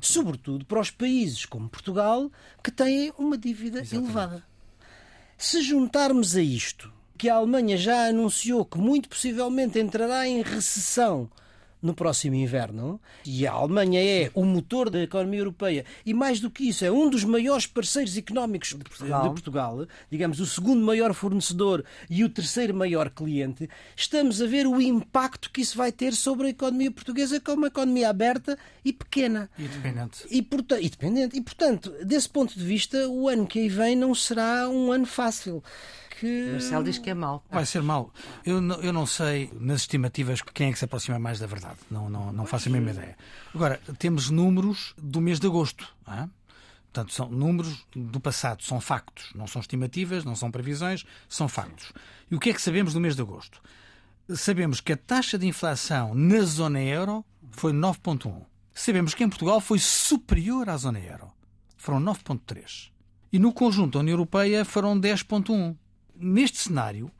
Sobretudo 0.00 0.64
para 0.64 0.80
os 0.80 0.90
países 0.90 1.44
como 1.44 1.68
Portugal, 1.68 2.30
que 2.62 2.70
têm 2.70 3.12
uma 3.18 3.36
dívida 3.36 3.80
Exatamente. 3.80 4.04
elevada. 4.06 4.44
Se 5.38 5.60
juntarmos 5.62 6.34
a 6.34 6.42
isto 6.42 6.95
que 7.16 7.28
a 7.28 7.36
Alemanha 7.36 7.76
já 7.76 8.08
anunciou 8.08 8.64
que 8.64 8.78
muito 8.78 9.08
possivelmente 9.08 9.78
entrará 9.78 10.28
em 10.28 10.42
recessão 10.42 11.28
no 11.82 11.94
próximo 11.94 12.34
inverno, 12.34 13.00
e 13.24 13.46
a 13.46 13.52
Alemanha 13.52 14.02
é 14.02 14.30
o 14.34 14.44
motor 14.44 14.90
da 14.90 15.00
economia 15.00 15.40
europeia, 15.40 15.84
e 16.04 16.12
mais 16.14 16.40
do 16.40 16.50
que 16.50 16.68
isso, 16.68 16.84
é 16.84 16.90
um 16.90 17.08
dos 17.08 17.22
maiores 17.22 17.66
parceiros 17.66 18.16
económicos 18.16 18.70
de 18.70 18.82
Portugal, 18.82 19.22
de 19.22 19.28
Portugal, 19.28 19.86
digamos, 20.10 20.40
o 20.40 20.46
segundo 20.46 20.84
maior 20.84 21.14
fornecedor 21.14 21.84
e 22.08 22.24
o 22.24 22.28
terceiro 22.28 22.74
maior 22.74 23.10
cliente, 23.10 23.68
estamos 23.94 24.42
a 24.42 24.46
ver 24.46 24.66
o 24.66 24.80
impacto 24.80 25.50
que 25.50 25.60
isso 25.60 25.76
vai 25.76 25.92
ter 25.92 26.12
sobre 26.14 26.48
a 26.48 26.50
economia 26.50 26.90
portuguesa 26.90 27.40
como 27.40 27.58
uma 27.58 27.68
economia 27.68 28.08
aberta 28.08 28.58
e 28.84 28.92
pequena. 28.92 29.48
E 29.58 29.68
dependente. 29.68 30.26
E, 30.30 30.42
porta 30.42 30.80
e 30.80 30.88
dependente. 30.88 31.36
E, 31.36 31.40
portanto, 31.40 31.92
desse 32.04 32.28
ponto 32.28 32.58
de 32.58 32.64
vista, 32.64 33.08
o 33.08 33.28
ano 33.28 33.46
que 33.46 33.60
aí 33.60 33.68
vem 33.68 33.94
não 33.94 34.14
será 34.14 34.68
um 34.68 34.90
ano 34.90 35.06
fácil 35.06 35.62
que. 36.18 36.50
Marcelo 36.52 36.84
diz 36.84 36.98
que 36.98 37.10
é 37.10 37.14
mau. 37.14 37.44
Vai 37.50 37.66
ser 37.66 37.82
mau. 37.82 38.12
Eu 38.44 38.60
não, 38.60 38.76
eu 38.80 38.92
não 38.92 39.06
sei, 39.06 39.50
nas 39.60 39.82
estimativas, 39.82 40.40
quem 40.42 40.68
é 40.68 40.72
que 40.72 40.78
se 40.78 40.84
aproxima 40.84 41.18
mais 41.18 41.38
da 41.38 41.46
verdade. 41.46 41.78
Não, 41.90 42.08
não, 42.08 42.32
não 42.32 42.46
faço 42.46 42.68
a 42.68 42.72
mesma 42.72 42.90
ideia. 42.90 43.16
Agora, 43.54 43.80
temos 43.98 44.30
números 44.30 44.94
do 44.96 45.20
mês 45.20 45.38
de 45.38 45.46
agosto. 45.46 45.94
Não 46.06 46.30
Portanto, 46.96 47.12
são 47.12 47.28
números 47.28 47.86
do 47.94 48.18
passado, 48.18 48.62
são 48.62 48.80
factos. 48.80 49.30
Não 49.34 49.46
são 49.46 49.60
estimativas, 49.60 50.24
não 50.24 50.34
são 50.34 50.50
previsões, 50.50 51.04
são 51.28 51.46
factos. 51.46 51.92
E 52.30 52.34
o 52.34 52.40
que 52.40 52.48
é 52.48 52.54
que 52.54 52.62
sabemos 52.62 52.94
do 52.94 53.00
mês 53.00 53.14
de 53.14 53.20
agosto? 53.20 53.60
Sabemos 54.34 54.80
que 54.80 54.94
a 54.94 54.96
taxa 54.96 55.38
de 55.38 55.46
inflação 55.46 56.14
na 56.14 56.40
zona 56.40 56.80
euro 56.80 57.22
foi 57.50 57.72
9,1. 57.72 58.42
Sabemos 58.72 59.12
que 59.12 59.22
em 59.22 59.28
Portugal 59.28 59.60
foi 59.60 59.78
superior 59.78 60.70
à 60.70 60.76
zona 60.78 60.98
euro. 60.98 61.30
Foram 61.76 62.00
9,3. 62.00 62.90
E 63.30 63.38
no 63.38 63.52
conjunto 63.52 63.92
da 63.92 63.98
União 63.98 64.14
Europeia 64.14 64.64
foram 64.64 64.98
10,1. 64.98 65.76
Neste 66.18 66.58
cenário, 66.58 67.10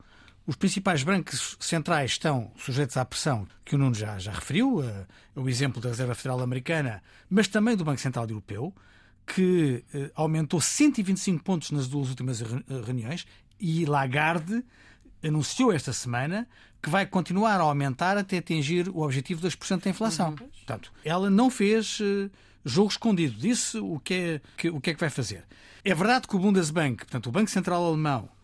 os 0.45 0.55
principais 0.55 1.03
bancos 1.03 1.57
centrais 1.59 2.11
estão 2.11 2.51
sujeitos 2.57 2.95
à 2.97 3.03
pressão 3.03 3.47
que 3.65 3.75
o 3.75 3.77
Nuno 3.77 3.93
já, 3.93 4.17
já 4.17 4.31
referiu, 4.31 4.79
uh, 4.79 5.05
o 5.35 5.49
exemplo 5.49 5.81
da 5.81 5.89
Reserva 5.89 6.15
Federal 6.15 6.41
Americana, 6.41 7.03
mas 7.29 7.47
também 7.47 7.75
do 7.75 7.83
Banco 7.83 7.99
Central 7.99 8.27
Europeu, 8.27 8.73
que 9.25 9.83
uh, 9.93 10.09
aumentou 10.15 10.61
125 10.61 11.43
pontos 11.43 11.71
nas 11.71 11.87
duas 11.87 12.09
últimas 12.09 12.41
reuniões 12.85 13.27
e 13.59 13.85
Lagarde 13.85 14.63
anunciou 15.23 15.73
esta 15.73 15.91
semana 15.91 16.47
que 16.81 16.89
vai 16.89 17.05
continuar 17.05 17.59
a 17.59 17.63
aumentar 17.63 18.17
até 18.17 18.37
atingir 18.37 18.87
o 18.89 19.01
objetivo 19.01 19.41
de 19.41 19.47
2% 19.47 19.83
da 19.83 19.89
inflação. 19.89 20.29
Uhum. 20.29 20.35
Portanto, 20.35 20.93
ela 21.03 21.29
não 21.29 21.49
fez 21.49 21.99
uh, 21.99 22.31
jogo 22.63 22.89
escondido, 22.89 23.37
disse 23.37 23.77
o 23.77 23.99
que, 23.99 24.13
é, 24.13 24.41
que, 24.55 24.69
o 24.69 24.79
que 24.79 24.91
é 24.91 24.93
que 24.93 24.99
vai 24.99 25.09
fazer. 25.09 25.43
É 25.83 25.93
verdade 25.93 26.27
que 26.27 26.35
o 26.35 26.39
Bundesbank, 26.39 26.97
portanto, 26.97 27.27
o 27.27 27.31
Banco 27.31 27.49
Central 27.49 27.83
Alemão, 27.83 28.29
eh, 28.29 28.36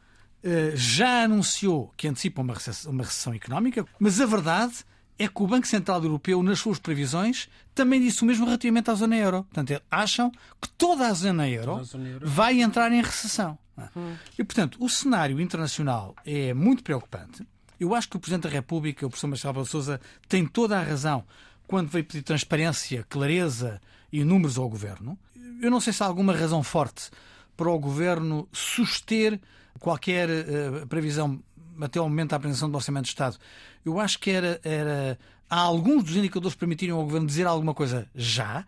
já 0.75 1.23
anunciou 1.23 1.91
que 1.95 2.07
antecipa 2.07 2.41
uma 2.41 2.53
recessão, 2.53 2.91
uma 2.91 3.03
recessão 3.03 3.33
económica, 3.33 3.85
mas 3.99 4.19
a 4.19 4.25
verdade 4.25 4.85
é 5.17 5.27
que 5.27 5.43
o 5.43 5.47
Banco 5.47 5.67
Central 5.67 6.03
Europeu, 6.03 6.41
nas 6.41 6.59
suas 6.59 6.79
previsões, 6.79 7.47
também 7.73 8.01
disse 8.01 8.23
o 8.23 8.25
mesmo 8.25 8.45
relativamente 8.45 8.89
à 8.89 8.95
zona 8.95 9.15
euro. 9.15 9.43
Portanto, 9.43 9.81
acham 9.89 10.31
que 10.61 10.69
toda 10.77 11.07
a 11.07 11.13
zona 11.13 11.47
euro, 11.47 11.77
a 11.77 11.83
zona 11.83 12.09
euro. 12.09 12.27
vai 12.27 12.61
entrar 12.61 12.91
em 12.91 13.01
recessão. 13.01 13.57
Hum. 13.95 14.15
E, 14.37 14.43
portanto, 14.43 14.77
o 14.79 14.89
cenário 14.89 15.39
internacional 15.39 16.15
é 16.25 16.53
muito 16.53 16.83
preocupante. 16.83 17.45
Eu 17.79 17.93
acho 17.95 18.09
que 18.09 18.17
o 18.17 18.19
Presidente 18.19 18.43
da 18.43 18.49
República, 18.49 19.05
o 19.05 19.09
professor 19.09 19.27
Marcelo 19.27 19.65
Souza, 19.65 19.99
tem 20.27 20.45
toda 20.45 20.79
a 20.79 20.83
razão 20.83 21.23
quando 21.67 21.89
veio 21.89 22.05
pedir 22.05 22.21
transparência, 22.21 23.05
clareza 23.09 23.81
e 24.11 24.23
números 24.23 24.57
ao 24.57 24.69
Governo. 24.69 25.17
Eu 25.61 25.71
não 25.71 25.79
sei 25.79 25.93
se 25.93 26.03
há 26.03 26.05
alguma 26.05 26.35
razão 26.35 26.61
forte 26.61 27.09
para 27.57 27.69
o 27.69 27.79
Governo 27.79 28.47
suster 28.51 29.39
qualquer 29.83 30.29
uh, 30.29 30.87
previsão 30.87 31.43
até 31.81 31.99
ao 31.99 32.07
momento 32.07 32.29
da 32.29 32.37
apresentação 32.37 32.71
do 32.71 32.75
Orçamento 32.75 33.03
de 33.03 33.09
Estado. 33.09 33.37
Eu 33.85 33.99
acho 33.99 34.17
que 34.17 34.31
era, 34.31 34.61
era 34.63 35.19
há 35.49 35.59
alguns 35.59 36.05
dos 36.05 36.15
indicadores 36.15 36.53
que 36.53 36.59
permitiriam 36.59 36.97
ao 36.97 37.03
Governo 37.03 37.27
dizer 37.27 37.45
alguma 37.45 37.73
coisa 37.73 38.07
já, 38.15 38.65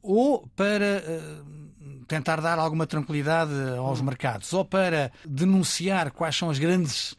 ou 0.00 0.46
para 0.54 1.02
uh, 1.02 2.04
tentar 2.06 2.40
dar 2.40 2.60
alguma 2.60 2.86
tranquilidade 2.86 3.50
aos 3.76 4.00
hum. 4.00 4.04
mercados, 4.04 4.52
ou 4.52 4.64
para 4.64 5.10
denunciar 5.26 6.12
quais 6.12 6.36
são 6.36 6.48
as 6.48 6.60
grandes 6.60 7.16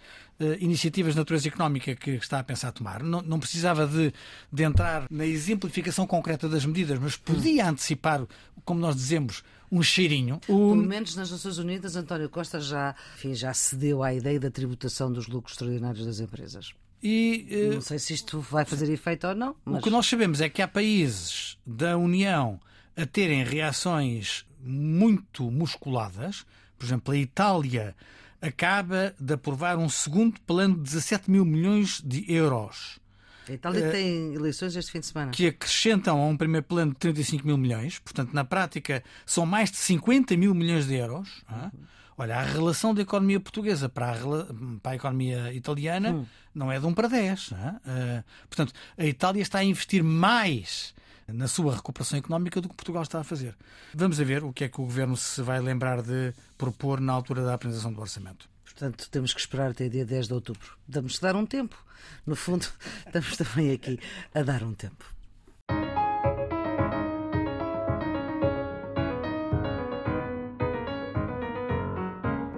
iniciativas 0.60 1.14
de 1.14 1.20
natureza 1.20 1.48
económica 1.48 1.96
que 1.96 2.12
está 2.12 2.40
a 2.40 2.44
pensar 2.44 2.72
tomar. 2.72 3.04
Não, 3.04 3.22
não 3.22 3.40
precisava 3.40 3.88
de, 3.88 4.14
de 4.52 4.64
entrar 4.64 5.08
na 5.10 5.26
exemplificação 5.26 6.06
concreta 6.06 6.50
das 6.50 6.66
medidas, 6.66 7.00
mas 7.00 7.16
podia 7.16 7.70
antecipar, 7.70 8.26
como 8.66 8.80
nós 8.80 8.96
dizemos, 8.96 9.44
um 9.72 9.82
cheirinho. 9.82 10.36
O... 10.48 10.72
Pelo 10.72 10.76
menos 10.76 11.16
nas 11.16 11.32
Nações 11.32 11.58
Unidas, 11.58 11.96
António 11.96 12.30
Costa 12.30 12.60
já, 12.60 12.96
enfim, 13.16 13.34
já 13.34 13.54
cedeu 13.54 14.04
à 14.04 14.14
ideia 14.14 14.40
da 14.40 14.52
tributação 14.52 15.12
dos 15.12 15.28
lucros 15.28 15.54
extraordinários 15.54 16.06
das 16.06 16.20
empresas. 16.20 16.74
E, 17.02 17.70
uh... 17.70 17.74
Não 17.76 17.82
sei 17.82 18.00
se 18.00 18.14
isto 18.14 18.40
vai 18.40 18.66
fazer 18.66 18.92
efeito 18.92 19.28
ou 19.28 19.36
não. 19.36 19.56
Mas... 19.66 19.80
O 19.80 19.84
que 19.84 19.90
nós 19.90 20.06
sabemos 20.06 20.42
é 20.42 20.50
que 20.50 20.62
há 20.62 20.68
países 20.68 21.58
da 21.66 21.98
União 21.98 22.60
a 22.96 23.06
terem 23.06 23.44
reações 23.44 24.46
muito 24.64 25.50
musculadas. 25.50 26.46
Por 26.78 26.86
exemplo, 26.86 27.14
a 27.14 27.18
Itália 27.18 27.96
acaba 28.44 29.16
de 29.20 29.34
aprovar 29.34 29.78
um 29.78 29.88
segundo 29.88 30.40
plano 30.42 30.76
de 30.76 30.82
17 30.82 31.32
mil 31.32 31.46
milhões 31.46 32.02
de 32.04 32.32
euros 32.32 33.02
a 33.48 33.52
Itália 33.52 33.88
uh, 33.88 33.92
tem 33.92 34.34
eleições 34.34 34.76
este 34.76 34.92
fim 34.92 35.00
de 35.00 35.08
semana. 35.08 35.32
Que 35.32 35.48
acrescentam 35.48 36.22
a 36.22 36.26
um 36.26 36.38
primeiro 36.38 36.66
plano 36.66 36.94
de 36.94 36.98
35 37.00 37.46
mil 37.46 37.58
milhões. 37.58 38.00
Portanto, 38.00 38.34
na 38.34 38.46
prática, 38.46 39.04
são 39.26 39.46
mais 39.46 39.70
de 39.70 39.78
50 39.78 40.38
mil 40.38 40.54
milhões 40.54 40.88
de 40.88 40.96
euros. 40.96 41.44
Uhum. 41.50 41.72
Olha, 42.18 42.38
a 42.38 42.44
relação 42.44 42.94
da 42.94 43.02
economia 43.02 43.40
portuguesa 43.40 43.90
para 43.90 44.12
a, 44.12 44.16
para 44.82 44.92
a 44.92 44.96
economia 44.96 45.54
italiana 45.54 46.12
uhum. 46.12 46.26
não 46.54 46.72
é 46.72 46.80
de 46.80 46.86
1 46.86 46.94
para 46.94 47.08
10. 47.10 47.52
Uh, 47.52 47.56
portanto, 48.48 48.74
a 48.98 49.06
Itália 49.06 49.42
está 49.42 49.60
a 49.60 49.64
investir 49.64 50.04
mais 50.04 50.94
na 51.28 51.48
sua 51.48 51.76
recuperação 51.76 52.18
económica 52.18 52.60
do 52.60 52.70
que 52.70 52.76
Portugal 52.76 53.04
está 53.04 53.20
a 53.20 53.24
fazer. 53.24 53.56
Vamos 53.94 54.20
a 54.20 54.24
ver 54.24 54.44
o 54.44 54.52
que 54.52 54.64
é 54.64 54.70
que 54.70 54.82
o 54.82 54.84
governo 54.84 55.16
se 55.16 55.42
vai 55.42 55.60
lembrar 55.60 56.02
de 56.02 56.34
propor 56.58 57.00
na 57.00 57.14
altura 57.14 57.44
da 57.44 57.54
apresentação 57.54 57.94
do 57.94 58.02
orçamento. 58.02 58.50
Portanto, 58.64 59.08
temos 59.10 59.34
que 59.34 59.40
esperar 59.40 59.72
até 59.72 59.88
dia 59.88 60.06
10 60.06 60.28
de 60.28 60.34
outubro. 60.34 60.78
Damos 60.88 61.18
que 61.18 61.22
dar 61.22 61.36
um 61.36 61.46
tempo. 61.46 61.78
No 62.26 62.36
fundo, 62.36 62.66
estamos 63.06 63.38
também 63.38 63.72
aqui 63.72 64.00
a 64.34 64.42
dar 64.42 64.64
um 64.64 64.74
tempo. 64.74 65.06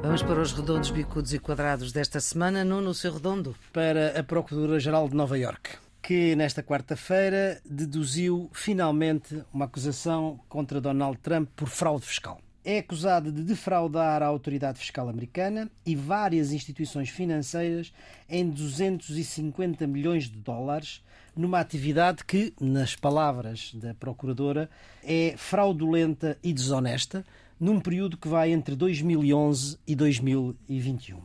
Vamos 0.01 0.21
para 0.23 0.41
os 0.41 0.53
redondos, 0.53 0.91
bicudos 0.91 1.33
e 1.33 1.39
quadrados 1.39 1.91
desta 1.91 2.21
semana, 2.21 2.63
no 2.63 2.93
seu 2.93 3.13
redondo. 3.13 3.53
Para 3.73 4.17
a 4.17 4.23
Procuradora-Geral 4.23 5.09
de 5.09 5.15
Nova 5.15 5.37
Iorque, 5.37 5.71
que 6.05 6.35
nesta 6.35 6.61
quarta-feira 6.61 7.59
deduziu 7.67 8.47
finalmente 8.53 9.41
uma 9.51 9.65
acusação 9.65 10.39
contra 10.47 10.79
Donald 10.79 11.17
Trump 11.17 11.49
por 11.55 11.67
fraude 11.67 12.05
fiscal. 12.05 12.39
É 12.63 12.77
acusado 12.77 13.31
de 13.31 13.41
defraudar 13.41 14.21
a 14.21 14.27
autoridade 14.27 14.77
fiscal 14.77 15.09
americana 15.09 15.67
e 15.83 15.95
várias 15.95 16.51
instituições 16.51 17.09
financeiras 17.09 17.91
em 18.29 18.47
250 18.47 19.87
milhões 19.87 20.29
de 20.29 20.37
dólares, 20.37 21.03
numa 21.35 21.59
atividade 21.59 22.23
que, 22.23 22.53
nas 22.61 22.95
palavras 22.95 23.71
da 23.73 23.95
Procuradora, 23.95 24.69
é 25.03 25.33
fraudulenta 25.35 26.37
e 26.43 26.53
desonesta 26.53 27.25
num 27.59 27.79
período 27.79 28.15
que 28.15 28.27
vai 28.27 28.51
entre 28.51 28.75
2011 28.75 29.79
e 29.87 29.95
2021. 29.95 31.19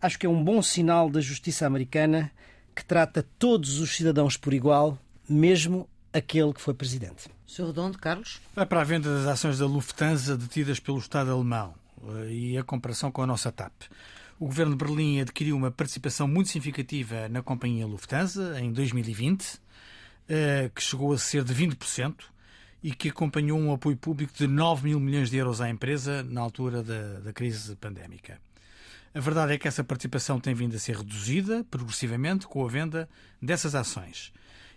Acho 0.00 0.16
que 0.16 0.26
é 0.26 0.28
um 0.28 0.44
bom 0.44 0.62
sinal 0.62 1.10
da 1.10 1.20
justiça 1.20 1.66
americana 1.66 2.30
que 2.76 2.84
trata 2.84 3.26
todos 3.38 3.80
os 3.80 3.96
cidadãos 3.96 4.36
por 4.36 4.52
igual, 4.52 4.98
mesmo 5.26 5.88
aquele 6.12 6.52
que 6.52 6.60
foi 6.60 6.74
presidente. 6.74 7.30
Sr. 7.46 7.68
Redondo, 7.68 7.98
Carlos? 7.98 8.38
Vai 8.54 8.66
para 8.66 8.82
a 8.82 8.84
venda 8.84 9.12
das 9.16 9.26
ações 9.26 9.58
da 9.58 9.66
Lufthansa 9.66 10.36
detidas 10.36 10.78
pelo 10.78 10.98
Estado 10.98 11.32
alemão 11.32 11.74
eh, 12.06 12.30
e 12.30 12.58
a 12.58 12.62
comparação 12.62 13.10
com 13.10 13.22
a 13.22 13.26
nossa 13.26 13.50
TAP. 13.50 13.72
O 14.38 14.44
governo 14.44 14.76
de 14.76 14.84
Berlim 14.84 15.20
adquiriu 15.20 15.56
uma 15.56 15.70
participação 15.70 16.28
muito 16.28 16.50
significativa 16.50 17.26
na 17.30 17.42
companhia 17.42 17.86
Lufthansa 17.86 18.60
em 18.60 18.70
2020, 18.70 19.58
eh, 20.28 20.70
que 20.74 20.82
chegou 20.82 21.14
a 21.14 21.18
ser 21.18 21.44
de 21.44 21.54
20%, 21.54 22.14
e 22.82 22.92
que 22.92 23.08
acompanhou 23.08 23.58
um 23.58 23.72
apoio 23.72 23.96
público 23.96 24.34
de 24.36 24.46
9 24.46 24.84
mil 24.84 25.00
milhões 25.00 25.30
de 25.30 25.38
euros 25.38 25.62
à 25.62 25.70
empresa 25.70 26.22
na 26.22 26.42
altura 26.42 26.82
da, 26.82 27.20
da 27.20 27.32
crise 27.32 27.74
pandémica. 27.76 28.38
A 29.16 29.20
verdade 29.20 29.54
é 29.54 29.58
que 29.58 29.66
essa 29.66 29.82
participação 29.82 30.38
tem 30.38 30.52
vindo 30.52 30.76
a 30.76 30.78
ser 30.78 30.98
reduzida 30.98 31.64
progressivamente 31.70 32.46
com 32.46 32.62
a 32.62 32.68
venda 32.68 33.08
dessas 33.40 33.74
ações. 33.74 34.30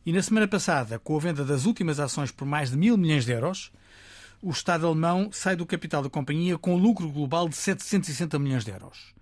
E 0.06 0.14
na 0.14 0.22
semana 0.22 0.48
passada, 0.48 0.98
com 0.98 1.18
a 1.18 1.20
venda 1.20 1.44
das 1.44 1.66
últimas 1.66 2.00
ações 2.00 2.32
por 2.32 2.46
mais 2.46 2.72
de 2.72 2.78
mil 2.78 2.96
milhões 2.96 3.26
de 3.26 3.34
euros, 3.34 3.70
o 4.42 4.50
Estado 4.50 4.88
alemão 4.88 5.30
sai 5.34 5.58
do 5.58 5.66
capital 5.66 6.02
da 6.02 6.10
companhia 6.10 6.58
com 6.58 6.74
um 6.74 6.78
lucro 6.78 7.12
global 7.12 7.50
de 7.50 7.56
760 7.58 8.40
milhões 8.40 8.64
de 8.64 8.72
euros. 8.72 9.14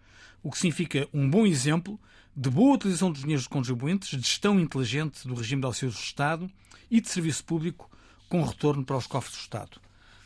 O 0.44 0.52
que 0.52 0.60
significa 0.60 1.10
um 1.12 1.28
bom 1.28 1.48
exemplo 1.48 2.00
de 2.36 2.52
boa 2.52 2.76
utilização 2.76 3.12
dos 3.12 3.22
dinheiros 3.22 3.46
dos 3.46 3.52
contribuintes, 3.52 4.10
de 4.10 4.18
gestão 4.18 4.60
inteligente 4.60 5.28
do 5.28 5.34
regime 5.34 5.62
de 5.62 5.66
auxílios 5.66 5.96
do 5.96 6.04
Estado 6.04 6.48
e 6.92 7.02
de 7.02 7.10
serviço 7.10 7.44
público 7.44 7.90
com 8.30 8.44
retorno 8.44 8.86
para 8.86 8.98
os 8.98 9.08
cofres 9.08 9.36
do 9.36 9.42
Estado. 9.42 9.82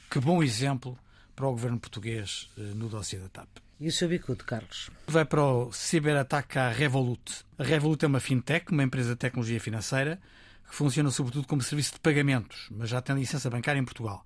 Que 0.09 0.19
bom 0.19 0.43
exemplo 0.43 0.99
para 1.33 1.47
o 1.47 1.51
governo 1.51 1.79
português 1.79 2.49
eh, 2.57 2.73
no 2.75 2.89
dossiê 2.89 3.19
da 3.19 3.29
TAP. 3.29 3.70
E 3.81 3.87
o 3.87 3.91
seu 3.91 4.07
bicudo, 4.07 4.43
Carlos? 4.43 4.91
Vai 5.07 5.25
para 5.25 5.43
o 5.43 5.73
ciberataque 5.73 6.59
à 6.59 6.69
Revolut. 6.69 7.43
A 7.57 7.63
Revolut 7.63 8.05
é 8.05 8.07
uma 8.07 8.19
fintech, 8.19 8.71
uma 8.71 8.83
empresa 8.83 9.09
de 9.09 9.15
tecnologia 9.15 9.59
financeira, 9.59 10.21
que 10.69 10.75
funciona 10.75 11.09
sobretudo 11.09 11.47
como 11.47 11.63
serviço 11.63 11.93
de 11.93 11.99
pagamentos, 11.99 12.67
mas 12.69 12.89
já 12.89 13.01
tem 13.01 13.15
licença 13.15 13.49
bancária 13.49 13.79
em 13.79 13.83
Portugal. 13.83 14.23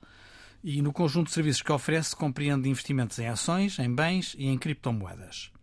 E 0.61 0.81
no 0.81 0.91
conjunto 0.91 1.27
de 1.27 1.33
serviços 1.33 1.61
que 1.61 1.71
oferece, 1.71 2.13
compreende 2.13 2.67
investimentos 2.67 3.17
em 3.17 3.29
ações, 3.29 3.79
em 3.79 3.95
bens 3.95 4.35
e 4.37 4.47
em 4.47 4.57
criptomoedas. 4.57 5.53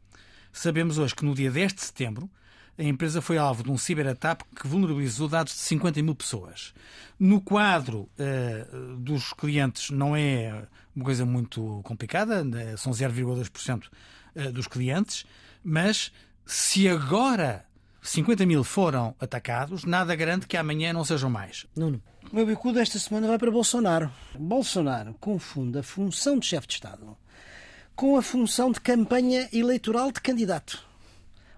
Sabemos 0.50 0.96
hoje 0.96 1.14
que 1.14 1.26
no 1.26 1.34
dia 1.34 1.50
10 1.50 1.74
de 1.74 1.82
setembro, 1.82 2.30
a 2.78 2.82
empresa 2.82 3.20
foi 3.20 3.36
alvo 3.36 3.62
de 3.62 3.70
um 3.70 3.76
ciberataque 3.76 4.46
que 4.56 4.66
vulnerabilizou 4.66 5.28
dados 5.28 5.52
de 5.52 5.58
50 5.58 6.02
mil 6.02 6.14
pessoas. 6.14 6.72
No 7.20 7.42
quadro 7.42 8.08
uh, 8.18 8.96
dos 8.96 9.34
clientes 9.34 9.90
não 9.90 10.16
é 10.16 10.66
uma 10.94 11.04
coisa 11.04 11.24
muito 11.24 11.80
complicada, 11.84 12.44
né, 12.44 12.76
são 12.76 12.92
0,2% 12.92 13.84
eh, 14.34 14.50
dos 14.50 14.66
clientes, 14.66 15.24
mas 15.64 16.12
se 16.44 16.88
agora 16.88 17.64
50 18.02 18.44
mil 18.44 18.64
foram 18.64 19.14
atacados, 19.20 19.84
nada 19.84 20.14
garante 20.14 20.46
que 20.46 20.56
amanhã 20.56 20.92
não 20.92 21.04
sejam 21.04 21.30
mais. 21.30 21.66
Nuno. 21.76 22.02
O 22.30 22.36
meu 22.36 22.46
bicudo 22.46 22.78
esta 22.78 22.98
semana 22.98 23.28
vai 23.28 23.38
para 23.38 23.50
Bolsonaro. 23.50 24.10
Bolsonaro 24.38 25.14
confunde 25.20 25.78
a 25.78 25.82
função 25.82 26.38
de 26.38 26.46
chefe 26.46 26.66
de 26.66 26.74
Estado 26.74 27.16
com 27.94 28.16
a 28.16 28.22
função 28.22 28.72
de 28.72 28.80
campanha 28.80 29.48
eleitoral 29.52 30.10
de 30.10 30.20
candidato. 30.20 30.84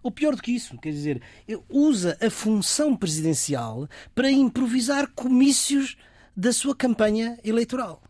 Ou 0.02 0.10
pior 0.10 0.36
do 0.36 0.42
que 0.42 0.52
isso, 0.52 0.76
quer 0.78 0.90
dizer, 0.90 1.22
usa 1.68 2.18
a 2.20 2.28
função 2.28 2.94
presidencial 2.94 3.88
para 4.14 4.30
improvisar 4.30 5.10
comícios 5.14 5.96
da 6.36 6.52
sua 6.52 6.76
campanha 6.76 7.38
eleitoral. 7.42 8.02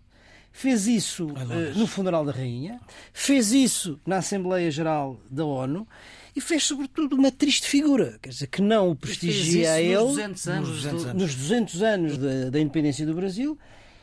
Fez 0.56 0.86
isso 0.86 1.26
uh, 1.26 1.76
no 1.78 1.84
funeral 1.84 2.24
da 2.24 2.30
Rainha, 2.30 2.80
fez 3.12 3.52
isso 3.52 4.00
na 4.06 4.18
Assembleia 4.18 4.70
Geral 4.70 5.20
da 5.28 5.44
ONU 5.44 5.86
e 6.34 6.40
fez, 6.40 6.62
sobretudo, 6.62 7.16
uma 7.16 7.32
triste 7.32 7.66
figura, 7.66 8.18
quer 8.22 8.28
dizer, 8.28 8.46
que 8.46 8.62
não 8.62 8.90
o 8.90 8.94
prestigia 8.94 9.72
a 9.72 9.82
ele 9.82 9.96
nos 9.96 10.14
200 10.14 10.48
anos, 10.48 10.68
nos 10.68 10.82
200 10.82 11.06
anos, 11.06 11.22
nos 11.22 11.34
200 11.34 11.82
anos 11.82 12.18
da, 12.18 12.50
da 12.50 12.60
independência 12.60 13.04
do 13.04 13.14
Brasil 13.14 13.58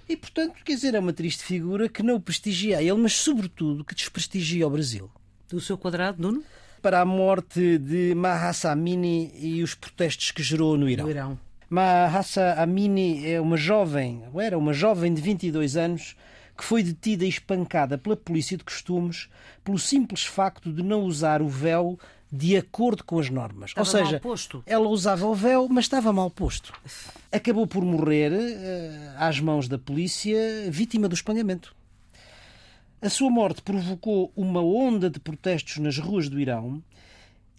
e, 0.09 0.17
portanto, 0.17 0.55
quer 0.65 0.75
dizer, 0.75 0.93
é 0.93 0.99
uma 0.99 1.13
triste 1.13 1.41
figura 1.41 1.87
que 1.87 2.03
não 2.03 2.15
o 2.15 2.21
prestigia 2.21 2.79
a 2.79 2.83
ele, 2.83 2.97
mas, 2.97 3.13
sobretudo, 3.13 3.85
que 3.85 3.95
desprestigia 3.95 4.67
o 4.67 4.69
Brasil. 4.69 5.09
Do 5.49 5.61
seu 5.61 5.77
quadrado, 5.77 6.21
Nuno? 6.21 6.43
para 6.81 6.99
a 6.99 7.05
morte 7.05 7.77
de 7.77 8.15
Mahsa 8.15 8.71
Amini 8.71 9.31
e 9.39 9.61
os 9.61 9.75
protestos 9.75 10.31
que 10.31 10.41
gerou 10.41 10.77
no 10.77 10.89
Irão. 10.89 11.05
No 11.05 11.11
Irão. 11.11 11.39
Mahsa 11.69 12.55
Amini 12.57 13.25
é 13.25 13.39
uma 13.39 13.55
jovem, 13.55 14.23
ou 14.33 14.41
era 14.41 14.57
uma 14.57 14.73
jovem 14.73 15.13
de 15.13 15.21
22 15.21 15.77
anos, 15.77 16.15
que 16.61 16.65
foi 16.67 16.83
detida 16.83 17.25
e 17.25 17.29
espancada 17.29 17.97
pela 17.97 18.15
polícia 18.15 18.55
de 18.55 18.63
costumes 18.63 19.27
pelo 19.63 19.79
simples 19.79 20.25
facto 20.25 20.71
de 20.71 20.83
não 20.83 21.01
usar 21.01 21.41
o 21.41 21.47
véu 21.47 21.99
de 22.31 22.55
acordo 22.55 23.03
com 23.03 23.17
as 23.17 23.31
normas. 23.31 23.71
Estava 23.71 23.87
Ou 23.87 23.91
seja, 23.91 24.21
ela 24.67 24.87
usava 24.87 25.25
o 25.25 25.33
véu, 25.33 25.67
mas 25.67 25.85
estava 25.85 26.13
mal 26.13 26.29
posto. 26.29 26.71
Acabou 27.31 27.65
por 27.65 27.83
morrer 27.83 28.31
uh, 28.31 29.15
às 29.17 29.39
mãos 29.39 29.67
da 29.67 29.79
polícia, 29.79 30.37
vítima 30.69 31.09
do 31.09 31.15
espanhamento. 31.15 31.75
A 33.01 33.09
sua 33.09 33.31
morte 33.31 33.63
provocou 33.63 34.31
uma 34.35 34.61
onda 34.61 35.09
de 35.09 35.19
protestos 35.19 35.77
nas 35.77 35.97
ruas 35.97 36.29
do 36.29 36.39
Irão 36.39 36.83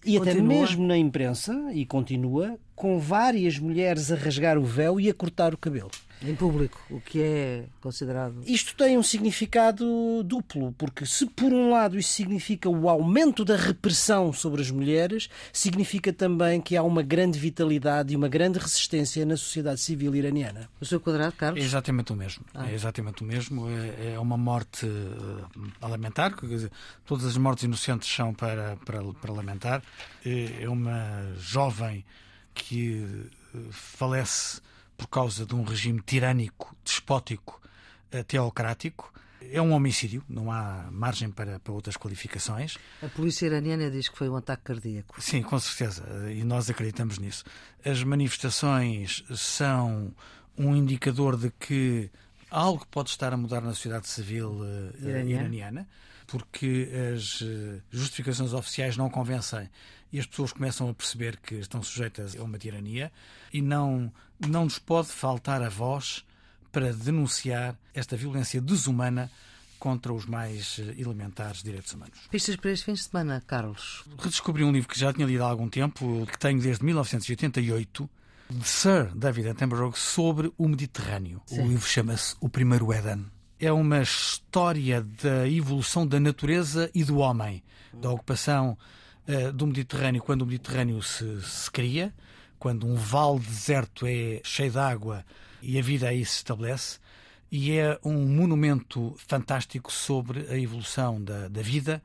e 0.05 0.17
continua. 0.17 0.21
até 0.21 0.41
mesmo 0.41 0.87
na 0.87 0.97
imprensa, 0.97 1.53
e 1.73 1.85
continua, 1.85 2.57
com 2.73 2.97
várias 2.99 3.59
mulheres 3.59 4.13
a 4.13 4.15
rasgar 4.15 4.57
o 4.57 4.63
véu 4.63 4.97
e 4.97 5.09
a 5.09 5.13
cortar 5.13 5.53
o 5.53 5.57
cabelo. 5.57 5.91
Em 6.23 6.35
público, 6.35 6.79
o 6.89 7.01
que 7.01 7.21
é 7.21 7.65
considerado. 7.81 8.41
Isto 8.45 8.75
tem 8.75 8.97
um 8.97 9.03
significado 9.03 10.23
duplo, 10.23 10.73
porque 10.77 11.05
se 11.05 11.25
por 11.25 11.51
um 11.51 11.71
lado 11.71 11.99
isso 11.99 12.13
significa 12.13 12.69
o 12.69 12.87
aumento 12.87 13.43
da 13.43 13.57
repressão 13.57 14.31
sobre 14.31 14.61
as 14.61 14.71
mulheres, 14.71 15.29
significa 15.51 16.13
também 16.13 16.61
que 16.61 16.77
há 16.77 16.83
uma 16.83 17.01
grande 17.01 17.37
vitalidade 17.37 18.13
e 18.13 18.15
uma 18.15 18.29
grande 18.29 18.57
resistência 18.57 19.25
na 19.25 19.35
sociedade 19.35 19.81
civil 19.81 20.15
iraniana. 20.15 20.69
O 20.79 20.85
seu 20.85 20.99
quadrado, 20.99 21.33
Carlos? 21.33 21.61
É 21.61 21.65
exatamente 21.65 22.13
o 22.13 22.15
mesmo. 22.15 22.45
Ah. 22.53 22.69
É 22.69 22.73
exatamente 22.73 23.21
o 23.21 23.25
mesmo. 23.25 23.69
É, 23.69 24.13
é 24.13 24.19
uma 24.19 24.37
morte 24.37 24.85
uh, 24.85 25.47
a 25.81 25.87
lamentar, 25.87 26.35
quer 26.35 26.47
dizer, 26.47 26.71
todas 27.05 27.25
as 27.25 27.35
mortes 27.35 27.65
inocentes 27.65 28.09
são 28.09 28.33
para, 28.33 28.77
para, 28.85 29.03
para 29.03 29.33
lamentar. 29.33 29.83
É, 30.25 30.63
é 30.63 30.69
uma 30.69 31.33
jovem 31.37 32.05
que 32.53 33.29
uh, 33.53 33.71
falece 33.71 34.61
por 35.03 35.07
causa 35.07 35.45
de 35.45 35.53
um 35.53 35.63
regime 35.63 36.01
tirânico, 36.01 36.73
despótico, 36.83 37.61
eh, 38.09 38.23
teocrático. 38.23 39.11
É 39.51 39.61
um 39.61 39.73
homicídio, 39.73 40.23
não 40.29 40.49
há 40.49 40.87
margem 40.89 41.29
para, 41.29 41.59
para 41.59 41.73
outras 41.73 41.97
qualificações. 41.97 42.77
A 43.01 43.09
polícia 43.09 43.45
iraniana 43.45 43.91
diz 43.91 44.07
que 44.07 44.17
foi 44.17 44.29
um 44.29 44.37
ataque 44.37 44.63
cardíaco. 44.63 45.21
Sim, 45.21 45.43
com 45.43 45.59
certeza, 45.59 46.31
e 46.31 46.45
nós 46.45 46.69
acreditamos 46.69 47.19
nisso. 47.19 47.43
As 47.83 48.01
manifestações 48.01 49.25
são 49.35 50.15
um 50.57 50.73
indicador 50.73 51.35
de 51.35 51.51
que 51.51 52.09
algo 52.49 52.87
pode 52.89 53.09
estar 53.09 53.33
a 53.33 53.37
mudar 53.37 53.59
na 53.59 53.73
sociedade 53.73 54.07
civil 54.07 54.51
uh, 54.51 54.93
iraniana. 55.01 55.41
iraniana, 55.41 55.87
porque 56.27 56.89
as 57.13 57.43
justificações 57.91 58.53
oficiais 58.53 58.95
não 58.95 59.09
convencem 59.09 59.69
e 60.13 60.19
as 60.19 60.27
pessoas 60.27 60.53
começam 60.53 60.87
a 60.87 60.93
perceber 60.93 61.37
que 61.37 61.55
estão 61.55 61.81
sujeitas 61.81 62.35
a 62.37 62.43
uma 62.43 62.59
tirania 62.59 63.11
e 63.51 63.63
não, 63.63 64.13
não 64.39 64.65
nos 64.65 64.77
pode 64.77 65.07
faltar 65.07 65.63
a 65.63 65.69
voz 65.69 66.23
para 66.71 66.93
denunciar 66.93 67.75
esta 67.95 68.15
violência 68.15 68.61
desumana 68.61 69.31
contra 69.79 70.13
os 70.13 70.25
mais 70.25 70.79
eh, 70.79 71.01
elementares 71.01 71.63
direitos 71.63 71.91
humanos. 71.93 72.17
Pistas 72.29 72.55
para 72.55 72.71
este 72.71 72.85
fim 72.85 72.93
de 72.93 73.01
semana, 73.01 73.43
Carlos? 73.45 74.03
Redescobri 74.17 74.63
um 74.63 74.71
livro 74.71 74.87
que 74.87 74.97
já 74.97 75.11
tinha 75.11 75.25
lido 75.25 75.43
há 75.43 75.47
algum 75.47 75.67
tempo, 75.67 76.25
que 76.31 76.37
tenho 76.37 76.61
desde 76.61 76.85
1988, 76.85 78.09
de 78.49 78.67
Sir 78.67 79.11
David 79.15 79.49
Attenborough, 79.49 79.95
sobre 79.97 80.53
o 80.57 80.67
Mediterrâneo. 80.69 81.41
Sim. 81.47 81.61
O 81.63 81.67
livro 81.67 81.87
chama-se 81.87 82.35
O 82.39 82.47
Primeiro 82.47 82.93
Éden. 82.93 83.25
é 83.59 83.71
uma 83.71 84.01
história 84.01 85.01
da 85.01 85.49
evolução 85.49 86.05
da 86.07 86.19
natureza 86.19 86.89
e 86.93 87.03
do 87.03 87.17
homem, 87.17 87.63
da 87.93 88.09
ocupação 88.09 88.77
uh, 89.27 89.51
do 89.53 89.67
Mediterrâneo 89.67 90.21
quando 90.21 90.43
o 90.43 90.45
Mediterrâneo 90.45 91.01
se, 91.01 91.41
se 91.41 91.69
cria, 91.71 92.13
quando 92.59 92.87
um 92.87 92.95
vale 92.95 93.39
deserto 93.39 94.05
é 94.05 94.41
cheio 94.43 94.71
de 94.71 94.79
água 94.79 95.25
e 95.61 95.77
a 95.77 95.81
vida 95.81 96.07
aí 96.07 96.25
se 96.25 96.37
estabelece, 96.37 96.99
e 97.51 97.71
é 97.71 97.99
um 98.03 98.25
monumento 98.25 99.15
fantástico 99.27 99.91
sobre 99.91 100.47
a 100.49 100.57
evolução 100.57 101.21
da, 101.21 101.47
da 101.47 101.61
vida 101.61 102.01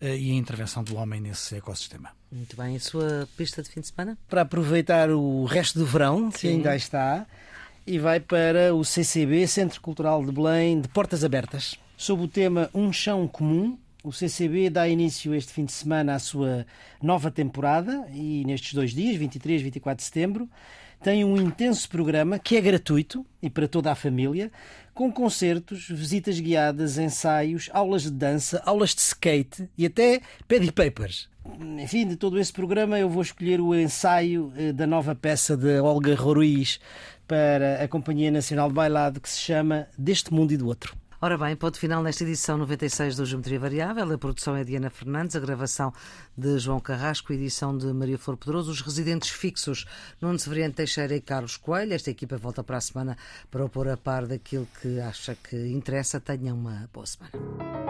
uh, 0.00 0.06
e 0.06 0.30
a 0.30 0.34
intervenção 0.34 0.82
do 0.82 0.96
homem 0.96 1.20
nesse 1.20 1.56
ecossistema. 1.56 2.10
Muito 2.30 2.56
bem. 2.56 2.76
A 2.76 2.80
sua 2.80 3.28
pista 3.36 3.62
de 3.62 3.70
fim 3.70 3.80
de 3.80 3.86
semana? 3.88 4.18
Para 4.28 4.42
aproveitar 4.42 5.10
o 5.10 5.44
resto 5.44 5.78
do 5.78 5.86
verão, 5.86 6.30
Sim. 6.30 6.38
que 6.38 6.48
ainda 6.48 6.76
está, 6.76 7.26
e 7.86 7.98
vai 7.98 8.20
para 8.20 8.74
o 8.74 8.84
CCB, 8.84 9.46
Centro 9.46 9.80
Cultural 9.80 10.24
de 10.24 10.30
Belém, 10.30 10.80
de 10.80 10.88
Portas 10.88 11.24
Abertas, 11.24 11.76
sob 11.96 12.22
o 12.22 12.28
tema 12.28 12.68
Um 12.74 12.92
Chão 12.92 13.26
Comum. 13.26 13.78
O 14.08 14.12
CCB 14.12 14.70
dá 14.70 14.88
início 14.88 15.34
este 15.34 15.52
fim 15.52 15.66
de 15.66 15.72
semana 15.72 16.14
à 16.14 16.18
sua 16.18 16.64
nova 17.02 17.30
temporada 17.30 18.08
e 18.10 18.42
nestes 18.46 18.72
dois 18.72 18.92
dias, 18.92 19.16
23 19.16 19.60
e 19.60 19.64
24 19.64 19.98
de 19.98 20.02
setembro, 20.02 20.48
tem 21.02 21.22
um 21.26 21.36
intenso 21.36 21.86
programa 21.90 22.38
que 22.38 22.56
é 22.56 22.60
gratuito 22.62 23.22
e 23.42 23.50
para 23.50 23.68
toda 23.68 23.92
a 23.92 23.94
família, 23.94 24.50
com 24.94 25.12
concertos, 25.12 25.90
visitas 25.90 26.40
guiadas, 26.40 26.96
ensaios, 26.96 27.68
aulas 27.70 28.04
de 28.04 28.10
dança, 28.10 28.62
aulas 28.64 28.94
de 28.94 29.02
skate 29.02 29.68
e 29.76 29.84
até 29.84 30.22
pad 30.48 30.72
papers. 30.72 31.28
Enfim, 31.78 32.08
de 32.08 32.16
todo 32.16 32.40
esse 32.40 32.50
programa 32.50 32.98
eu 32.98 33.10
vou 33.10 33.20
escolher 33.20 33.60
o 33.60 33.74
ensaio 33.74 34.50
eh, 34.56 34.72
da 34.72 34.86
nova 34.86 35.14
peça 35.14 35.54
de 35.54 35.80
Olga 35.80 36.14
Ruiz 36.14 36.80
para 37.26 37.84
a 37.84 37.86
Companhia 37.86 38.30
Nacional 38.30 38.70
de 38.70 38.74
Bailado 38.74 39.20
que 39.20 39.28
se 39.28 39.38
chama 39.38 39.86
Deste 39.98 40.32
Mundo 40.32 40.50
e 40.52 40.56
do 40.56 40.66
Outro. 40.66 40.96
Ora 41.20 41.36
bem, 41.36 41.56
ponto 41.56 41.76
final 41.80 42.00
nesta 42.00 42.22
edição 42.22 42.56
96 42.58 43.16
do 43.16 43.26
Geometria 43.26 43.58
Variável. 43.58 44.12
A 44.12 44.16
produção 44.16 44.54
é 44.54 44.62
de 44.62 44.76
Ana 44.76 44.88
Fernandes, 44.88 45.34
a 45.34 45.40
gravação 45.40 45.92
de 46.36 46.60
João 46.60 46.78
Carrasco, 46.78 47.32
a 47.32 47.34
edição 47.34 47.76
de 47.76 47.86
Maria 47.86 48.16
Flor 48.16 48.36
Pedroso. 48.36 48.70
Os 48.70 48.80
residentes 48.80 49.30
fixos, 49.30 49.84
Nuno 50.20 50.38
Severiano 50.38 50.74
Teixeira 50.74 51.16
e 51.16 51.20
Carlos 51.20 51.56
Coelho. 51.56 51.92
Esta 51.92 52.12
equipa 52.12 52.36
volta 52.36 52.62
para 52.62 52.76
a 52.76 52.80
semana 52.80 53.18
para 53.50 53.64
o 53.64 53.68
pôr 53.68 53.88
a 53.88 53.96
par 53.96 54.28
daquilo 54.28 54.68
que 54.80 55.00
acha 55.00 55.34
que 55.34 55.56
interessa. 55.72 56.20
Tenha 56.20 56.54
uma 56.54 56.88
boa 56.92 57.04
semana. 57.04 57.87